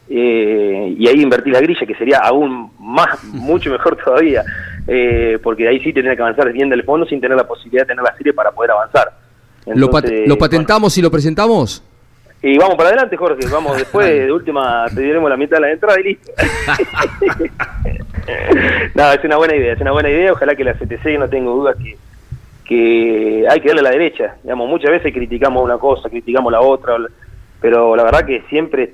eh, 0.09 0.95
y 0.99 1.09
ahí 1.09 1.21
invertir 1.21 1.53
la 1.53 1.61
grilla, 1.61 1.85
que 1.85 1.95
sería 1.97 2.19
aún 2.19 2.71
más, 2.79 3.23
mucho 3.25 3.71
mejor 3.71 3.97
todavía, 4.05 4.45
eh, 4.87 5.37
porque 5.43 5.67
ahí 5.67 5.81
sí 5.81 5.93
tener 5.93 6.15
que 6.15 6.23
avanzar 6.23 6.53
bien 6.53 6.69
del 6.69 6.85
fondo 6.85 7.07
sin 7.07 7.21
tener 7.21 7.37
la 7.37 7.47
posibilidad 7.47 7.83
de 7.83 7.89
tener 7.89 8.05
la 8.05 8.17
serie 8.17 8.33
para 8.33 8.53
poder 8.53 8.71
avanzar. 8.71 9.13
¿Lo, 9.75 9.91
pat- 9.91 10.09
lo 10.27 10.39
patentamos 10.39 10.97
y 10.97 11.03
lo 11.03 11.11
presentamos? 11.11 11.83
Y 12.43 12.59
vamos 12.59 12.77
para 12.77 12.91
adelante, 12.91 13.17
Jorge. 13.17 13.47
Vamos 13.51 13.77
después, 13.79 14.07
de 14.07 14.31
última, 14.33 14.85
te 14.95 15.01
diremos 15.01 15.29
la 15.31 15.37
mitad 15.37 15.57
de 15.57 15.61
la 15.63 15.73
entrada 15.73 15.99
y 16.01 16.05
listo. 16.05 16.33
no, 18.95 19.13
es 19.13 19.25
una 19.25 19.37
buena 19.37 19.57
idea, 19.57 19.73
es 19.73 19.81
una 19.81 19.93
buena 19.93 20.11
idea. 20.11 20.33
Ojalá 20.33 20.55
que 20.55 20.65
la 20.65 20.75
CTC, 20.75 21.19
no 21.19 21.29
tengo 21.29 21.55
dudas 21.55 21.77
que, 21.77 21.97
que 22.65 23.47
hay 23.49 23.61
que 23.61 23.69
darle 23.69 23.81
a 23.81 23.85
la 23.85 23.91
derecha. 23.91 24.37
Digamos, 24.43 24.69
muchas 24.69 24.91
veces 24.91 25.13
criticamos 25.13 25.63
una 25.65 25.79
cosa, 25.79 26.09
criticamos 26.09 26.53
la 26.53 26.61
otra, 26.61 26.97
pero 27.61 27.97
la 27.97 28.03
verdad 28.05 28.25
que 28.27 28.43
siempre 28.49 28.93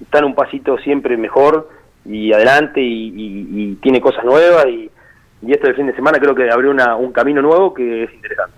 están 0.00 0.24
un 0.24 0.34
pasito 0.34 0.78
siempre 0.78 1.16
mejor 1.16 1.68
y 2.04 2.32
adelante 2.32 2.80
y, 2.80 3.08
y- 3.14 3.48
y 3.50 3.74
tiene 3.76 4.00
cosas 4.00 4.24
nuevas 4.24 4.66
y, 4.66 4.90
y 5.42 5.52
esto 5.52 5.66
del 5.66 5.76
fin 5.76 5.86
de 5.86 5.94
semana 5.94 6.18
creo 6.18 6.34
que 6.34 6.50
abrió 6.50 6.70
una, 6.70 6.96
un 6.96 7.12
camino 7.12 7.42
nuevo 7.42 7.74
que 7.74 8.04
es 8.04 8.14
interesante. 8.14 8.56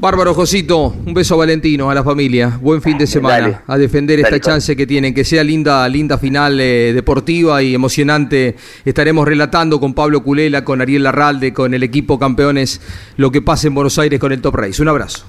Bárbaro, 0.00 0.32
Josito. 0.32 0.94
Un 1.06 1.12
beso 1.12 1.34
a 1.34 1.38
Valentino, 1.38 1.90
a 1.90 1.94
la 1.94 2.02
familia. 2.02 2.52
Buen 2.58 2.80
fin 2.80 2.96
de 2.96 3.06
semana. 3.06 3.38
Dale. 3.38 3.56
A 3.66 3.76
defender 3.76 4.18
Dale, 4.18 4.34
esta 4.34 4.50
chance 4.50 4.74
que 4.74 4.86
tienen. 4.86 5.12
Que 5.12 5.24
sea 5.24 5.44
linda, 5.44 5.86
linda 5.90 6.16
final 6.16 6.58
eh, 6.58 6.94
deportiva 6.94 7.62
y 7.62 7.74
emocionante. 7.74 8.56
Estaremos 8.86 9.28
relatando 9.28 9.78
con 9.78 9.92
Pablo 9.92 10.22
Culela, 10.22 10.64
con 10.64 10.80
Ariel 10.80 11.02
Larralde, 11.02 11.52
con 11.52 11.74
el 11.74 11.82
equipo 11.82 12.18
campeones, 12.18 12.80
lo 13.18 13.30
que 13.30 13.42
pase 13.42 13.68
en 13.68 13.74
Buenos 13.74 13.98
Aires 13.98 14.18
con 14.18 14.32
el 14.32 14.40
Top 14.40 14.54
Race. 14.54 14.80
Un 14.80 14.88
abrazo. 14.88 15.26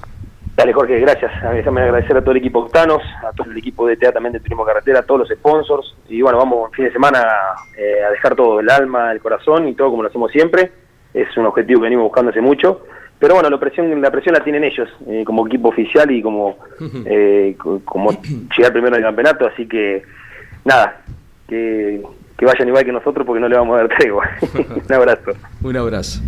Dale, 0.56 0.72
Jorge, 0.72 0.98
gracias. 1.00 1.30
Déjame 1.52 1.82
agradecer 1.82 2.16
a 2.16 2.22
todo 2.22 2.30
el 2.30 2.38
equipo 2.38 2.60
Octanos, 2.60 3.02
a 3.28 3.32
todo 3.32 3.50
el 3.50 3.58
equipo 3.58 3.86
de 3.86 3.98
TEA 3.98 4.12
también 4.12 4.32
de 4.32 4.40
Turismo 4.40 4.64
Carretera, 4.64 5.00
a 5.00 5.02
todos 5.02 5.28
los 5.28 5.38
sponsors. 5.38 5.94
Y 6.08 6.22
bueno, 6.22 6.38
vamos 6.38 6.70
fin 6.74 6.86
de 6.86 6.92
semana 6.92 7.22
eh, 7.76 8.02
a 8.08 8.10
dejar 8.10 8.34
todo, 8.34 8.60
el 8.60 8.70
alma, 8.70 9.12
el 9.12 9.20
corazón 9.20 9.68
y 9.68 9.74
todo 9.74 9.90
como 9.90 10.02
lo 10.02 10.08
hacemos 10.08 10.32
siempre. 10.32 10.72
Es 11.12 11.36
un 11.36 11.44
objetivo 11.44 11.80
que 11.80 11.84
venimos 11.84 12.04
buscando 12.04 12.30
hace 12.30 12.40
mucho. 12.40 12.86
Pero 13.22 13.34
bueno, 13.34 13.48
la 13.48 13.58
presión, 13.60 14.00
la 14.02 14.10
presión 14.10 14.34
la 14.34 14.42
tienen 14.42 14.64
ellos, 14.64 14.88
eh, 15.06 15.22
como 15.24 15.46
equipo 15.46 15.68
oficial 15.68 16.10
y 16.10 16.20
como, 16.20 16.56
eh, 17.06 17.54
co- 17.56 17.80
como 17.84 18.10
llegar 18.58 18.72
primero 18.72 18.96
al 18.96 19.02
campeonato. 19.02 19.46
Así 19.46 19.66
que, 19.68 20.02
nada, 20.64 21.00
que, 21.48 22.02
que 22.36 22.44
vayan 22.44 22.66
igual 22.66 22.84
que 22.84 22.90
nosotros 22.90 23.24
porque 23.24 23.40
no 23.40 23.48
le 23.48 23.56
vamos 23.56 23.74
a 23.76 23.78
dar 23.84 23.88
tregua. 23.96 24.28
un 24.88 24.92
abrazo. 24.94 25.30
Un 25.62 25.76
abrazo. 25.76 26.20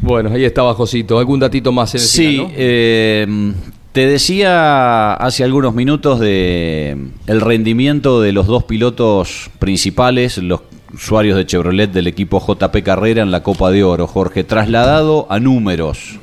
Bueno, 0.00 0.30
ahí 0.30 0.44
estaba 0.44 0.74
Josito. 0.74 1.18
¿Algún 1.18 1.40
datito 1.40 1.72
más 1.72 1.92
en 1.96 2.00
el 2.00 2.06
Sí, 2.06 2.26
final, 2.36 2.46
no? 2.46 2.52
eh, 2.56 3.52
te 3.90 4.06
decía 4.06 5.14
hace 5.14 5.42
algunos 5.42 5.74
minutos 5.74 6.20
de 6.20 6.96
el 7.26 7.40
rendimiento 7.40 8.20
de 8.20 8.30
los 8.32 8.46
dos 8.46 8.62
pilotos 8.62 9.50
principales, 9.58 10.38
los 10.38 10.60
usuarios 10.94 11.36
de 11.36 11.46
Chevrolet 11.46 11.90
del 11.90 12.06
equipo 12.06 12.38
JP 12.40 12.76
Carrera 12.84 13.22
en 13.22 13.32
la 13.32 13.42
Copa 13.42 13.72
de 13.72 13.82
Oro, 13.82 14.06
Jorge, 14.06 14.44
trasladado 14.44 15.26
a 15.30 15.40
números. 15.40 16.20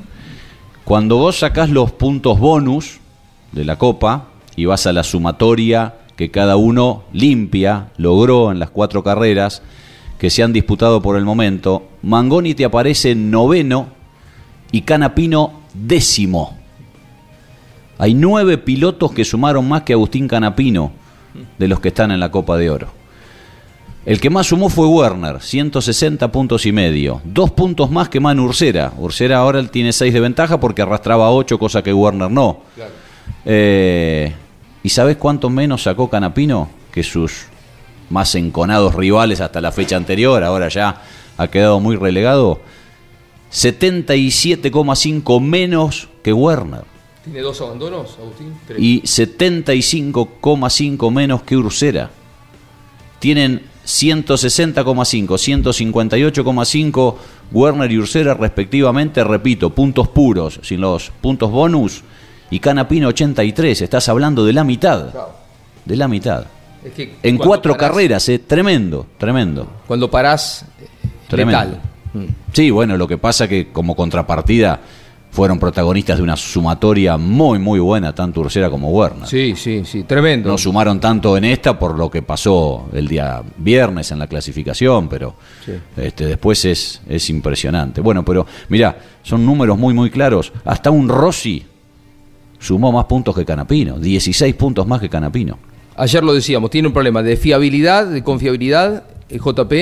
Cuando 0.86 1.18
vos 1.18 1.40
sacás 1.40 1.72
los 1.72 1.92
puntos 1.92 2.40
bonus 2.40 3.00
de 3.52 3.66
la 3.66 3.80
Copa 3.80 4.28
y 4.56 4.66
vas 4.66 4.86
a 4.86 4.94
la 4.94 5.02
sumatoria 5.02 5.96
que 6.16 6.30
cada 6.30 6.58
uno 6.58 7.06
limpia, 7.12 7.88
logró 7.98 8.52
en 8.52 8.60
las 8.60 8.70
cuatro 8.70 9.04
carreras 9.04 9.64
que 10.20 10.30
se 10.30 10.44
han 10.44 10.54
disputado 10.54 11.02
por 11.02 11.18
el 11.18 11.26
momento, 11.26 11.88
Mangoni 12.04 12.54
te 12.54 12.66
aparece 12.66 13.12
en 13.12 13.32
noveno 13.32 13.88
y 14.72 14.82
Canapino 14.82 15.62
décimo. 15.74 16.56
Hay 17.98 18.14
nueve 18.14 18.60
pilotos 18.60 19.12
que 19.12 19.26
sumaron 19.26 19.68
más 19.68 19.82
que 19.82 19.94
Agustín 19.94 20.28
Canapino 20.28 20.92
de 21.58 21.68
los 21.68 21.80
que 21.80 21.88
están 21.88 22.12
en 22.12 22.20
la 22.20 22.30
Copa 22.30 22.58
de 22.58 22.70
Oro. 22.70 23.05
El 24.06 24.22
que 24.22 24.30
más 24.30 24.46
sumó 24.48 24.70
fue 24.70 24.88
Werner, 24.88 25.42
160 25.42 26.32
puntos 26.32 26.66
y 26.68 26.72
medio. 26.72 27.22
Dos 27.24 27.50
puntos 27.52 27.90
más 27.90 28.08
que 28.08 28.20
Manu 28.20 28.44
Ursera. 28.46 28.94
Ursera 28.98 29.38
ahora 29.38 29.66
tiene 29.68 29.92
seis 29.94 30.14
de 30.14 30.20
ventaja 30.20 30.60
porque 30.60 30.84
arrastraba 30.84 31.32
ocho, 31.32 31.58
cosa 31.58 31.82
que 31.82 31.92
Werner 31.92 32.30
no. 32.30 32.62
Eh, 33.46 34.32
¿Y 34.84 34.90
sabes 34.90 35.18
cuánto 35.18 35.50
menos 35.50 35.82
sacó 35.84 36.08
Canapino 36.08 36.70
que 36.92 37.02
sus 37.02 37.48
más 38.12 38.36
enconados 38.36 38.94
rivales 38.94 39.42
hasta 39.42 39.60
la 39.60 39.72
fecha 39.72 39.98
anterior? 39.98 40.44
Ahora 40.44 40.70
ya 40.70 41.02
ha 41.38 41.48
quedado 41.48 41.80
muy 41.80 41.96
relegado. 41.96 42.60
77,5 43.52 45.42
menos 45.42 46.10
que 46.22 46.32
Werner 46.34 46.84
¿Tiene 47.24 47.42
dos 47.42 47.60
abandonos, 47.62 48.18
Agustín? 48.20 48.54
y 48.78 49.02
75,5 49.02 51.12
menos 51.12 51.42
que 51.42 51.58
Ursera. 51.58 52.12
Tienen 53.18 53.64
160,5, 53.86 55.38
158,5 55.38 57.16
Werner 57.52 57.92
y 57.92 57.98
Ursera 58.00 58.34
respectivamente, 58.34 59.24
repito, 59.24 59.70
puntos 59.70 60.08
puros, 60.10 60.60
sin 60.64 60.82
los 60.82 61.12
puntos 61.22 61.52
bonus, 61.52 62.02
y 62.50 62.60
Canapino 62.60 63.08
83, 63.10 63.82
estás 63.82 64.10
hablando 64.10 64.46
de 64.46 64.54
la 64.54 64.64
mitad. 64.64 65.14
De 65.86 65.96
la 65.96 66.08
mitad. 66.08 66.46
Es 66.84 66.94
que 66.94 67.16
En 67.24 67.38
cuatro 67.38 67.74
parás- 67.74 67.80
carreras, 67.90 68.30
eh, 68.30 68.40
tremendo, 68.40 69.08
tremendo. 69.18 69.68
Cuando 69.88 70.10
parás, 70.10 70.66
eh, 70.82 70.88
Tremendo. 71.28 71.60
letal. 71.64 71.82
Sí, 72.54 72.70
bueno, 72.72 72.96
lo 72.98 73.08
que 73.08 73.18
pasa 73.18 73.48
que 73.48 73.72
como 73.72 73.96
contrapartida 73.96 74.80
fueron 75.36 75.60
protagonistas 75.60 76.18
de 76.18 76.24
una 76.24 76.38
sumatoria 76.38 77.18
muy, 77.18 77.60
muy 77.60 77.80
buena, 77.80 78.16
tanto 78.16 78.40
Ursera 78.40 78.70
como 78.70 78.90
Werner. 78.90 79.28
Sí, 79.28 79.54
sí, 79.58 79.84
sí, 79.86 80.04
tremendo. 80.04 80.48
No 80.50 80.58
sumaron 80.58 81.00
tanto 81.00 81.36
en 81.36 81.44
esta 81.44 81.78
por 81.78 81.98
lo 82.00 82.10
que 82.10 82.22
pasó 82.22 82.88
el 82.94 83.08
día 83.08 83.44
viernes 83.58 84.12
en 84.12 84.20
la 84.20 84.28
clasificación, 84.28 85.10
pero 85.10 85.36
Sí. 85.66 85.74
este, 85.98 86.26
después 86.28 86.64
es, 86.66 87.02
es 87.10 87.30
impresionante. 87.30 88.00
Bueno, 88.00 88.24
pero 88.24 88.48
mirá, 88.70 88.98
son 89.24 89.46
números 89.46 89.78
muy, 89.78 89.94
muy 89.94 90.10
claros. 90.10 90.54
Hasta 90.64 90.90
un 90.90 91.10
Rossi 91.10 91.66
sumó 92.60 92.92
más 92.94 93.06
puntos 93.06 93.36
que 93.36 93.44
Canapino, 93.44 94.00
16 94.00 94.56
puntos 94.56 94.88
más 94.88 95.02
que 95.02 95.10
Canapino. 95.10 95.60
Ayer 95.98 96.24
lo 96.24 96.34
decíamos, 96.34 96.70
tiene 96.72 96.88
un 96.88 96.94
problema 96.94 97.22
de 97.22 97.36
fiabilidad, 97.38 98.08
de 98.08 98.24
confiabilidad, 98.24 99.04
el 99.30 99.40
JP, 99.40 99.74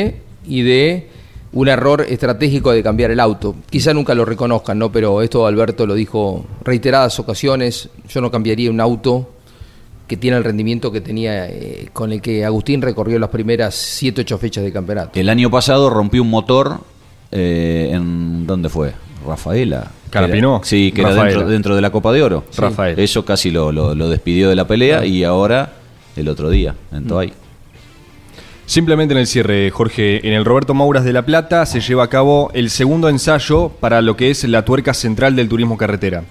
y 0.47 0.61
de 0.63 1.09
un 1.53 1.67
error 1.67 2.01
estratégico 2.07 2.71
de 2.71 2.81
cambiar 2.83 3.11
el 3.11 3.19
auto. 3.19 3.55
Quizá 3.69 3.93
nunca 3.93 4.13
lo 4.15 4.25
reconozcan, 4.25 4.79
¿no? 4.79 4.91
Pero 4.91 5.21
esto 5.21 5.45
Alberto 5.47 5.85
lo 5.85 5.93
dijo 5.93 6.45
reiteradas 6.63 7.19
ocasiones. 7.19 7.89
Yo 8.09 8.21
no 8.21 8.31
cambiaría 8.31 8.69
un 8.71 8.81
auto 8.81 9.29
que 10.07 10.17
tiene 10.17 10.37
el 10.37 10.43
rendimiento 10.43 10.91
que 10.91 10.99
tenía 11.01 11.47
eh, 11.49 11.89
con 11.93 12.11
el 12.11 12.21
que 12.21 12.43
Agustín 12.43 12.81
recorrió 12.81 13.17
las 13.19 13.29
primeras 13.29 13.73
7, 13.75 14.21
8 14.21 14.37
fechas 14.37 14.63
de 14.63 14.71
campeonato. 14.71 15.11
El 15.19 15.29
año 15.29 15.49
pasado 15.49 15.89
rompió 15.89 16.21
un 16.23 16.29
motor 16.29 16.79
eh, 17.31 17.89
en 17.93 18.45
¿dónde 18.45 18.69
fue? 18.69 18.91
Rafaela. 19.25 19.89
¿Canapino? 20.09 20.57
Era- 20.57 20.65
sí, 20.65 20.91
que 20.91 21.01
era 21.01 21.13
dentro, 21.13 21.47
dentro 21.47 21.75
de 21.75 21.81
la 21.81 21.89
Copa 21.89 22.11
de 22.11 22.21
Oro. 22.21 22.43
Sí. 22.49 22.61
Rafael. 22.61 22.99
Eso 22.99 23.23
casi 23.25 23.49
lo, 23.51 23.71
lo- 23.71 23.95
lo 23.95 24.09
despidió 24.09 24.49
de 24.49 24.55
la 24.55 24.67
pelea 24.67 25.05
y 25.05 25.23
ahora 25.23 25.73
el 26.15 26.27
otro 26.29 26.49
día 26.49 26.75
en 26.91 27.07
Toay. 27.07 27.33
Simplemente 28.65 29.13
en 29.13 29.19
el 29.19 29.27
cierre, 29.27 29.69
Jorge, 29.71 30.25
en 30.25 30.33
el 30.33 30.45
Roberto 30.45 30.73
Mouras 30.73 31.03
de 31.03 31.11
La 31.11 31.25
Plata 31.25 31.65
se 31.65 31.81
lleva 31.81 32.05
a 32.05 32.09
cabo 32.09 32.49
el 32.53 32.69
segundo 32.69 33.09
ensayo 33.09 33.69
para 33.69 34.01
lo 34.01 34.15
que 34.15 34.31
es 34.31 34.45
la 34.45 34.63
tuerca 34.63 34.93
central 34.93 35.35
del 35.35 35.49
turismo 35.49 35.77
carretera. 35.77 36.23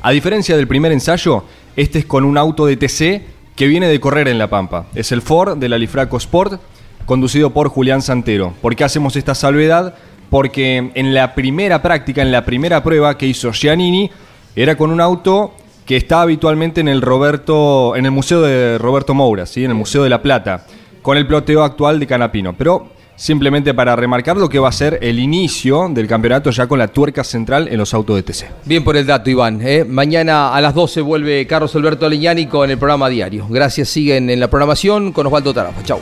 A 0.00 0.12
diferencia 0.12 0.56
del 0.56 0.68
primer 0.68 0.92
ensayo, 0.92 1.44
este 1.76 1.98
es 1.98 2.06
con 2.06 2.24
un 2.24 2.38
auto 2.38 2.66
de 2.66 2.76
TC 2.76 3.22
que 3.56 3.66
viene 3.66 3.88
de 3.88 4.00
correr 4.00 4.28
en 4.28 4.38
La 4.38 4.48
Pampa. 4.48 4.86
Es 4.94 5.10
el 5.10 5.20
Ford 5.20 5.58
de 5.58 5.68
la 5.68 5.78
Lifraco 5.78 6.16
Sport, 6.16 6.60
conducido 7.06 7.50
por 7.50 7.68
Julián 7.68 8.02
Santero. 8.02 8.54
¿Por 8.62 8.76
qué 8.76 8.84
hacemos 8.84 9.16
esta 9.16 9.34
salvedad? 9.34 9.94
Porque 10.30 10.92
en 10.94 11.12
la 11.12 11.34
primera 11.34 11.82
práctica, 11.82 12.22
en 12.22 12.30
la 12.30 12.44
primera 12.44 12.84
prueba 12.84 13.18
que 13.18 13.26
hizo 13.26 13.52
Giannini, 13.52 14.10
era 14.54 14.76
con 14.76 14.92
un 14.92 15.00
auto 15.00 15.54
que 15.84 15.96
está 15.96 16.22
habitualmente 16.22 16.80
en 16.80 16.88
el 16.88 17.02
Roberto, 17.02 17.96
en 17.96 18.04
el 18.04 18.12
Museo 18.12 18.42
de 18.42 18.78
Roberto 18.78 19.12
Moura, 19.12 19.44
¿sí? 19.44 19.64
en 19.64 19.72
el 19.72 19.76
Museo 19.76 20.04
de 20.04 20.08
La 20.08 20.22
Plata, 20.22 20.66
con 21.02 21.16
el 21.16 21.26
ploteo 21.26 21.62
actual 21.62 22.00
de 22.00 22.06
Canapino. 22.06 22.54
Pero 22.56 22.88
simplemente 23.20 23.74
para 23.74 23.94
remarcar 23.94 24.38
lo 24.38 24.48
que 24.48 24.58
va 24.58 24.70
a 24.70 24.72
ser 24.72 24.98
el 25.02 25.18
inicio 25.18 25.88
del 25.90 26.06
campeonato 26.06 26.50
ya 26.50 26.66
con 26.66 26.78
la 26.78 26.88
tuerca 26.88 27.22
central 27.22 27.68
en 27.68 27.76
los 27.76 27.92
autos 27.92 28.16
de 28.16 28.22
TC. 28.22 28.46
Bien 28.64 28.82
por 28.82 28.96
el 28.96 29.06
dato, 29.06 29.28
Iván. 29.28 29.60
¿eh? 29.62 29.84
Mañana 29.84 30.54
a 30.54 30.60
las 30.62 30.74
12 30.74 31.02
vuelve 31.02 31.46
Carlos 31.46 31.76
Alberto 31.76 32.08
Leñani 32.08 32.46
con 32.46 32.70
el 32.70 32.78
programa 32.78 33.10
diario. 33.10 33.46
Gracias, 33.50 33.90
siguen 33.90 34.30
en 34.30 34.40
la 34.40 34.48
programación 34.48 35.12
con 35.12 35.26
Osvaldo 35.26 35.52
Tarafa. 35.52 35.82
Chau. 35.82 36.00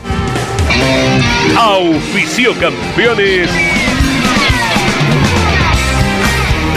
Auspicio 1.56 2.52
campeones. 2.60 3.50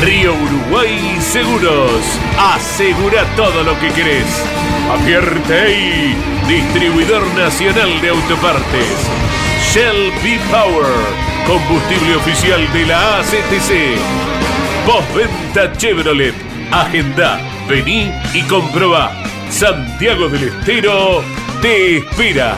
Río 0.01 0.33
Uruguay 0.33 0.97
Seguros. 1.19 2.01
Asegura 2.39 3.23
todo 3.35 3.63
lo 3.63 3.79
que 3.79 3.89
querés. 3.89 4.25
Apierte 4.89 6.15
distribuidor 6.47 7.25
nacional 7.35 8.01
de 8.01 8.09
autopartes. 8.09 9.09
Shell 9.71 10.11
B 10.23 10.39
Power, 10.49 10.91
combustible 11.47 12.15
oficial 12.15 12.71
de 12.73 12.85
la 12.85 13.19
ACTC. 13.19 13.97
Postventa 14.85 15.71
Chevrolet. 15.77 16.33
Agenda, 16.71 17.39
vení 17.67 18.11
y 18.33 18.41
comprobá. 18.43 19.11
Santiago 19.49 20.29
del 20.29 20.49
Estero 20.49 21.23
te 21.61 21.97
espera. 21.97 22.55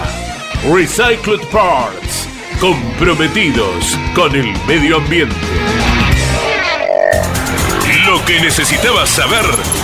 Recycled 0.71 1.41
Parts, 1.51 2.27
comprometidos 2.59 3.97
con 4.15 4.33
el 4.35 4.53
medio 4.65 4.97
ambiente. 4.97 5.35
Lo 8.05 8.23
que 8.25 8.39
necesitabas 8.39 9.09
saber 9.09 9.45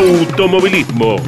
automovilismo. 0.00 1.20